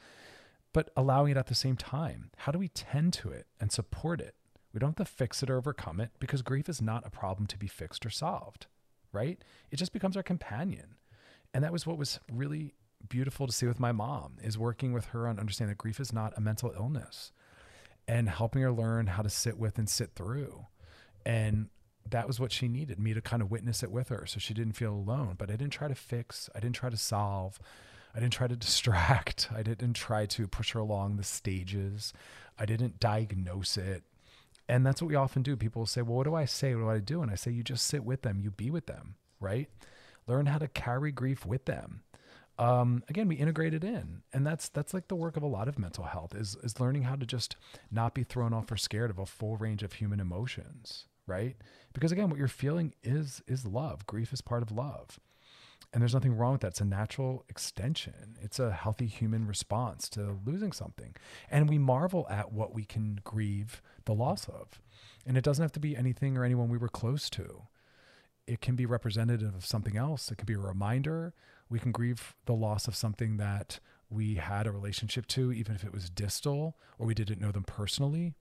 but 0.73 0.91
allowing 0.97 1.33
it 1.33 1.37
at 1.37 1.49
the 1.49 1.55
same 1.57 1.77
time. 1.77 2.31
How 2.37 2.53
do 2.53 2.61
we 2.61 2.69
tend 2.69 3.13
to 3.15 3.31
it 3.31 3.49
and 3.61 3.73
support 3.73 4.21
it? 4.21 4.37
We 4.73 4.79
don't 4.79 4.97
have 4.97 5.05
to 5.05 5.13
fix 5.13 5.43
it 5.43 5.51
or 5.51 5.57
overcome 5.57 5.99
it 5.99 6.13
because 6.21 6.43
grief 6.43 6.69
is 6.69 6.81
not 6.81 7.05
a 7.05 7.11
problem 7.11 7.49
to 7.49 7.59
be 7.59 7.67
fixed 7.67 8.07
or 8.07 8.11
solved 8.11 8.69
right? 9.13 9.43
It 9.71 9.77
just 9.77 9.93
becomes 9.93 10.17
our 10.17 10.23
companion. 10.23 10.97
And 11.55 11.63
that 11.65 11.73
was 11.73 11.87
what 11.87 11.99
was 11.99 12.19
really 12.31 12.75
beautiful 13.09 13.47
to 13.47 13.53
see 13.53 13.67
with 13.67 13.81
my 13.81 13.93
mom 13.93 14.37
is 14.43 14.57
working 14.57 14.93
with 14.93 15.07
her 15.07 15.27
on 15.27 15.39
understanding 15.39 15.73
that 15.73 15.79
grief 15.79 16.01
is 16.01 16.13
not 16.13 16.33
a 16.37 16.41
mental 16.41 16.73
illness 16.75 17.33
and 18.09 18.29
helping 18.29 18.63
her 18.63 18.73
learn 18.73 19.09
how 19.09 19.23
to 19.23 19.29
sit 19.29 19.59
with 19.59 19.79
and 19.79 19.89
sit 19.89 20.13
through. 20.15 20.67
And 21.25 21.69
that 22.09 22.27
was 22.27 22.41
what 22.41 22.53
she 22.53 22.69
needed 22.69 22.99
me 22.99 23.15
to 23.15 23.21
kind 23.21 23.43
of 23.43 23.51
witness 23.51 23.83
it 23.83 23.91
with 23.91 24.09
her 24.09 24.27
so 24.27 24.39
she 24.39 24.55
didn't 24.55 24.75
feel 24.75 24.93
alone. 24.93 25.35
But 25.39 25.51
I 25.51 25.53
didn't 25.53 25.73
try 25.73 25.89
to 25.89 25.95
fix, 25.95 26.51
I 26.55 26.61
didn't 26.61 26.77
try 26.77 26.91
to 26.91 26.97
solve, 26.97 27.59
I 28.15 28.21
didn't 28.21 28.33
try 28.33 28.49
to 28.49 28.57
distract, 28.57 29.49
I 29.55 29.63
didn't 29.63 29.95
try 29.95 30.27
to 30.27 30.49
push 30.49 30.73
her 30.73 30.81
along 30.81 31.17
the 31.17 31.25
stages, 31.25 32.13
I 32.59 32.67
didn't 32.67 33.01
diagnose 33.01 33.77
it. 33.77 34.03
And 34.73 34.87
that's 34.87 35.03
what 35.03 35.09
we 35.09 35.17
often 35.17 35.43
do. 35.43 35.55
People 35.55 35.85
say, 35.85 36.01
Well, 36.01 36.17
what 36.17 36.25
do 36.25 36.35
I 36.35 36.47
say? 36.47 36.75
What 36.75 36.81
do 36.81 36.89
I 36.91 36.99
do? 36.99 37.21
And 37.21 37.31
I 37.31 37.35
say, 37.35 37.51
You 37.51 37.63
just 37.63 37.87
sit 37.87 38.05
with 38.05 38.23
them, 38.23 38.41
you 38.41 38.51
be 38.51 38.71
with 38.71 38.87
them, 38.87 39.17
right? 39.39 39.69
Learn 40.27 40.47
how 40.47 40.57
to 40.57 40.67
carry 40.67 41.13
grief 41.13 41.45
with 41.45 41.67
them. 41.67 42.05
Um, 42.59 43.05
again, 43.11 43.29
we 43.29 43.35
integrate 43.35 43.75
it 43.75 43.85
in, 43.85 44.23
and 44.33 44.47
that's 44.47 44.71
that's 44.71 44.95
like 44.95 45.09
the 45.09 45.15
work 45.15 45.37
of 45.37 45.43
a 45.43 45.47
lot 45.47 45.69
of 45.69 45.79
mental 45.79 46.05
health 46.05 46.35
is 46.35 46.57
is 46.63 46.81
learning 46.81 47.03
how 47.03 47.17
to 47.17 47.27
just 47.27 47.57
not 47.91 48.15
be 48.15 48.23
thrown 48.23 48.55
off 48.55 48.73
or 48.73 48.79
scared 48.79 49.11
of 49.11 49.19
a 49.19 49.27
full 49.27 49.59
range 49.59 49.83
of 49.83 49.95
human 49.95 50.21
emotions, 50.21 51.05
right? 51.27 51.57
Because 51.93 52.11
again, 52.11 52.31
what 52.31 52.39
you're 52.39 52.49
feeling 52.49 52.95
is 53.03 53.43
is 53.47 53.67
love. 53.67 54.07
Grief 54.07 54.33
is 54.33 54.41
part 54.41 54.63
of 54.63 54.73
love, 54.73 55.21
and 55.93 56.01
there's 56.01 56.15
nothing 56.15 56.35
wrong 56.35 56.53
with 56.53 56.63
that. 56.63 56.69
It's 56.69 56.81
a 56.81 56.87
natural 56.87 57.45
extension. 57.51 58.39
It's 58.41 58.59
a 58.59 58.73
healthy 58.73 59.07
human 59.07 59.47
response 59.47 60.09
to 60.11 60.39
losing 60.47 60.73
something, 60.73 61.15
and 61.51 61.69
we 61.69 61.77
marvel 61.77 62.27
at 62.31 62.53
what 62.53 62.73
we 62.73 62.85
can 62.87 63.21
grieve 63.23 63.83
the 64.05 64.15
loss 64.15 64.49
of, 64.49 64.81
and 65.27 65.37
it 65.37 65.45
doesn't 65.45 65.63
have 65.63 65.73
to 65.73 65.81
be 65.81 65.97
anything 65.97 66.37
or 66.37 66.45
anyone 66.45 66.69
we 66.69 66.79
were 66.79 66.89
close 66.89 67.31
to. 67.31 67.63
It 68.47 68.61
can 68.61 68.75
be 68.75 68.87
representative 68.87 69.55
of 69.55 69.65
something 69.65 69.97
else. 69.97 70.31
It 70.31 70.37
can 70.39 70.47
be 70.47 70.55
a 70.55 70.59
reminder 70.59 71.35
we 71.69 71.79
can 71.79 71.93
grieve 71.93 72.35
the 72.45 72.55
loss 72.55 72.87
of 72.87 72.95
something 72.95 73.39
that 73.39 73.81
we 74.11 74.35
had 74.35 74.67
a 74.67 74.73
relationship 74.73 75.27
to, 75.29 75.53
even 75.53 75.75
if 75.75 75.85
it 75.85 75.93
was 75.93 76.11
distal 76.11 76.77
or 76.99 77.07
we 77.07 77.15
didn't 77.15 77.41
know 77.41 77.51
them 77.51 77.65
personally. 77.65 78.35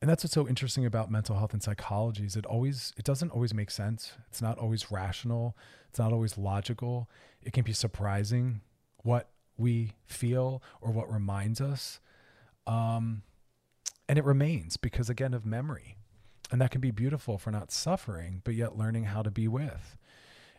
And 0.00 0.08
that's 0.08 0.22
what's 0.22 0.34
so 0.34 0.46
interesting 0.46 0.86
about 0.86 1.10
mental 1.10 1.36
health 1.36 1.52
and 1.52 1.62
psychology 1.62 2.24
is 2.24 2.36
it 2.36 2.46
always 2.46 2.92
it 2.96 3.04
doesn't 3.04 3.30
always 3.30 3.52
make 3.52 3.70
sense. 3.70 4.12
It's 4.28 4.40
not 4.40 4.58
always 4.58 4.92
rational. 4.92 5.56
It's 5.88 5.98
not 5.98 6.12
always 6.12 6.38
logical. 6.38 7.08
It 7.42 7.52
can 7.52 7.64
be 7.64 7.72
surprising 7.72 8.60
what 8.98 9.30
we 9.56 9.94
feel 10.06 10.62
or 10.80 10.92
what 10.92 11.12
reminds 11.12 11.60
us. 11.60 11.98
Um, 12.66 13.22
and 14.08 14.18
it 14.18 14.24
remains 14.24 14.76
because 14.76 15.10
again 15.10 15.34
of 15.34 15.44
memory. 15.44 15.96
And 16.50 16.60
that 16.62 16.70
can 16.70 16.80
be 16.80 16.90
beautiful 16.90 17.36
for 17.36 17.50
not 17.50 17.70
suffering, 17.70 18.40
but 18.42 18.54
yet 18.54 18.78
learning 18.78 19.04
how 19.04 19.22
to 19.22 19.30
be 19.30 19.46
with. 19.48 19.98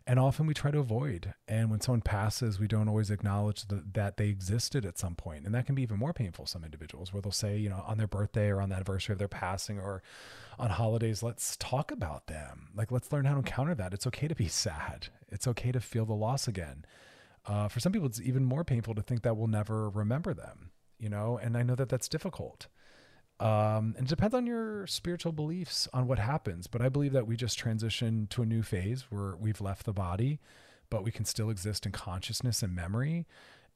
And 0.05 0.19
often 0.19 0.45
we 0.45 0.53
try 0.53 0.71
to 0.71 0.79
avoid. 0.79 1.33
And 1.47 1.69
when 1.69 1.81
someone 1.81 2.01
passes 2.01 2.59
we 2.59 2.67
don't 2.67 2.87
always 2.87 3.09
acknowledge 3.09 3.67
the, 3.67 3.83
that 3.93 4.17
they 4.17 4.27
existed 4.27 4.85
at 4.85 4.99
some 4.99 5.15
point. 5.15 5.45
And 5.45 5.55
that 5.55 5.65
can 5.65 5.75
be 5.75 5.81
even 5.81 5.97
more 5.97 6.13
painful 6.13 6.45
some 6.45 6.63
individuals 6.63 7.11
where 7.11 7.21
they'll 7.21 7.31
say 7.31 7.57
you 7.57 7.69
know 7.69 7.83
on 7.87 7.97
their 7.97 8.07
birthday 8.07 8.49
or 8.49 8.61
on 8.61 8.69
the 8.69 8.75
anniversary 8.75 9.13
of 9.13 9.19
their 9.19 9.27
passing 9.27 9.79
or 9.79 10.03
on 10.59 10.69
holidays 10.69 11.23
let's 11.23 11.57
talk 11.57 11.91
about 11.91 12.27
them. 12.27 12.69
Like 12.75 12.91
let's 12.91 13.11
learn 13.11 13.25
how 13.25 13.33
to 13.33 13.39
encounter 13.39 13.75
that. 13.75 13.93
It's 13.93 14.07
okay 14.07 14.27
to 14.27 14.35
be 14.35 14.47
sad. 14.65 15.07
It's 15.27 15.47
okay 15.47 15.71
to 15.71 15.79
feel 15.79 16.05
the 16.05 16.13
loss 16.13 16.47
again. 16.47 16.85
Uh, 17.45 17.67
for 17.67 17.79
some 17.79 17.91
people 17.91 18.07
it's 18.07 18.21
even 18.21 18.45
more 18.45 18.63
painful 18.63 18.93
to 18.93 19.01
think 19.01 19.23
that 19.23 19.35
we'll 19.37 19.47
never 19.47 19.89
remember 19.89 20.33
them 20.33 20.71
you 20.99 21.09
know? 21.09 21.39
And 21.41 21.57
i 21.57 21.63
know 21.63 21.75
that 21.75 21.89
that's 21.89 22.09
difficult 22.09 22.67
um, 23.39 23.95
and 23.97 24.05
it 24.05 24.09
depends 24.09 24.35
on 24.35 24.45
your 24.45 24.85
spiritual 24.87 25.31
beliefs 25.31 25.87
on 25.93 26.07
what 26.07 26.19
happens. 26.19 26.67
But 26.67 26.81
I 26.81 26.89
believe 26.89 27.13
that 27.13 27.27
we 27.27 27.37
just 27.37 27.57
transition 27.57 28.27
to 28.31 28.41
a 28.41 28.45
new 28.45 28.61
phase 28.63 29.05
where 29.09 29.35
we've 29.37 29.61
left 29.61 29.85
the 29.85 29.93
body, 29.93 30.39
but 30.89 31.03
we 31.03 31.11
can 31.11 31.25
still 31.25 31.49
exist 31.49 31.85
in 31.85 31.91
consciousness 31.91 32.61
and 32.61 32.75
memory. 32.75 33.25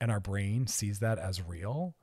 And 0.02 0.12
our 0.12 0.20
brain 0.20 0.68
sees 0.68 1.00
that 1.00 1.18
as 1.18 1.42
real. 1.42 1.96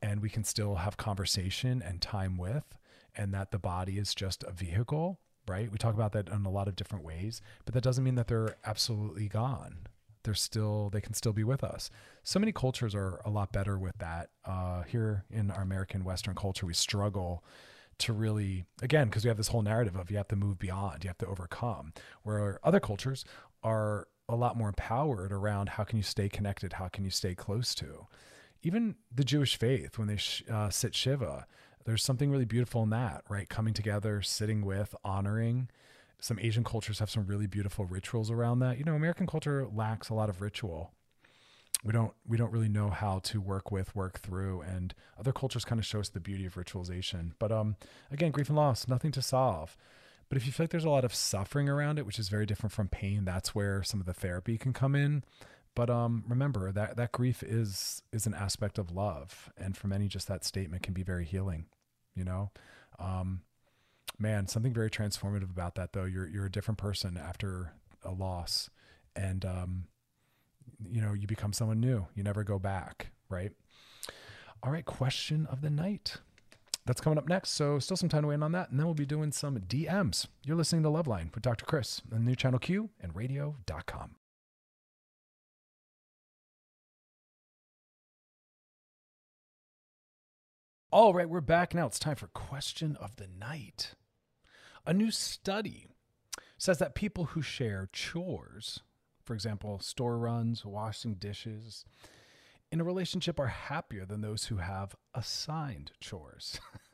And 0.00 0.22
we 0.22 0.30
can 0.30 0.44
still 0.44 0.76
have 0.76 0.96
conversation 0.96 1.82
and 1.82 2.00
time 2.00 2.36
with, 2.36 2.76
and 3.16 3.34
that 3.34 3.50
the 3.50 3.58
body 3.58 3.98
is 3.98 4.14
just 4.14 4.44
a 4.44 4.52
vehicle, 4.52 5.18
right? 5.48 5.72
We 5.72 5.78
talk 5.78 5.94
about 5.94 6.12
that 6.12 6.28
in 6.28 6.46
a 6.46 6.50
lot 6.50 6.68
of 6.68 6.76
different 6.76 7.04
ways, 7.04 7.42
but 7.64 7.74
that 7.74 7.82
doesn't 7.82 8.04
mean 8.04 8.14
that 8.14 8.28
they're 8.28 8.54
absolutely 8.64 9.26
gone 9.26 9.87
they're 10.28 10.34
still 10.34 10.90
they 10.90 11.00
can 11.00 11.14
still 11.14 11.32
be 11.32 11.42
with 11.42 11.64
us. 11.64 11.88
So 12.22 12.38
many 12.38 12.52
cultures 12.52 12.94
are 12.94 13.22
a 13.24 13.30
lot 13.30 13.50
better 13.50 13.78
with 13.78 13.96
that. 13.96 14.28
Uh, 14.44 14.82
here 14.82 15.24
in 15.30 15.50
our 15.50 15.62
American 15.62 16.04
Western 16.04 16.34
culture, 16.34 16.66
we 16.66 16.74
struggle 16.74 17.42
to 18.00 18.12
really 18.12 18.66
again 18.82 19.08
because 19.08 19.24
we 19.24 19.28
have 19.28 19.38
this 19.38 19.48
whole 19.48 19.62
narrative 19.62 19.96
of 19.96 20.10
you 20.10 20.18
have 20.18 20.28
to 20.28 20.36
move 20.36 20.58
beyond, 20.58 21.02
you 21.02 21.08
have 21.08 21.16
to 21.18 21.26
overcome. 21.26 21.94
Where 22.24 22.60
other 22.62 22.78
cultures 22.78 23.24
are 23.62 24.08
a 24.28 24.36
lot 24.36 24.54
more 24.54 24.68
empowered 24.68 25.32
around 25.32 25.70
how 25.70 25.84
can 25.84 25.96
you 25.96 26.02
stay 26.02 26.28
connected, 26.28 26.74
how 26.74 26.88
can 26.88 27.04
you 27.04 27.10
stay 27.10 27.34
close 27.34 27.74
to. 27.76 28.06
Even 28.62 28.96
the 29.14 29.24
Jewish 29.24 29.56
faith, 29.56 29.96
when 29.96 30.08
they 30.08 30.16
sh- 30.16 30.42
uh, 30.50 30.68
sit 30.68 30.94
Shiva, 30.94 31.46
there's 31.86 32.04
something 32.04 32.30
really 32.30 32.44
beautiful 32.44 32.82
in 32.82 32.90
that, 32.90 33.22
right? 33.30 33.48
Coming 33.48 33.72
together, 33.72 34.20
sitting 34.20 34.62
with, 34.62 34.94
honoring 35.02 35.70
some 36.20 36.38
Asian 36.40 36.64
cultures 36.64 36.98
have 36.98 37.10
some 37.10 37.26
really 37.26 37.46
beautiful 37.46 37.84
rituals 37.84 38.30
around 38.30 38.58
that. 38.60 38.78
You 38.78 38.84
know, 38.84 38.94
American 38.94 39.26
culture 39.26 39.66
lacks 39.72 40.08
a 40.08 40.14
lot 40.14 40.28
of 40.28 40.40
ritual. 40.40 40.92
We 41.84 41.92
don't 41.92 42.12
we 42.26 42.36
don't 42.36 42.52
really 42.52 42.68
know 42.68 42.90
how 42.90 43.20
to 43.20 43.40
work 43.40 43.70
with, 43.70 43.94
work 43.94 44.18
through, 44.18 44.62
and 44.62 44.94
other 45.18 45.32
cultures 45.32 45.64
kind 45.64 45.78
of 45.78 45.86
show 45.86 46.00
us 46.00 46.08
the 46.08 46.18
beauty 46.18 46.44
of 46.44 46.54
ritualization. 46.54 47.32
But 47.38 47.52
um, 47.52 47.76
again, 48.10 48.32
grief 48.32 48.48
and 48.48 48.56
loss, 48.56 48.88
nothing 48.88 49.12
to 49.12 49.22
solve. 49.22 49.76
But 50.28 50.36
if 50.36 50.44
you 50.44 50.52
feel 50.52 50.64
like 50.64 50.70
there's 50.70 50.84
a 50.84 50.90
lot 50.90 51.04
of 51.04 51.14
suffering 51.14 51.68
around 51.68 51.98
it, 51.98 52.04
which 52.04 52.18
is 52.18 52.28
very 52.28 52.46
different 52.46 52.72
from 52.72 52.88
pain, 52.88 53.24
that's 53.24 53.54
where 53.54 53.82
some 53.82 54.00
of 54.00 54.06
the 54.06 54.12
therapy 54.12 54.58
can 54.58 54.72
come 54.72 54.94
in. 54.94 55.24
But 55.74 55.88
um, 55.88 56.24
remember 56.26 56.72
that 56.72 56.96
that 56.96 57.12
grief 57.12 57.44
is 57.44 58.02
is 58.12 58.26
an 58.26 58.34
aspect 58.34 58.78
of 58.78 58.90
love, 58.90 59.52
and 59.56 59.76
for 59.76 59.86
many, 59.86 60.08
just 60.08 60.26
that 60.26 60.44
statement 60.44 60.82
can 60.82 60.94
be 60.94 61.04
very 61.04 61.24
healing. 61.24 61.66
You 62.16 62.24
know, 62.24 62.50
um, 62.98 63.42
man, 64.18 64.46
something 64.46 64.72
very 64.72 64.90
transformative 64.90 65.50
about 65.50 65.74
that 65.76 65.92
though. 65.92 66.04
You're 66.04 66.28
you're 66.28 66.46
a 66.46 66.50
different 66.50 66.78
person 66.78 67.16
after 67.16 67.72
a 68.04 68.10
loss, 68.10 68.70
and 69.14 69.44
um, 69.44 69.84
you 70.90 71.00
know 71.00 71.12
you 71.12 71.26
become 71.26 71.52
someone 71.52 71.80
new. 71.80 72.06
You 72.14 72.22
never 72.22 72.44
go 72.44 72.58
back, 72.58 73.12
right? 73.28 73.52
All 74.62 74.72
right, 74.72 74.84
question 74.84 75.46
of 75.46 75.60
the 75.60 75.70
night. 75.70 76.16
That's 76.84 77.00
coming 77.00 77.18
up 77.18 77.28
next. 77.28 77.50
So 77.50 77.78
still 77.78 77.98
some 77.98 78.08
time 78.08 78.22
to 78.22 78.28
wait 78.28 78.42
on 78.42 78.52
that, 78.52 78.70
and 78.70 78.78
then 78.78 78.86
we'll 78.86 78.94
be 78.94 79.06
doing 79.06 79.30
some 79.30 79.58
DMs. 79.58 80.26
You're 80.44 80.56
listening 80.56 80.82
to 80.84 80.88
Loveline 80.88 81.32
with 81.34 81.42
Dr. 81.42 81.66
Chris 81.66 82.00
on 82.12 82.24
the 82.24 82.30
new 82.30 82.34
channel 82.34 82.58
Q 82.58 82.90
and 83.00 83.14
radio.com. 83.14 84.16
All 90.90 91.12
right, 91.12 91.28
we're 91.28 91.42
back 91.42 91.74
now. 91.74 91.86
It's 91.86 91.98
time 91.98 92.16
for 92.16 92.28
question 92.28 92.96
of 92.96 93.16
the 93.16 93.28
night. 93.28 93.94
A 94.88 94.94
new 94.94 95.10
study 95.10 95.86
says 96.56 96.78
that 96.78 96.94
people 96.94 97.26
who 97.26 97.42
share 97.42 97.90
chores, 97.92 98.80
for 99.22 99.34
example, 99.34 99.78
store 99.80 100.16
runs, 100.16 100.64
washing 100.64 101.16
dishes, 101.16 101.84
in 102.72 102.80
a 102.80 102.84
relationship 102.84 103.38
are 103.38 103.48
happier 103.48 104.06
than 104.06 104.22
those 104.22 104.46
who 104.46 104.56
have 104.56 104.96
assigned 105.12 105.92
chores. 106.00 106.58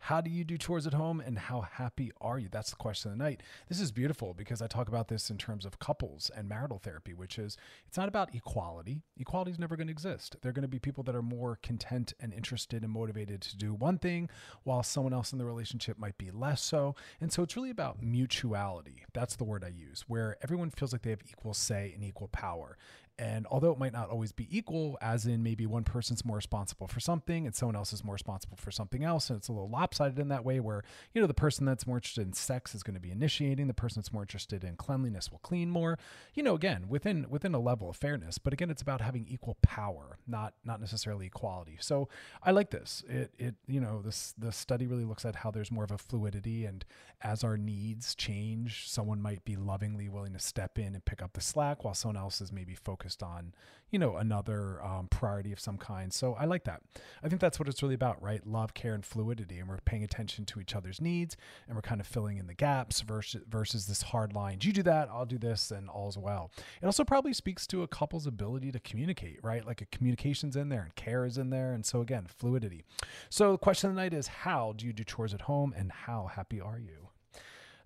How 0.00 0.20
do 0.20 0.30
you 0.30 0.44
do 0.44 0.58
chores 0.58 0.86
at 0.86 0.94
home 0.94 1.20
and 1.20 1.38
how 1.38 1.62
happy 1.62 2.12
are 2.20 2.38
you? 2.38 2.48
That's 2.50 2.70
the 2.70 2.76
question 2.76 3.10
of 3.10 3.18
the 3.18 3.24
night. 3.24 3.42
This 3.68 3.80
is 3.80 3.92
beautiful 3.92 4.34
because 4.34 4.62
I 4.62 4.66
talk 4.66 4.88
about 4.88 5.08
this 5.08 5.30
in 5.30 5.38
terms 5.38 5.64
of 5.64 5.78
couples 5.78 6.30
and 6.34 6.48
marital 6.48 6.78
therapy, 6.78 7.14
which 7.14 7.38
is 7.38 7.56
it's 7.86 7.96
not 7.96 8.08
about 8.08 8.34
equality. 8.34 9.02
Equality 9.18 9.50
is 9.50 9.58
never 9.58 9.76
going 9.76 9.88
to 9.88 9.92
exist. 9.92 10.36
There 10.42 10.50
are 10.50 10.52
going 10.52 10.62
to 10.62 10.68
be 10.68 10.78
people 10.78 11.04
that 11.04 11.14
are 11.14 11.22
more 11.22 11.58
content 11.62 12.12
and 12.20 12.32
interested 12.32 12.82
and 12.82 12.92
motivated 12.92 13.40
to 13.42 13.56
do 13.56 13.74
one 13.74 13.98
thing 13.98 14.28
while 14.64 14.82
someone 14.82 15.12
else 15.12 15.32
in 15.32 15.38
the 15.38 15.44
relationship 15.44 15.98
might 15.98 16.18
be 16.18 16.30
less 16.30 16.62
so. 16.62 16.94
And 17.20 17.32
so 17.32 17.42
it's 17.42 17.56
really 17.56 17.70
about 17.70 18.02
mutuality. 18.02 19.04
That's 19.12 19.36
the 19.36 19.44
word 19.44 19.64
I 19.64 19.68
use, 19.68 20.04
where 20.08 20.36
everyone 20.42 20.70
feels 20.70 20.92
like 20.92 21.02
they 21.02 21.10
have 21.10 21.22
equal 21.28 21.54
say 21.54 21.92
and 21.94 22.04
equal 22.04 22.28
power. 22.28 22.76
And 23.18 23.46
although 23.50 23.72
it 23.72 23.78
might 23.78 23.94
not 23.94 24.10
always 24.10 24.32
be 24.32 24.46
equal, 24.56 24.98
as 25.00 25.24
in 25.24 25.42
maybe 25.42 25.64
one 25.64 25.84
person's 25.84 26.24
more 26.24 26.36
responsible 26.36 26.86
for 26.86 27.00
something 27.00 27.46
and 27.46 27.54
someone 27.54 27.74
else 27.74 27.92
is 27.94 28.04
more 28.04 28.12
responsible 28.12 28.58
for 28.58 28.70
something 28.70 29.04
else, 29.04 29.30
and 29.30 29.38
it's 29.38 29.48
a 29.48 29.52
little 29.52 29.70
lopsided 29.70 30.18
in 30.18 30.28
that 30.28 30.44
way 30.44 30.60
where, 30.60 30.84
you 31.14 31.20
know, 31.20 31.26
the 31.26 31.32
person 31.32 31.64
that's 31.64 31.86
more 31.86 31.96
interested 31.96 32.26
in 32.26 32.34
sex 32.34 32.74
is 32.74 32.82
going 32.82 32.94
to 32.94 33.00
be 33.00 33.10
initiating, 33.10 33.68
the 33.68 33.74
person 33.74 34.00
that's 34.00 34.12
more 34.12 34.22
interested 34.22 34.64
in 34.64 34.76
cleanliness 34.76 35.30
will 35.30 35.38
clean 35.38 35.70
more. 35.70 35.98
You 36.34 36.42
know, 36.42 36.54
again, 36.54 36.88
within 36.88 37.26
within 37.30 37.54
a 37.54 37.58
level 37.58 37.88
of 37.88 37.96
fairness, 37.96 38.36
but 38.36 38.52
again, 38.52 38.70
it's 38.70 38.82
about 38.82 39.00
having 39.00 39.26
equal 39.28 39.56
power, 39.62 40.18
not 40.26 40.52
not 40.62 40.80
necessarily 40.80 41.26
equality. 41.26 41.78
So 41.80 42.10
I 42.42 42.50
like 42.50 42.70
this. 42.70 43.02
It 43.08 43.32
it 43.38 43.54
you 43.66 43.80
know, 43.80 44.02
this 44.02 44.34
the 44.36 44.52
study 44.52 44.86
really 44.86 45.04
looks 45.04 45.24
at 45.24 45.36
how 45.36 45.50
there's 45.50 45.70
more 45.72 45.84
of 45.84 45.90
a 45.90 45.98
fluidity 45.98 46.66
and 46.66 46.84
as 47.22 47.42
our 47.42 47.56
needs 47.56 48.14
change, 48.14 48.90
someone 48.90 49.22
might 49.22 49.44
be 49.44 49.56
lovingly 49.56 50.08
willing 50.08 50.34
to 50.34 50.38
step 50.38 50.78
in 50.78 50.94
and 50.94 51.04
pick 51.04 51.22
up 51.22 51.32
the 51.32 51.40
slack 51.40 51.82
while 51.82 51.94
someone 51.94 52.16
else 52.16 52.42
is 52.42 52.52
maybe 52.52 52.74
focused 52.74 53.05
focused 53.06 53.22
on, 53.22 53.54
you 53.90 54.00
know, 54.00 54.16
another 54.16 54.82
um, 54.84 55.06
priority 55.08 55.52
of 55.52 55.60
some 55.60 55.78
kind. 55.78 56.12
So 56.12 56.34
I 56.34 56.44
like 56.44 56.64
that. 56.64 56.82
I 57.22 57.28
think 57.28 57.40
that's 57.40 57.58
what 57.58 57.68
it's 57.68 57.80
really 57.82 57.94
about, 57.94 58.20
right? 58.20 58.44
Love, 58.44 58.74
care, 58.74 58.94
and 58.94 59.04
fluidity. 59.04 59.60
And 59.60 59.68
we're 59.68 59.78
paying 59.84 60.02
attention 60.02 60.44
to 60.46 60.60
each 60.60 60.74
other's 60.74 61.00
needs 61.00 61.36
and 61.68 61.76
we're 61.76 61.82
kind 61.82 62.00
of 62.00 62.06
filling 62.06 62.38
in 62.38 62.48
the 62.48 62.54
gaps 62.54 63.02
versus, 63.02 63.42
versus 63.48 63.86
this 63.86 64.02
hard 64.02 64.32
line. 64.32 64.58
You 64.60 64.72
do 64.72 64.82
that, 64.82 65.08
I'll 65.08 65.24
do 65.24 65.38
this, 65.38 65.70
and 65.70 65.88
all's 65.88 66.18
well. 66.18 66.50
It 66.82 66.86
also 66.86 67.04
probably 67.04 67.32
speaks 67.32 67.64
to 67.68 67.84
a 67.84 67.88
couple's 67.88 68.26
ability 68.26 68.72
to 68.72 68.80
communicate, 68.80 69.38
right? 69.44 69.64
Like 69.64 69.80
a 69.80 69.86
communication's 69.86 70.56
in 70.56 70.68
there 70.68 70.82
and 70.82 70.94
care 70.96 71.24
is 71.24 71.38
in 71.38 71.50
there. 71.50 71.72
And 71.72 71.86
so 71.86 72.00
again, 72.00 72.26
fluidity. 72.26 72.84
So 73.30 73.52
the 73.52 73.58
question 73.58 73.88
of 73.88 73.94
the 73.94 74.02
night 74.02 74.14
is 74.14 74.26
how 74.26 74.74
do 74.76 74.84
you 74.84 74.92
do 74.92 75.04
chores 75.04 75.32
at 75.32 75.42
home 75.42 75.72
and 75.76 75.92
how 75.92 76.28
happy 76.34 76.60
are 76.60 76.80
you? 76.80 77.10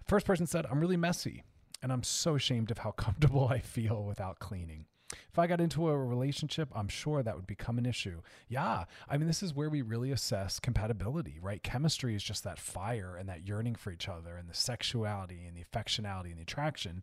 First 0.06 0.24
person 0.24 0.46
said, 0.46 0.64
I'm 0.70 0.80
really 0.80 0.96
messy 0.96 1.44
and 1.82 1.92
I'm 1.92 2.02
so 2.02 2.36
ashamed 2.36 2.70
of 2.70 2.78
how 2.78 2.90
comfortable 2.96 3.48
I 3.48 3.58
feel 3.58 4.02
without 4.02 4.38
cleaning. 4.38 4.86
If 5.12 5.38
I 5.38 5.46
got 5.46 5.60
into 5.60 5.88
a 5.88 5.96
relationship, 5.96 6.68
I'm 6.74 6.88
sure 6.88 7.22
that 7.22 7.36
would 7.36 7.46
become 7.46 7.78
an 7.78 7.86
issue. 7.86 8.22
Yeah. 8.48 8.84
I 9.08 9.16
mean, 9.16 9.26
this 9.26 9.42
is 9.42 9.54
where 9.54 9.70
we 9.70 9.82
really 9.82 10.12
assess 10.12 10.58
compatibility, 10.58 11.38
right? 11.40 11.62
Chemistry 11.62 12.14
is 12.14 12.22
just 12.22 12.44
that 12.44 12.58
fire 12.58 13.16
and 13.16 13.28
that 13.28 13.46
yearning 13.46 13.74
for 13.74 13.90
each 13.90 14.08
other 14.08 14.36
and 14.36 14.48
the 14.48 14.54
sexuality 14.54 15.44
and 15.46 15.56
the 15.56 15.64
affectionality 15.64 16.30
and 16.30 16.38
the 16.38 16.42
attraction. 16.42 17.02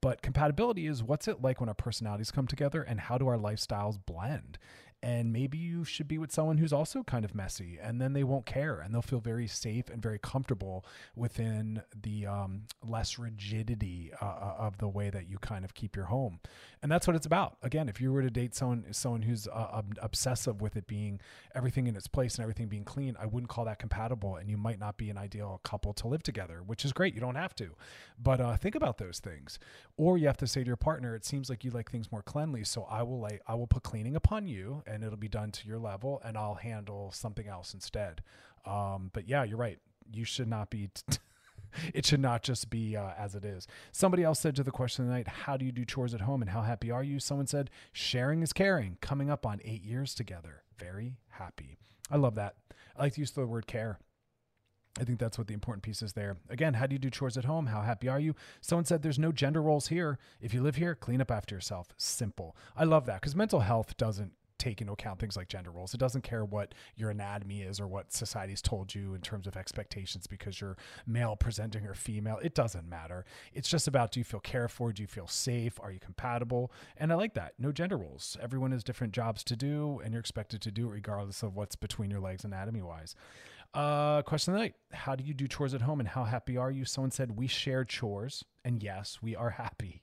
But 0.00 0.20
compatibility 0.20 0.86
is 0.86 1.02
what's 1.02 1.28
it 1.28 1.40
like 1.40 1.60
when 1.60 1.68
our 1.68 1.74
personalities 1.74 2.30
come 2.30 2.46
together 2.46 2.82
and 2.82 3.00
how 3.00 3.16
do 3.16 3.26
our 3.26 3.38
lifestyles 3.38 3.98
blend? 4.04 4.58
And 5.04 5.34
maybe 5.34 5.58
you 5.58 5.84
should 5.84 6.08
be 6.08 6.16
with 6.16 6.32
someone 6.32 6.56
who's 6.56 6.72
also 6.72 7.02
kind 7.02 7.26
of 7.26 7.34
messy 7.34 7.78
and 7.80 8.00
then 8.00 8.14
they 8.14 8.24
won't 8.24 8.46
care 8.46 8.80
and 8.80 8.94
they'll 8.94 9.02
feel 9.02 9.20
very 9.20 9.46
safe 9.46 9.90
and 9.90 10.02
very 10.02 10.18
comfortable 10.18 10.82
within 11.14 11.82
the 12.02 12.26
um, 12.26 12.62
less 12.82 13.18
rigidity 13.18 14.10
uh, 14.22 14.24
uh 14.24 14.54
of 14.58 14.78
the 14.78 14.88
way 14.88 15.10
that 15.10 15.28
you 15.28 15.36
kind 15.38 15.62
of 15.62 15.74
keep 15.74 15.94
your 15.94 16.06
home. 16.06 16.40
And 16.82 16.90
that's 16.90 17.06
what 17.06 17.14
it's 17.14 17.26
about. 17.26 17.58
Again 17.62 17.90
if 17.90 18.00
you 18.00 18.12
were 18.12 18.22
to 18.22 18.30
date 18.30 18.54
someone 18.54 18.86
someone 18.92 19.20
who's 19.20 19.46
uh, 19.46 19.82
obsessive 20.00 20.62
with 20.62 20.74
it 20.76 20.86
being 20.86 21.20
everything 21.54 21.86
in 21.86 21.96
its 21.96 22.08
place 22.08 22.36
and 22.36 22.42
everything 22.42 22.68
being 22.68 22.84
clean 22.84 23.14
i 23.20 23.26
wouldn't 23.26 23.48
call 23.50 23.66
that 23.66 23.78
compatible 23.78 24.36
and 24.36 24.48
you 24.48 24.56
might 24.56 24.78
not 24.78 24.96
be 24.96 25.10
an 25.10 25.18
ideal 25.18 25.60
couple 25.64 25.92
to 25.92 26.08
live 26.08 26.22
together 26.22 26.62
which 26.64 26.82
is 26.82 26.94
great. 26.94 27.14
You 27.14 27.20
don't 27.20 27.34
have 27.34 27.54
to. 27.56 27.70
But 28.18 28.40
uh, 28.40 28.56
think 28.56 28.74
about 28.74 28.96
those 28.96 29.18
things. 29.18 29.58
Or 29.98 30.16
you 30.16 30.26
have 30.28 30.38
to 30.38 30.46
say 30.46 30.62
to 30.62 30.66
your 30.66 30.76
partner 30.76 31.14
it 31.14 31.26
seems 31.26 31.50
like 31.50 31.62
you 31.62 31.70
like 31.70 31.90
things 31.90 32.10
more 32.10 32.22
cleanly 32.22 32.64
so 32.64 32.86
i 32.90 33.02
will 33.02 33.20
like 33.20 33.42
i 33.46 33.54
will 33.54 33.66
put 33.66 33.82
cleaning 33.82 34.16
upon 34.16 34.46
you 34.46 34.82
and 34.94 35.04
it'll 35.04 35.18
be 35.18 35.28
done 35.28 35.50
to 35.50 35.68
your 35.68 35.78
level 35.78 36.20
and 36.24 36.38
I'll 36.38 36.54
handle 36.54 37.12
something 37.12 37.46
else 37.46 37.74
instead. 37.74 38.22
Um, 38.64 39.10
but 39.12 39.28
yeah, 39.28 39.44
you're 39.44 39.58
right. 39.58 39.78
You 40.12 40.24
should 40.24 40.48
not 40.48 40.70
be. 40.70 40.88
T- 40.94 41.18
it 41.94 42.06
should 42.06 42.20
not 42.20 42.42
just 42.42 42.70
be 42.70 42.96
uh, 42.96 43.10
as 43.18 43.34
it 43.34 43.44
is. 43.44 43.66
Somebody 43.92 44.22
else 44.22 44.40
said 44.40 44.56
to 44.56 44.62
the 44.62 44.70
question 44.70 45.04
of 45.04 45.08
the 45.08 45.14
night, 45.14 45.28
How 45.28 45.56
do 45.56 45.64
you 45.64 45.72
do 45.72 45.84
chores 45.84 46.14
at 46.14 46.22
home 46.22 46.40
and 46.40 46.50
how 46.50 46.62
happy 46.62 46.90
are 46.90 47.04
you? 47.04 47.18
Someone 47.18 47.46
said, 47.46 47.70
Sharing 47.92 48.42
is 48.42 48.52
caring, 48.52 48.98
coming 49.00 49.30
up 49.30 49.44
on 49.44 49.60
eight 49.64 49.82
years 49.82 50.14
together. 50.14 50.62
Very 50.78 51.16
happy. 51.30 51.76
I 52.10 52.16
love 52.16 52.34
that. 52.36 52.54
I 52.96 53.02
like 53.02 53.14
to 53.14 53.20
use 53.20 53.32
the 53.32 53.46
word 53.46 53.66
care. 53.66 53.98
I 55.00 55.02
think 55.02 55.18
that's 55.18 55.38
what 55.38 55.48
the 55.48 55.54
important 55.54 55.82
piece 55.82 56.02
is 56.02 56.12
there. 56.12 56.36
Again, 56.48 56.74
how 56.74 56.86
do 56.86 56.94
you 56.94 57.00
do 57.00 57.10
chores 57.10 57.36
at 57.36 57.46
home? 57.46 57.66
How 57.66 57.82
happy 57.82 58.08
are 58.08 58.20
you? 58.20 58.36
Someone 58.60 58.84
said 58.84 59.02
there's 59.02 59.18
no 59.18 59.32
gender 59.32 59.60
roles 59.60 59.88
here. 59.88 60.18
If 60.40 60.54
you 60.54 60.62
live 60.62 60.76
here, 60.76 60.94
clean 60.94 61.20
up 61.20 61.32
after 61.32 61.54
yourself. 61.54 61.88
Simple. 61.96 62.56
I 62.76 62.84
love 62.84 63.06
that 63.06 63.20
because 63.20 63.34
mental 63.34 63.60
health 63.60 63.96
doesn't 63.96 64.32
take 64.64 64.80
into 64.80 64.92
account 64.94 65.20
things 65.20 65.36
like 65.36 65.48
gender 65.48 65.70
roles. 65.70 65.92
It 65.92 66.00
doesn't 66.00 66.22
care 66.22 66.44
what 66.44 66.74
your 66.96 67.10
anatomy 67.10 67.62
is 67.62 67.80
or 67.80 67.86
what 67.86 68.12
society's 68.12 68.62
told 68.62 68.94
you 68.94 69.14
in 69.14 69.20
terms 69.20 69.46
of 69.46 69.56
expectations 69.56 70.26
because 70.26 70.60
you're 70.60 70.76
male 71.06 71.36
presenting 71.36 71.86
or 71.86 71.94
female. 71.94 72.38
It 72.42 72.54
doesn't 72.54 72.88
matter. 72.88 73.26
It's 73.52 73.68
just 73.68 73.86
about 73.86 74.12
do 74.12 74.20
you 74.20 74.24
feel 74.24 74.40
cared 74.40 74.70
for? 74.70 74.92
Do 74.92 75.02
you 75.02 75.06
feel 75.06 75.26
safe? 75.26 75.78
Are 75.82 75.92
you 75.92 76.00
compatible? 76.00 76.72
And 76.96 77.12
I 77.12 77.16
like 77.16 77.34
that. 77.34 77.52
No 77.58 77.72
gender 77.72 77.98
roles. 77.98 78.38
Everyone 78.42 78.72
has 78.72 78.82
different 78.82 79.12
jobs 79.12 79.44
to 79.44 79.56
do, 79.56 80.00
and 80.02 80.12
you're 80.12 80.20
expected 80.20 80.62
to 80.62 80.70
do 80.70 80.88
it 80.88 80.92
regardless 80.92 81.42
of 81.42 81.54
what's 81.54 81.76
between 81.76 82.10
your 82.10 82.20
legs 82.20 82.44
anatomy 82.44 82.80
wise. 82.80 83.14
Uh, 83.74 84.22
question 84.22 84.54
of 84.54 84.58
the 84.58 84.64
night 84.64 84.74
How 84.92 85.14
do 85.14 85.24
you 85.24 85.34
do 85.34 85.48
chores 85.48 85.74
at 85.74 85.82
home 85.82 86.00
and 86.00 86.08
how 86.08 86.24
happy 86.24 86.56
are 86.56 86.70
you? 86.70 86.84
Someone 86.84 87.10
said, 87.10 87.36
We 87.36 87.48
share 87.48 87.84
chores. 87.84 88.44
And 88.64 88.82
yes, 88.82 89.18
we 89.20 89.36
are 89.36 89.50
happy. 89.50 90.02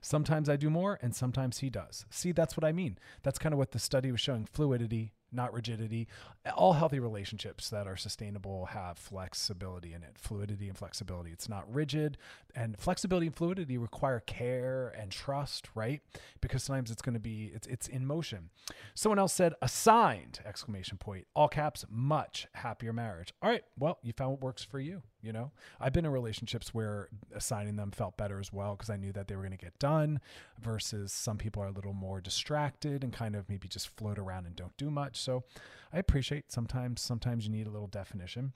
Sometimes 0.00 0.48
I 0.48 0.56
do 0.56 0.70
more 0.70 0.98
and 1.02 1.14
sometimes 1.14 1.58
he 1.58 1.70
does. 1.70 2.06
See, 2.10 2.32
that's 2.32 2.56
what 2.56 2.64
I 2.64 2.72
mean. 2.72 2.98
That's 3.22 3.38
kind 3.38 3.52
of 3.52 3.58
what 3.58 3.72
the 3.72 3.78
study 3.78 4.10
was 4.10 4.20
showing 4.20 4.46
fluidity, 4.46 5.12
not 5.32 5.52
rigidity. 5.52 6.06
All 6.54 6.74
healthy 6.74 7.00
relationships 7.00 7.68
that 7.70 7.86
are 7.86 7.96
sustainable 7.96 8.66
have 8.66 8.98
flexibility 8.98 9.92
in 9.92 10.02
it, 10.02 10.16
fluidity 10.16 10.68
and 10.68 10.78
flexibility. 10.78 11.30
It's 11.30 11.48
not 11.48 11.72
rigid. 11.72 12.16
And 12.54 12.78
flexibility 12.78 13.26
and 13.26 13.36
fluidity 13.36 13.76
require 13.76 14.20
care 14.20 14.94
and 14.98 15.10
trust, 15.10 15.68
right? 15.74 16.00
Because 16.40 16.62
sometimes 16.62 16.90
it's 16.90 17.02
going 17.02 17.14
to 17.14 17.20
be 17.20 17.50
it's 17.54 17.66
it's 17.66 17.88
in 17.88 18.06
motion. 18.06 18.50
Someone 18.94 19.18
else 19.18 19.32
said 19.32 19.54
assigned 19.60 20.40
exclamation 20.44 20.98
point, 20.98 21.26
all 21.34 21.48
caps, 21.48 21.84
much 21.90 22.46
happier 22.54 22.92
marriage. 22.92 23.32
All 23.42 23.50
right, 23.50 23.64
well, 23.78 23.98
you 24.02 24.12
found 24.12 24.32
what 24.32 24.40
works 24.40 24.62
for 24.62 24.78
you 24.78 25.02
you 25.24 25.32
know 25.32 25.50
i've 25.80 25.92
been 25.92 26.04
in 26.04 26.10
relationships 26.10 26.74
where 26.74 27.08
assigning 27.34 27.76
them 27.76 27.90
felt 27.90 28.16
better 28.16 28.38
as 28.38 28.52
well 28.52 28.72
because 28.72 28.90
i 28.90 28.96
knew 28.96 29.12
that 29.12 29.26
they 29.26 29.34
were 29.34 29.42
going 29.42 29.56
to 29.56 29.56
get 29.56 29.78
done 29.78 30.20
versus 30.60 31.12
some 31.12 31.38
people 31.38 31.62
are 31.62 31.68
a 31.68 31.72
little 31.72 31.92
more 31.92 32.20
distracted 32.20 33.02
and 33.02 33.12
kind 33.12 33.34
of 33.34 33.48
maybe 33.48 33.68
just 33.68 33.88
float 33.96 34.18
around 34.18 34.46
and 34.46 34.56
don't 34.56 34.76
do 34.76 34.90
much 34.90 35.16
so 35.16 35.44
i 35.92 35.98
appreciate 35.98 36.52
sometimes 36.52 37.00
sometimes 37.00 37.44
you 37.44 37.50
need 37.50 37.66
a 37.66 37.70
little 37.70 37.88
definition 37.88 38.52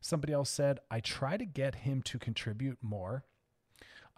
somebody 0.00 0.32
else 0.32 0.50
said 0.50 0.78
i 0.90 1.00
try 1.00 1.36
to 1.36 1.46
get 1.46 1.76
him 1.76 2.02
to 2.02 2.18
contribute 2.18 2.78
more 2.82 3.24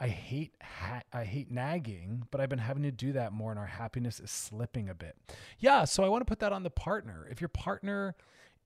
I 0.02 0.08
hate 0.08 0.54
ha- 0.62 1.02
I 1.12 1.24
hate 1.24 1.50
nagging, 1.50 2.26
but 2.30 2.40
I've 2.40 2.48
been 2.48 2.58
having 2.58 2.84
to 2.84 2.90
do 2.90 3.12
that 3.12 3.34
more 3.34 3.50
and 3.50 3.60
our 3.60 3.66
happiness 3.66 4.18
is 4.18 4.30
slipping 4.30 4.88
a 4.88 4.94
bit. 4.94 5.14
Yeah, 5.58 5.84
so 5.84 6.02
I 6.02 6.08
want 6.08 6.22
to 6.22 6.24
put 6.24 6.38
that 6.38 6.54
on 6.54 6.62
the 6.62 6.70
partner. 6.70 7.28
If 7.30 7.42
your 7.42 7.48
partner 7.48 8.16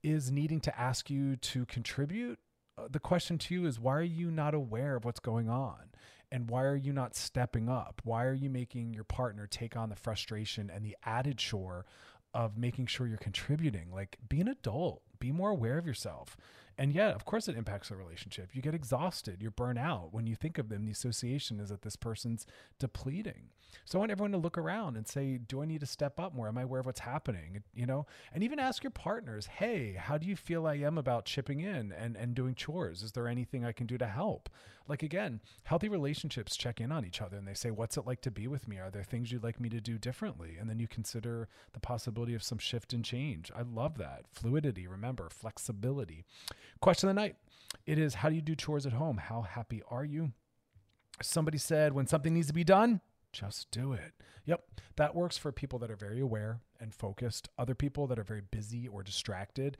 is 0.01 0.31
needing 0.31 0.61
to 0.61 0.79
ask 0.79 1.09
you 1.09 1.35
to 1.35 1.65
contribute, 1.65 2.39
Uh, 2.77 2.87
the 2.89 2.99
question 2.99 3.37
to 3.37 3.53
you 3.53 3.65
is 3.65 3.79
why 3.79 3.93
are 3.95 4.01
you 4.01 4.29
not 4.29 4.53
aware 4.53 4.95
of 4.95 5.05
what's 5.05 5.19
going 5.19 5.49
on? 5.49 5.91
And 6.31 6.49
why 6.49 6.63
are 6.63 6.75
you 6.75 6.91
not 6.91 7.15
stepping 7.15 7.69
up? 7.69 8.01
Why 8.03 8.25
are 8.25 8.33
you 8.33 8.49
making 8.49 8.93
your 8.93 9.03
partner 9.03 9.47
take 9.47 9.77
on 9.77 9.89
the 9.89 9.95
frustration 9.95 10.69
and 10.73 10.85
the 10.85 10.97
added 11.03 11.37
chore 11.37 11.85
of 12.33 12.57
making 12.57 12.87
sure 12.87 13.07
you're 13.07 13.17
contributing? 13.17 13.91
Like, 13.93 14.17
be 14.27 14.41
an 14.41 14.47
adult, 14.47 15.01
be 15.19 15.31
more 15.31 15.51
aware 15.51 15.77
of 15.77 15.85
yourself. 15.87 16.35
And 16.77 16.93
yeah, 16.93 17.11
of 17.11 17.23
course, 17.23 17.47
it 17.47 17.55
impacts 17.55 17.89
the 17.89 17.95
relationship. 17.95 18.49
You 18.53 18.61
get 18.61 18.75
exhausted, 18.75 19.41
you're 19.41 19.51
burnt 19.51 19.79
out. 19.79 20.09
When 20.11 20.27
you 20.27 20.35
think 20.35 20.57
of 20.57 20.69
them, 20.69 20.85
the 20.85 20.91
association 20.91 21.59
is 21.59 21.69
that 21.69 21.83
this 21.83 21.95
person's 21.95 22.45
depleting. 22.79 23.49
So 23.85 23.97
I 23.97 23.99
want 23.99 24.11
everyone 24.11 24.31
to 24.31 24.37
look 24.37 24.57
around 24.57 24.97
and 24.97 25.07
say, 25.07 25.37
do 25.37 25.61
I 25.61 25.65
need 25.65 25.81
to 25.81 25.85
step 25.85 26.19
up 26.19 26.33
more? 26.33 26.47
Am 26.47 26.57
I 26.57 26.63
aware 26.63 26.79
of 26.79 26.85
what's 26.85 27.01
happening? 27.01 27.63
You 27.73 27.85
know, 27.85 28.05
and 28.33 28.43
even 28.43 28.59
ask 28.59 28.83
your 28.83 28.91
partners, 28.91 29.45
hey, 29.45 29.93
how 29.93 30.17
do 30.17 30.27
you 30.27 30.35
feel 30.35 30.65
I 30.65 30.75
am 30.75 30.97
about 30.97 31.25
chipping 31.25 31.59
in 31.61 31.91
and, 31.91 32.15
and 32.15 32.35
doing 32.35 32.55
chores? 32.55 33.03
Is 33.03 33.11
there 33.13 33.27
anything 33.27 33.63
I 33.63 33.71
can 33.71 33.87
do 33.87 33.97
to 33.97 34.07
help? 34.07 34.49
Like 34.87 35.01
again, 35.01 35.41
healthy 35.63 35.89
relationships 35.89 36.55
check 36.55 36.79
in 36.79 36.91
on 36.91 37.05
each 37.05 37.21
other 37.21 37.37
and 37.37 37.47
they 37.47 37.53
say, 37.55 37.71
what's 37.71 37.97
it 37.97 38.05
like 38.05 38.21
to 38.21 38.31
be 38.31 38.47
with 38.47 38.67
me? 38.67 38.77
Are 38.77 38.91
there 38.91 39.03
things 39.03 39.31
you'd 39.31 39.43
like 39.43 39.59
me 39.59 39.69
to 39.69 39.81
do 39.81 39.97
differently? 39.97 40.57
And 40.59 40.69
then 40.69 40.79
you 40.79 40.87
consider 40.87 41.47
the 41.73 41.79
possibility 41.79 42.35
of 42.35 42.43
some 42.43 42.59
shift 42.59 42.93
and 42.93 43.03
change. 43.03 43.51
I 43.55 43.63
love 43.63 43.97
that. 43.97 44.25
Fluidity, 44.31 44.85
remember, 44.87 45.29
flexibility. 45.29 46.23
Question 46.81 47.09
of 47.09 47.15
the 47.15 47.21
night. 47.21 47.35
It 47.85 47.97
is 47.97 48.15
how 48.15 48.29
do 48.29 48.35
you 48.35 48.41
do 48.41 48.55
chores 48.55 48.85
at 48.85 48.93
home? 48.93 49.17
How 49.17 49.41
happy 49.41 49.81
are 49.89 50.05
you? 50.05 50.33
Somebody 51.21 51.57
said 51.57 51.93
when 51.93 52.07
something 52.07 52.33
needs 52.33 52.47
to 52.47 52.53
be 52.53 52.63
done, 52.63 53.01
just 53.31 53.71
do 53.71 53.93
it. 53.93 54.13
Yep, 54.45 54.63
that 54.97 55.15
works 55.15 55.37
for 55.37 55.51
people 55.51 55.79
that 55.79 55.89
are 55.89 55.95
very 55.95 56.19
aware 56.19 56.59
and 56.79 56.93
focused. 56.93 57.49
Other 57.57 57.73
people 57.73 58.05
that 58.07 58.19
are 58.19 58.23
very 58.23 58.41
busy 58.41 58.87
or 58.87 59.01
distracted, 59.01 59.77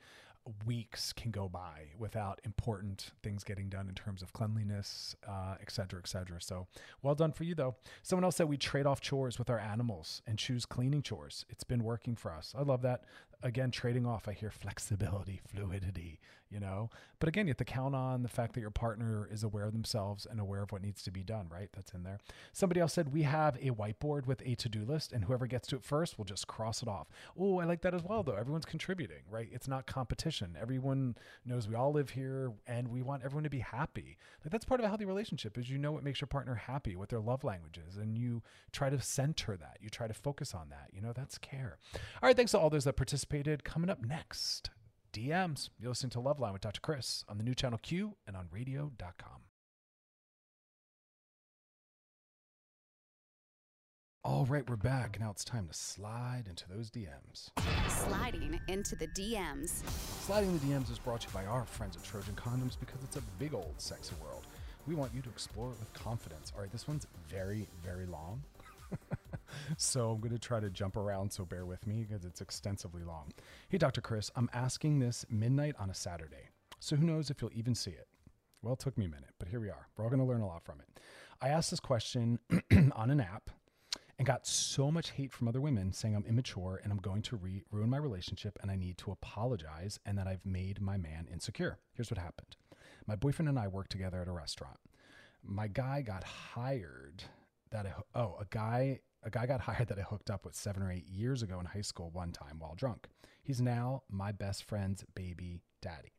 weeks 0.64 1.12
can 1.12 1.30
go 1.30 1.48
by 1.48 1.88
without 1.98 2.40
important 2.44 3.10
things 3.22 3.44
getting 3.44 3.68
done 3.68 3.88
in 3.88 3.94
terms 3.94 4.22
of 4.22 4.32
cleanliness, 4.32 5.16
uh, 5.26 5.56
et 5.60 5.70
cetera, 5.70 5.98
et 5.98 6.08
cetera. 6.08 6.40
So 6.40 6.66
well 7.02 7.14
done 7.14 7.32
for 7.32 7.44
you, 7.44 7.54
though. 7.54 7.76
Someone 8.02 8.24
else 8.24 8.36
said 8.36 8.48
we 8.48 8.56
trade 8.56 8.86
off 8.86 9.00
chores 9.00 9.38
with 9.38 9.50
our 9.50 9.58
animals 9.58 10.22
and 10.26 10.38
choose 10.38 10.66
cleaning 10.66 11.02
chores. 11.02 11.44
It's 11.48 11.64
been 11.64 11.82
working 11.84 12.16
for 12.16 12.32
us. 12.32 12.54
I 12.56 12.62
love 12.62 12.82
that. 12.82 13.04
Again, 13.42 13.70
trading 13.70 14.06
off, 14.06 14.28
I 14.28 14.32
hear 14.32 14.50
flexibility, 14.50 15.40
fluidity, 15.48 16.20
you 16.50 16.58
know. 16.58 16.90
But 17.18 17.28
again, 17.28 17.46
you 17.46 17.50
have 17.50 17.58
to 17.58 17.64
count 17.64 17.94
on 17.94 18.22
the 18.22 18.28
fact 18.28 18.54
that 18.54 18.60
your 18.60 18.70
partner 18.70 19.28
is 19.30 19.42
aware 19.42 19.64
of 19.64 19.72
themselves 19.72 20.26
and 20.28 20.40
aware 20.40 20.62
of 20.62 20.72
what 20.72 20.82
needs 20.82 21.02
to 21.04 21.10
be 21.10 21.22
done, 21.22 21.48
right? 21.50 21.68
That's 21.72 21.92
in 21.92 22.02
there. 22.02 22.18
Somebody 22.52 22.80
else 22.80 22.92
said 22.94 23.12
we 23.12 23.22
have 23.22 23.56
a 23.56 23.70
whiteboard 23.70 24.26
with 24.26 24.42
a 24.44 24.54
to 24.56 24.68
do 24.68 24.84
list, 24.84 25.12
and 25.12 25.24
whoever 25.24 25.46
gets 25.46 25.68
to 25.68 25.76
it 25.76 25.84
first 25.84 26.18
will 26.18 26.24
just 26.24 26.46
cross 26.46 26.82
it 26.82 26.88
off. 26.88 27.08
Oh, 27.38 27.60
I 27.60 27.64
like 27.64 27.82
that 27.82 27.94
as 27.94 28.02
well, 28.02 28.22
though. 28.22 28.34
Everyone's 28.34 28.64
contributing, 28.64 29.22
right? 29.30 29.48
It's 29.52 29.68
not 29.68 29.86
competition. 29.86 30.56
Everyone 30.60 31.16
knows 31.44 31.68
we 31.68 31.74
all 31.74 31.92
live 31.92 32.10
here, 32.10 32.52
and 32.66 32.88
we 32.88 33.02
want 33.02 33.22
everyone 33.22 33.44
to 33.44 33.50
be 33.50 33.60
happy. 33.60 34.16
Like 34.44 34.50
that's 34.50 34.64
part 34.64 34.80
of 34.80 34.84
a 34.84 34.88
healthy 34.88 35.04
relationship 35.04 35.58
is 35.58 35.70
you 35.70 35.78
know 35.78 35.92
what 35.92 36.04
makes 36.04 36.20
your 36.20 36.28
partner 36.28 36.54
happy, 36.54 36.96
what 36.96 37.10
their 37.10 37.20
love 37.20 37.44
language 37.44 37.78
is, 37.88 37.96
and 37.96 38.16
you 38.16 38.42
try 38.72 38.90
to 38.90 39.00
center 39.00 39.56
that. 39.56 39.78
You 39.80 39.90
try 39.90 40.06
to 40.06 40.14
focus 40.14 40.54
on 40.54 40.68
that. 40.70 40.90
You 40.92 41.00
know, 41.00 41.12
that's 41.12 41.38
care. 41.38 41.78
All 41.94 42.28
right, 42.28 42.36
thanks 42.36 42.52
to 42.52 42.58
all 42.58 42.70
those 42.70 42.84
that 42.84 42.96
participated. 42.96 43.25
Coming 43.28 43.90
up 43.90 44.04
next. 44.04 44.70
DMs. 45.12 45.70
You're 45.80 45.90
listening 45.90 46.10
to 46.10 46.18
Loveline 46.18 46.52
with 46.52 46.62
Dr. 46.62 46.80
Chris 46.80 47.24
on 47.28 47.38
the 47.38 47.44
new 47.44 47.54
channel 47.54 47.78
Q 47.82 48.16
and 48.26 48.36
on 48.36 48.46
radio.com. 48.52 49.42
All 54.22 54.44
right, 54.46 54.68
we're 54.68 54.76
back. 54.76 55.18
Now 55.18 55.30
it's 55.30 55.44
time 55.44 55.66
to 55.68 55.74
slide 55.74 56.44
into 56.48 56.68
those 56.68 56.90
DMs. 56.90 57.50
Sliding 57.88 58.60
into 58.68 58.94
the 58.96 59.08
DMs. 59.08 59.84
Sliding 60.24 60.52
the 60.56 60.64
DMs 60.64 60.90
is 60.90 60.98
brought 60.98 61.22
to 61.22 61.28
you 61.28 61.34
by 61.34 61.46
our 61.46 61.64
friends 61.64 61.96
at 61.96 62.04
Trojan 62.04 62.34
Condoms 62.34 62.78
because 62.78 63.02
it's 63.02 63.16
a 63.16 63.22
big 63.38 63.54
old 63.54 63.74
sexy 63.78 64.14
world. 64.22 64.46
We 64.86 64.94
want 64.94 65.12
you 65.14 65.22
to 65.22 65.28
explore 65.28 65.70
it 65.70 65.78
with 65.80 65.92
confidence. 65.94 66.52
All 66.54 66.62
right, 66.62 66.70
this 66.70 66.86
one's 66.86 67.06
very, 67.28 67.66
very 67.84 68.06
long. 68.06 68.42
so 69.76 70.10
I'm 70.10 70.20
going 70.20 70.32
to 70.32 70.38
try 70.38 70.60
to 70.60 70.70
jump 70.70 70.96
around, 70.96 71.32
so 71.32 71.44
bear 71.44 71.66
with 71.66 71.86
me 71.86 72.04
because 72.04 72.24
it's 72.24 72.40
extensively 72.40 73.02
long. 73.04 73.32
Hey, 73.68 73.78
Dr. 73.78 74.00
Chris, 74.00 74.30
I'm 74.36 74.50
asking 74.52 74.98
this 74.98 75.24
midnight 75.28 75.74
on 75.78 75.90
a 75.90 75.94
Saturday, 75.94 76.50
so 76.80 76.96
who 76.96 77.06
knows 77.06 77.30
if 77.30 77.40
you'll 77.40 77.50
even 77.54 77.74
see 77.74 77.90
it. 77.90 78.08
Well, 78.62 78.74
it 78.74 78.80
took 78.80 78.98
me 78.98 79.06
a 79.06 79.08
minute, 79.08 79.30
but 79.38 79.48
here 79.48 79.60
we 79.60 79.70
are. 79.70 79.88
We're 79.96 80.04
all 80.04 80.10
going 80.10 80.20
to 80.20 80.26
learn 80.26 80.40
a 80.40 80.46
lot 80.46 80.64
from 80.64 80.80
it. 80.80 81.00
I 81.40 81.48
asked 81.48 81.70
this 81.70 81.80
question 81.80 82.38
on 82.96 83.10
an 83.10 83.20
app 83.20 83.50
and 84.18 84.26
got 84.26 84.46
so 84.46 84.90
much 84.90 85.10
hate 85.10 85.32
from 85.32 85.46
other 85.48 85.60
women 85.60 85.92
saying 85.92 86.14
I'm 86.14 86.24
immature 86.26 86.80
and 86.82 86.92
I'm 86.92 86.98
going 86.98 87.22
to 87.22 87.36
re- 87.36 87.62
ruin 87.70 87.90
my 87.90 87.98
relationship 87.98 88.58
and 88.62 88.70
I 88.70 88.76
need 88.76 88.96
to 88.98 89.10
apologize 89.10 90.00
and 90.06 90.16
that 90.18 90.26
I've 90.26 90.44
made 90.46 90.80
my 90.80 90.96
man 90.96 91.28
insecure. 91.30 91.78
Here's 91.92 92.10
what 92.10 92.18
happened 92.18 92.56
my 93.06 93.14
boyfriend 93.14 93.48
and 93.48 93.58
I 93.58 93.68
worked 93.68 93.92
together 93.92 94.20
at 94.20 94.28
a 94.28 94.32
restaurant. 94.32 94.78
My 95.44 95.68
guy 95.68 96.02
got 96.02 96.24
hired 96.24 97.22
that 97.70 97.86
oh, 98.14 98.36
a 98.40 98.46
guy 98.50 99.00
a 99.22 99.30
guy 99.30 99.46
got 99.46 99.60
hired 99.62 99.88
that 99.88 99.98
I 99.98 100.02
hooked 100.02 100.30
up 100.30 100.44
with 100.44 100.54
seven 100.54 100.82
or 100.82 100.90
eight 100.90 101.06
years 101.06 101.42
ago 101.42 101.58
in 101.60 101.66
high 101.66 101.80
school 101.80 102.10
one 102.10 102.32
time 102.32 102.58
while 102.58 102.74
drunk. 102.74 103.08
He's 103.42 103.60
now 103.60 104.02
my 104.10 104.32
best 104.32 104.64
friend's 104.64 105.04
baby 105.14 105.60
daddy. 105.80 106.12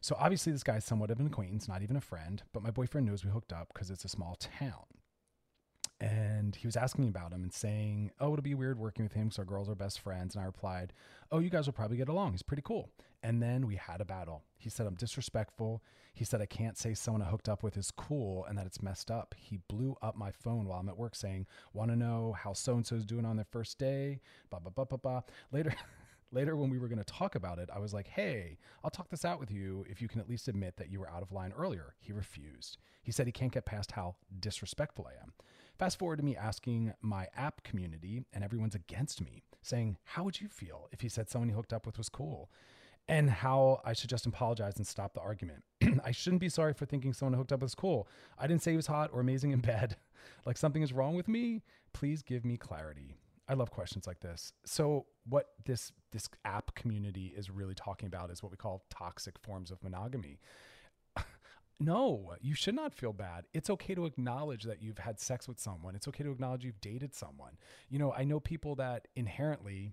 So 0.00 0.16
obviously, 0.18 0.52
this 0.52 0.62
guy's 0.62 0.84
somewhat 0.84 1.10
of 1.10 1.18
an 1.20 1.26
acquaintance, 1.26 1.68
not 1.68 1.82
even 1.82 1.96
a 1.96 2.00
friend, 2.00 2.42
but 2.52 2.62
my 2.62 2.70
boyfriend 2.70 3.06
knows 3.06 3.24
we 3.24 3.30
hooked 3.30 3.52
up 3.52 3.68
because 3.72 3.90
it's 3.90 4.04
a 4.04 4.08
small 4.08 4.36
town. 4.36 4.84
And 5.98 6.54
he 6.54 6.66
was 6.66 6.76
asking 6.76 7.04
me 7.04 7.08
about 7.08 7.32
him 7.32 7.42
and 7.42 7.52
saying, 7.52 8.10
Oh, 8.20 8.32
it'll 8.32 8.42
be 8.42 8.54
weird 8.54 8.78
working 8.78 9.04
with 9.04 9.14
him 9.14 9.28
because 9.28 9.38
our 9.38 9.44
girls 9.46 9.68
are 9.68 9.74
best 9.74 10.00
friends. 10.00 10.34
And 10.34 10.42
I 10.42 10.46
replied, 10.46 10.92
Oh, 11.32 11.38
you 11.38 11.48
guys 11.48 11.66
will 11.66 11.72
probably 11.72 11.96
get 11.96 12.08
along. 12.08 12.32
He's 12.32 12.42
pretty 12.42 12.62
cool. 12.62 12.90
And 13.22 13.42
then 13.42 13.66
we 13.66 13.76
had 13.76 14.00
a 14.00 14.04
battle. 14.04 14.44
He 14.58 14.68
said, 14.68 14.86
I'm 14.86 14.94
disrespectful. 14.94 15.82
He 16.12 16.24
said, 16.24 16.42
I 16.42 16.46
can't 16.46 16.76
say 16.76 16.92
someone 16.94 17.22
I 17.22 17.26
hooked 17.26 17.48
up 17.48 17.62
with 17.62 17.76
is 17.76 17.90
cool 17.90 18.44
and 18.44 18.58
that 18.58 18.66
it's 18.66 18.82
messed 18.82 19.10
up. 19.10 19.34
He 19.38 19.58
blew 19.68 19.96
up 20.02 20.16
my 20.16 20.30
phone 20.30 20.66
while 20.66 20.80
I'm 20.80 20.88
at 20.88 20.98
work 20.98 21.14
saying, 21.14 21.46
Want 21.72 21.90
to 21.90 21.96
know 21.96 22.36
how 22.38 22.52
so 22.52 22.74
and 22.74 22.86
so's 22.86 23.06
doing 23.06 23.24
on 23.24 23.36
their 23.36 23.46
first 23.50 23.78
day? 23.78 24.20
Blah, 24.50 24.60
blah, 24.60 24.70
blah, 24.70 24.84
blah, 24.84 24.98
blah. 24.98 25.22
Later, 25.50 25.74
Later, 26.32 26.56
when 26.56 26.70
we 26.70 26.78
were 26.78 26.88
going 26.88 26.98
to 26.98 27.04
talk 27.04 27.36
about 27.36 27.58
it, 27.58 27.70
I 27.72 27.78
was 27.78 27.94
like, 27.94 28.08
hey, 28.08 28.58
I'll 28.82 28.90
talk 28.90 29.08
this 29.08 29.24
out 29.24 29.38
with 29.38 29.50
you 29.50 29.86
if 29.88 30.02
you 30.02 30.08
can 30.08 30.20
at 30.20 30.28
least 30.28 30.48
admit 30.48 30.76
that 30.76 30.90
you 30.90 30.98
were 30.98 31.08
out 31.08 31.22
of 31.22 31.32
line 31.32 31.52
earlier. 31.56 31.94
He 32.00 32.12
refused. 32.12 32.78
He 33.02 33.12
said 33.12 33.26
he 33.26 33.32
can't 33.32 33.52
get 33.52 33.64
past 33.64 33.92
how 33.92 34.16
disrespectful 34.40 35.06
I 35.08 35.22
am. 35.22 35.32
Fast 35.78 35.98
forward 35.98 36.16
to 36.16 36.24
me 36.24 36.36
asking 36.36 36.94
my 37.02 37.28
app 37.36 37.62
community, 37.62 38.24
and 38.32 38.42
everyone's 38.42 38.74
against 38.74 39.20
me, 39.20 39.42
saying, 39.60 39.98
How 40.04 40.24
would 40.24 40.40
you 40.40 40.48
feel 40.48 40.88
if 40.90 41.02
he 41.02 41.08
said 41.08 41.28
someone 41.28 41.50
he 41.50 41.54
hooked 41.54 41.72
up 41.72 41.84
with 41.84 41.98
was 41.98 42.08
cool? 42.08 42.50
And 43.08 43.30
how 43.30 43.80
I 43.84 43.92
should 43.92 44.10
just 44.10 44.26
apologize 44.26 44.78
and 44.78 44.86
stop 44.86 45.14
the 45.14 45.20
argument. 45.20 45.62
I 46.04 46.10
shouldn't 46.10 46.40
be 46.40 46.48
sorry 46.48 46.72
for 46.72 46.86
thinking 46.86 47.12
someone 47.12 47.34
I 47.34 47.38
hooked 47.38 47.52
up 47.52 47.60
was 47.60 47.74
cool. 47.74 48.08
I 48.38 48.46
didn't 48.46 48.62
say 48.62 48.72
he 48.72 48.76
was 48.76 48.86
hot 48.86 49.10
or 49.12 49.20
amazing 49.20 49.52
in 49.52 49.60
bed. 49.72 49.96
like 50.46 50.56
something 50.56 50.82
is 50.82 50.92
wrong 50.92 51.14
with 51.14 51.28
me. 51.28 51.62
Please 51.92 52.22
give 52.22 52.44
me 52.44 52.56
clarity. 52.56 53.14
I 53.48 53.54
love 53.54 53.70
questions 53.70 54.06
like 54.06 54.20
this. 54.20 54.52
So 54.64 55.06
what 55.28 55.50
this 55.66 55.92
this 56.10 56.28
app 56.44 56.74
community 56.74 57.32
is 57.36 57.50
really 57.50 57.74
talking 57.74 58.06
about 58.06 58.30
is 58.30 58.42
what 58.42 58.50
we 58.50 58.56
call 58.56 58.82
toxic 58.90 59.38
forms 59.38 59.70
of 59.70 59.82
monogamy. 59.84 60.40
No, 61.78 62.34
you 62.40 62.54
should 62.54 62.74
not 62.74 62.94
feel 62.94 63.12
bad. 63.12 63.44
It's 63.52 63.68
okay 63.70 63.94
to 63.94 64.06
acknowledge 64.06 64.64
that 64.64 64.82
you've 64.82 64.98
had 64.98 65.20
sex 65.20 65.46
with 65.46 65.60
someone. 65.60 65.94
It's 65.94 66.08
okay 66.08 66.24
to 66.24 66.30
acknowledge 66.30 66.64
you've 66.64 66.80
dated 66.80 67.14
someone. 67.14 67.58
You 67.90 67.98
know, 67.98 68.12
I 68.12 68.24
know 68.24 68.40
people 68.40 68.74
that 68.76 69.08
inherently 69.14 69.92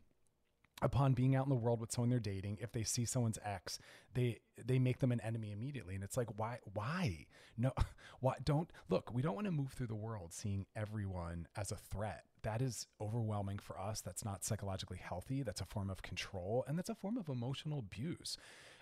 upon 0.81 1.13
being 1.13 1.35
out 1.35 1.45
in 1.45 1.49
the 1.49 1.55
world 1.55 1.79
with 1.79 1.91
someone 1.91 2.09
they're 2.09 2.19
dating 2.19 2.57
if 2.59 2.71
they 2.71 2.83
see 2.83 3.05
someone's 3.05 3.37
ex 3.45 3.79
they 4.15 4.39
they 4.65 4.79
make 4.79 4.99
them 4.99 5.11
an 5.11 5.21
enemy 5.21 5.51
immediately 5.51 5.95
and 5.95 6.03
it's 6.03 6.17
like 6.17 6.27
why 6.37 6.57
why 6.73 7.25
no 7.57 7.71
why 8.19 8.33
don't 8.43 8.69
look 8.89 9.13
we 9.13 9.21
don't 9.21 9.35
want 9.35 9.45
to 9.45 9.51
move 9.51 9.71
through 9.71 9.87
the 9.87 9.95
world 9.95 10.33
seeing 10.33 10.65
everyone 10.75 11.47
as 11.55 11.71
a 11.71 11.77
threat 11.77 12.25
that 12.43 12.61
is 12.61 12.87
overwhelming 13.01 13.57
for 13.57 13.79
us. 13.79 14.01
That's 14.01 14.23
not 14.23 14.43
psychologically 14.43 14.99
healthy. 15.01 15.43
That's 15.43 15.61
a 15.61 15.65
form 15.65 15.89
of 15.89 16.01
control 16.01 16.63
and 16.67 16.77
that's 16.77 16.89
a 16.89 16.95
form 16.95 17.17
of 17.17 17.29
emotional 17.29 17.79
abuse. 17.79 18.37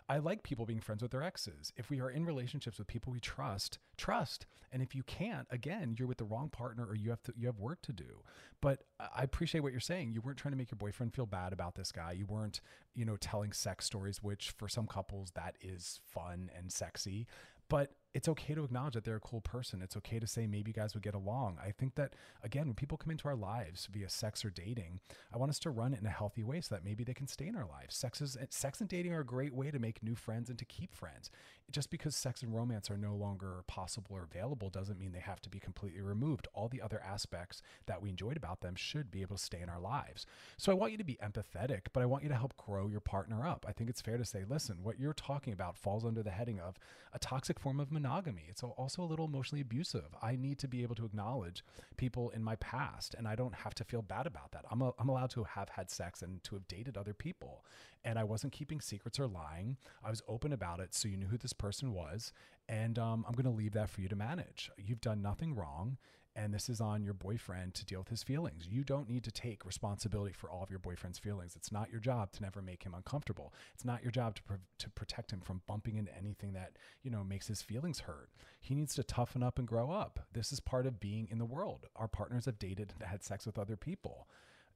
I 0.09 0.17
like 0.17 0.43
people 0.43 0.65
being 0.65 0.81
friends 0.81 1.01
with 1.01 1.11
their 1.11 1.23
exes. 1.23 1.71
If 1.77 1.89
we 1.89 2.01
are 2.01 2.09
in 2.09 2.25
relationships 2.25 2.77
with 2.77 2.87
people 2.87 3.13
we 3.13 3.19
trust, 3.19 3.79
trust. 3.97 4.45
And 4.71 4.81
if 4.81 4.95
you 4.95 5.03
can't, 5.03 5.47
again, 5.51 5.95
you're 5.97 6.07
with 6.07 6.17
the 6.17 6.25
wrong 6.25 6.49
partner 6.49 6.85
or 6.85 6.95
you 6.95 7.09
have 7.09 7.21
to, 7.23 7.33
you 7.37 7.47
have 7.47 7.59
work 7.59 7.81
to 7.83 7.93
do. 7.93 8.23
But 8.61 8.83
I 8.99 9.23
appreciate 9.23 9.61
what 9.61 9.71
you're 9.71 9.81
saying. 9.81 10.11
You 10.11 10.21
weren't 10.21 10.37
trying 10.37 10.53
to 10.53 10.57
make 10.57 10.71
your 10.71 10.77
boyfriend 10.77 11.13
feel 11.13 11.25
bad 11.25 11.51
about 11.51 11.75
this 11.75 11.91
guy. 11.91 12.13
You 12.13 12.25
weren't, 12.25 12.61
you 12.93 13.05
know, 13.05 13.17
telling 13.17 13.51
sex 13.51 13.85
stories, 13.85 14.23
which 14.23 14.51
for 14.57 14.67
some 14.67 14.87
couples 14.87 15.31
that 15.35 15.55
is 15.61 15.99
fun 16.05 16.49
and 16.57 16.71
sexy. 16.71 17.27
But 17.67 17.91
it's 18.13 18.27
okay 18.27 18.53
to 18.53 18.63
acknowledge 18.63 18.93
that 18.93 19.05
they're 19.05 19.15
a 19.15 19.21
cool 19.21 19.41
person. 19.41 19.81
It's 19.81 19.95
okay 19.97 20.19
to 20.19 20.27
say 20.27 20.45
maybe 20.45 20.71
you 20.71 20.73
guys 20.73 20.93
would 20.93 21.03
get 21.03 21.13
along. 21.13 21.57
I 21.63 21.71
think 21.71 21.95
that 21.95 22.13
again, 22.43 22.65
when 22.65 22.75
people 22.75 22.97
come 22.97 23.11
into 23.11 23.27
our 23.27 23.35
lives 23.35 23.87
via 23.91 24.09
sex 24.09 24.43
or 24.43 24.49
dating, 24.49 24.99
I 25.33 25.37
want 25.37 25.49
us 25.49 25.59
to 25.59 25.69
run 25.69 25.93
it 25.93 26.01
in 26.01 26.05
a 26.05 26.11
healthy 26.11 26.43
way 26.43 26.59
so 26.61 26.75
that 26.75 26.83
maybe 26.83 27.03
they 27.03 27.13
can 27.13 27.27
stay 27.27 27.47
in 27.47 27.55
our 27.55 27.65
lives. 27.65 27.95
Sex 27.95 28.21
is 28.21 28.37
sex 28.49 28.81
and 28.81 28.89
dating 28.89 29.13
are 29.13 29.21
a 29.21 29.25
great 29.25 29.53
way 29.53 29.71
to 29.71 29.79
make 29.79 30.03
new 30.03 30.15
friends 30.15 30.49
and 30.49 30.59
to 30.59 30.65
keep 30.65 30.93
friends. 30.93 31.31
Just 31.71 31.89
because 31.89 32.15
sex 32.15 32.41
and 32.43 32.53
romance 32.53 32.91
are 32.91 32.97
no 32.97 33.15
longer 33.15 33.63
possible 33.65 34.11
or 34.11 34.27
available 34.29 34.69
doesn't 34.69 34.99
mean 34.99 35.13
they 35.13 35.19
have 35.19 35.41
to 35.41 35.49
be 35.49 35.59
completely 35.59 36.01
removed. 36.01 36.49
All 36.53 36.67
the 36.67 36.81
other 36.81 37.01
aspects 37.01 37.61
that 37.85 38.01
we 38.01 38.09
enjoyed 38.09 38.35
about 38.35 38.59
them 38.59 38.75
should 38.75 39.09
be 39.09 39.21
able 39.21 39.37
to 39.37 39.43
stay 39.43 39.61
in 39.61 39.69
our 39.69 39.79
lives. 39.79 40.25
So 40.57 40.71
I 40.71 40.75
want 40.75 40.91
you 40.91 40.97
to 40.97 41.03
be 41.05 41.17
empathetic, 41.23 41.87
but 41.93 42.03
I 42.03 42.07
want 42.07 42.23
you 42.23 42.29
to 42.29 42.35
help 42.35 42.57
grow 42.57 42.87
your 42.87 42.99
partner 42.99 43.47
up. 43.47 43.65
I 43.67 43.71
think 43.71 43.89
it's 43.89 44.01
fair 44.01 44.17
to 44.17 44.25
say, 44.25 44.43
listen, 44.47 44.79
what 44.83 44.99
you're 44.99 45.13
talking 45.13 45.53
about 45.53 45.77
falls 45.77 46.03
under 46.03 46.21
the 46.21 46.31
heading 46.31 46.59
of 46.59 46.77
a 47.13 47.19
toxic 47.19 47.57
form 47.57 47.79
of 47.79 47.91
monogamy. 48.01 48.45
It's 48.49 48.63
also 48.63 49.03
a 49.03 49.05
little 49.05 49.25
emotionally 49.25 49.61
abusive. 49.61 50.15
I 50.21 50.35
need 50.35 50.57
to 50.59 50.67
be 50.67 50.83
able 50.83 50.95
to 50.95 51.05
acknowledge 51.05 51.63
people 51.97 52.29
in 52.31 52.43
my 52.43 52.55
past, 52.55 53.13
and 53.17 53.27
I 53.27 53.35
don't 53.35 53.53
have 53.53 53.75
to 53.75 53.83
feel 53.83 54.01
bad 54.01 54.27
about 54.27 54.51
that. 54.51 54.65
I'm, 54.71 54.81
a, 54.81 54.93
I'm 54.99 55.09
allowed 55.09 55.29
to 55.31 55.43
have 55.43 55.69
had 55.69 55.89
sex 55.89 56.21
and 56.21 56.43
to 56.45 56.55
have 56.55 56.67
dated 56.67 56.97
other 56.97 57.13
people. 57.13 57.63
And 58.03 58.17
I 58.17 58.23
wasn't 58.23 58.53
keeping 58.53 58.81
secrets 58.81 59.19
or 59.19 59.27
lying. 59.27 59.77
I 60.03 60.09
was 60.09 60.23
open 60.27 60.53
about 60.53 60.79
it 60.79 60.93
so 60.95 61.07
you 61.07 61.17
knew 61.17 61.27
who 61.27 61.37
this 61.37 61.53
person 61.53 61.93
was. 61.93 62.33
And 62.67 62.97
um, 62.97 63.25
I'm 63.27 63.33
going 63.33 63.51
to 63.51 63.57
leave 63.57 63.73
that 63.73 63.89
for 63.89 64.01
you 64.01 64.07
to 64.07 64.15
manage. 64.15 64.71
You've 64.77 65.01
done 65.01 65.21
nothing 65.21 65.55
wrong 65.55 65.97
and 66.35 66.53
this 66.53 66.69
is 66.69 66.79
on 66.79 67.03
your 67.03 67.13
boyfriend 67.13 67.73
to 67.73 67.85
deal 67.85 67.99
with 67.99 68.07
his 68.07 68.23
feelings. 68.23 68.67
You 68.69 68.83
don't 68.83 69.09
need 69.09 69.23
to 69.25 69.31
take 69.31 69.65
responsibility 69.65 70.33
for 70.33 70.49
all 70.49 70.63
of 70.63 70.69
your 70.69 70.79
boyfriend's 70.79 71.19
feelings. 71.19 71.55
It's 71.55 71.71
not 71.71 71.91
your 71.91 71.99
job 71.99 72.31
to 72.33 72.41
never 72.41 72.61
make 72.61 72.83
him 72.83 72.93
uncomfortable. 72.93 73.53
It's 73.73 73.85
not 73.85 74.01
your 74.01 74.11
job 74.11 74.35
to 74.35 74.41
to 74.79 74.89
protect 74.91 75.31
him 75.31 75.41
from 75.41 75.61
bumping 75.67 75.97
into 75.97 76.15
anything 76.17 76.53
that, 76.53 76.77
you 77.03 77.11
know, 77.11 77.23
makes 77.23 77.47
his 77.47 77.61
feelings 77.61 78.01
hurt. 78.01 78.29
He 78.61 78.75
needs 78.75 78.95
to 78.95 79.03
toughen 79.03 79.43
up 79.43 79.59
and 79.59 79.67
grow 79.67 79.91
up. 79.91 80.19
This 80.31 80.51
is 80.51 80.59
part 80.59 80.85
of 80.85 80.99
being 80.99 81.27
in 81.29 81.37
the 81.37 81.45
world. 81.45 81.87
Our 81.95 82.07
partners 82.07 82.45
have 82.45 82.59
dated 82.59 82.93
and 82.99 83.09
had 83.09 83.23
sex 83.23 83.45
with 83.45 83.59
other 83.59 83.75
people. 83.75 84.27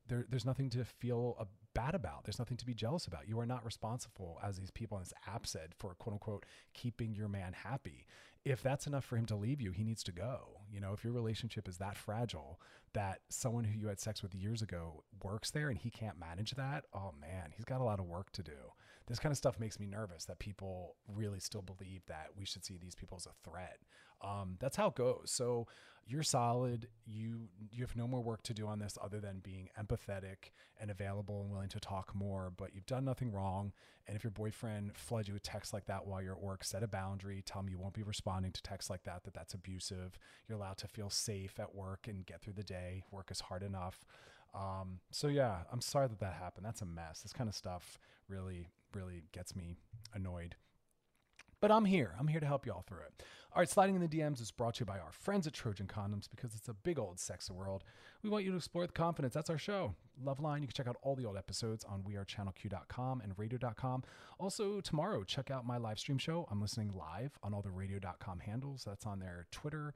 There, 0.08 0.26
there's 0.30 0.46
nothing 0.46 0.70
to 0.72 0.86
feel 0.86 1.48
bad 1.74 1.96
about. 1.96 2.26
There's 2.26 2.38
nothing 2.38 2.58
to 2.58 2.66
be 2.66 2.76
jealous 2.76 3.08
about. 3.08 3.28
You 3.28 3.40
are 3.40 3.46
not 3.46 3.66
responsible, 3.66 4.40
as 4.44 4.58
these 4.58 4.70
people 4.70 4.98
on 4.98 5.04
this 5.04 5.14
app 5.26 5.48
said, 5.48 5.74
for 5.80 5.96
quote 5.96 6.14
unquote 6.14 6.46
keeping 6.74 7.16
your 7.16 7.28
man 7.28 7.54
happy 7.54 8.06
if 8.46 8.62
that's 8.62 8.86
enough 8.86 9.04
for 9.04 9.18
him 9.18 9.26
to 9.26 9.36
leave 9.36 9.60
you, 9.60 9.72
he 9.72 9.84
needs 9.84 10.04
to 10.04 10.12
go. 10.12 10.62
You 10.72 10.80
know, 10.80 10.94
if 10.94 11.04
your 11.04 11.14
relationship 11.14 11.68
is 11.68 11.78
that 11.78 11.98
fragile 11.98 12.60
that 12.94 13.20
someone 13.28 13.66
who 13.66 13.78
you 13.78 13.88
had 13.88 14.00
sex 14.00 14.22
with 14.22 14.34
years 14.34 14.62
ago 14.62 15.04
works 15.24 15.52
there 15.52 15.70
and 15.70 15.78
he 15.78 15.90
can't 15.90 16.20
manage 16.20 16.52
that, 16.52 16.86
oh 16.94 17.12
man, 17.20 17.52
he's 17.56 17.66
got 17.66 17.82
a 17.82 17.84
lot 17.84 18.00
of 18.00 18.06
work 18.06 18.32
to 18.34 18.44
do. 18.44 18.72
This 19.08 19.20
kind 19.20 19.32
of 19.32 19.38
stuff 19.38 19.60
makes 19.60 19.80
me 19.80 19.86
nervous 19.86 20.26
that 20.26 20.40
people 20.40 20.96
really 21.08 21.40
still 21.40 21.62
believe 21.62 22.06
that 22.08 22.28
we 22.38 22.46
should 22.46 22.64
see 22.64 22.78
these 22.78 22.96
people 22.96 23.18
as 23.18 23.26
a 23.26 23.50
threat. 23.50 23.80
Um, 24.22 24.58
that's 24.60 24.78
how 24.78 24.88
it 24.88 24.96
goes. 24.96 25.26
So 25.26 25.68
you're 26.08 26.24
solid. 26.24 26.88
You 27.06 27.50
you 27.72 27.84
have 27.84 27.96
no 27.96 28.08
more 28.08 28.22
work 28.22 28.44
to 28.44 28.54
do 28.54 28.68
on 28.68 28.80
this 28.80 28.98
other 29.04 29.20
than 29.20 29.40
being 29.40 29.70
empathetic 29.80 30.52
and 30.80 30.92
available 30.92 31.42
and 31.42 31.52
willing 31.52 31.70
to 31.70 31.80
talk 31.80 32.14
more. 32.14 32.52
But 32.56 32.76
you've 32.76 32.86
done 32.86 33.06
nothing 33.06 33.32
wrong. 33.32 33.74
And 34.08 34.16
if 34.16 34.24
your 34.24 34.32
boyfriend 34.32 34.96
floods 34.96 35.28
you 35.28 35.34
with 35.34 35.42
texts 35.42 35.74
like 35.74 35.86
that 35.86 36.06
while 36.06 36.22
you're 36.22 36.36
at 36.36 36.42
work, 36.42 36.64
set 36.64 36.84
a 36.84 36.88
boundary. 36.88 37.42
Tell 37.44 37.62
him 37.62 37.70
you 37.70 37.80
won't 37.80 37.96
be 37.96 38.04
responding 38.04 38.52
to 38.52 38.62
texts 38.62 38.90
like 38.90 39.04
that, 39.04 39.24
that 39.24 39.34
that's 39.34 39.56
abusive. 39.56 40.20
You're 40.48 40.60
allowed 40.60 40.78
to 40.78 40.88
feel 40.88 41.10
safe 41.10 41.60
at 41.60 41.74
work 41.74 42.08
and 42.08 42.26
get 42.26 42.42
through 42.42 42.54
the 42.54 42.64
day. 42.64 43.04
Work 43.10 43.32
is 43.32 43.42
hard 43.42 43.64
enough. 43.64 44.06
Um, 44.54 45.00
so 45.12 45.28
yeah, 45.28 45.60
I'm 45.72 45.82
sorry 45.82 46.08
that 46.08 46.20
that 46.20 46.34
happened. 46.34 46.66
That's 46.66 46.82
a 46.82 46.86
mess. 46.86 47.22
This 47.22 47.34
kind 47.34 47.50
of 47.50 47.56
stuff 47.56 47.98
really, 48.30 48.70
really 48.94 49.24
gets 49.32 49.56
me 49.56 49.76
annoyed. 50.14 50.56
But 51.66 51.72
I'm 51.72 51.86
here. 51.86 52.14
I'm 52.20 52.28
here 52.28 52.40
to 52.40 52.46
help 52.46 52.68
you 52.68 52.74
all 52.74 52.84
through 52.88 53.00
it. 53.00 53.24
All 53.52 53.60
right, 53.60 53.68
Sliding 53.68 53.96
in 53.96 54.02
the 54.02 54.08
DMs 54.08 54.40
is 54.40 54.52
brought 54.52 54.76
to 54.76 54.82
you 54.82 54.86
by 54.86 55.00
our 55.00 55.12
friends 55.12 55.48
at 55.48 55.54
Trojan 55.54 55.88
Condoms 55.88 56.30
because 56.30 56.54
it's 56.54 56.70
a 56.70 56.76
big 56.76 57.00
old 57.00 57.20
sex 57.20 57.50
world. 57.50 57.84
We 58.22 58.30
want 58.30 58.46
you 58.46 58.52
to 58.52 58.58
explore 58.58 58.84
with 58.84 58.94
confidence. 58.94 59.34
That's 59.34 59.50
our 59.50 59.58
show. 59.58 59.96
Loveline. 60.24 60.62
You 60.62 60.68
can 60.68 60.76
check 60.76 60.88
out 60.88 60.98
all 61.02 61.16
the 61.16 61.26
old 61.26 61.38
episodes 61.38 61.84
on 61.84 62.04
wearechannelq.com 62.04 63.22
and 63.22 63.34
radio.com. 63.36 64.04
Also, 64.40 64.80
tomorrow, 64.80 65.24
check 65.24 65.50
out 65.50 65.66
my 65.66 65.78
live 65.78 65.98
stream 65.98 66.20
show. 66.20 66.48
I'm 66.52 66.62
listening 66.62 66.92
live 66.94 67.32
on 67.42 67.56
all 67.56 67.64
the 67.64 67.72
radio.com 67.72 68.42
handles. 68.42 68.84
That's 68.86 69.08
on 69.08 69.18
their 69.18 69.48
Twitter, 69.50 69.96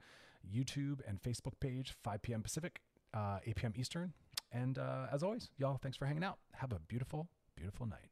YouTube, 0.52 1.02
and 1.06 1.22
Facebook 1.22 1.60
page, 1.60 1.94
5 2.02 2.20
p.m. 2.20 2.42
Pacific, 2.42 2.80
uh, 3.14 3.38
8 3.46 3.54
p.m. 3.54 3.74
Eastern. 3.76 4.12
And 4.50 4.76
uh, 4.76 5.06
as 5.12 5.22
always, 5.22 5.50
y'all, 5.56 5.78
thanks 5.80 5.96
for 5.96 6.06
hanging 6.06 6.24
out. 6.24 6.38
Have 6.54 6.72
a 6.72 6.80
beautiful, 6.80 7.28
beautiful 7.54 7.86
night. 7.86 8.08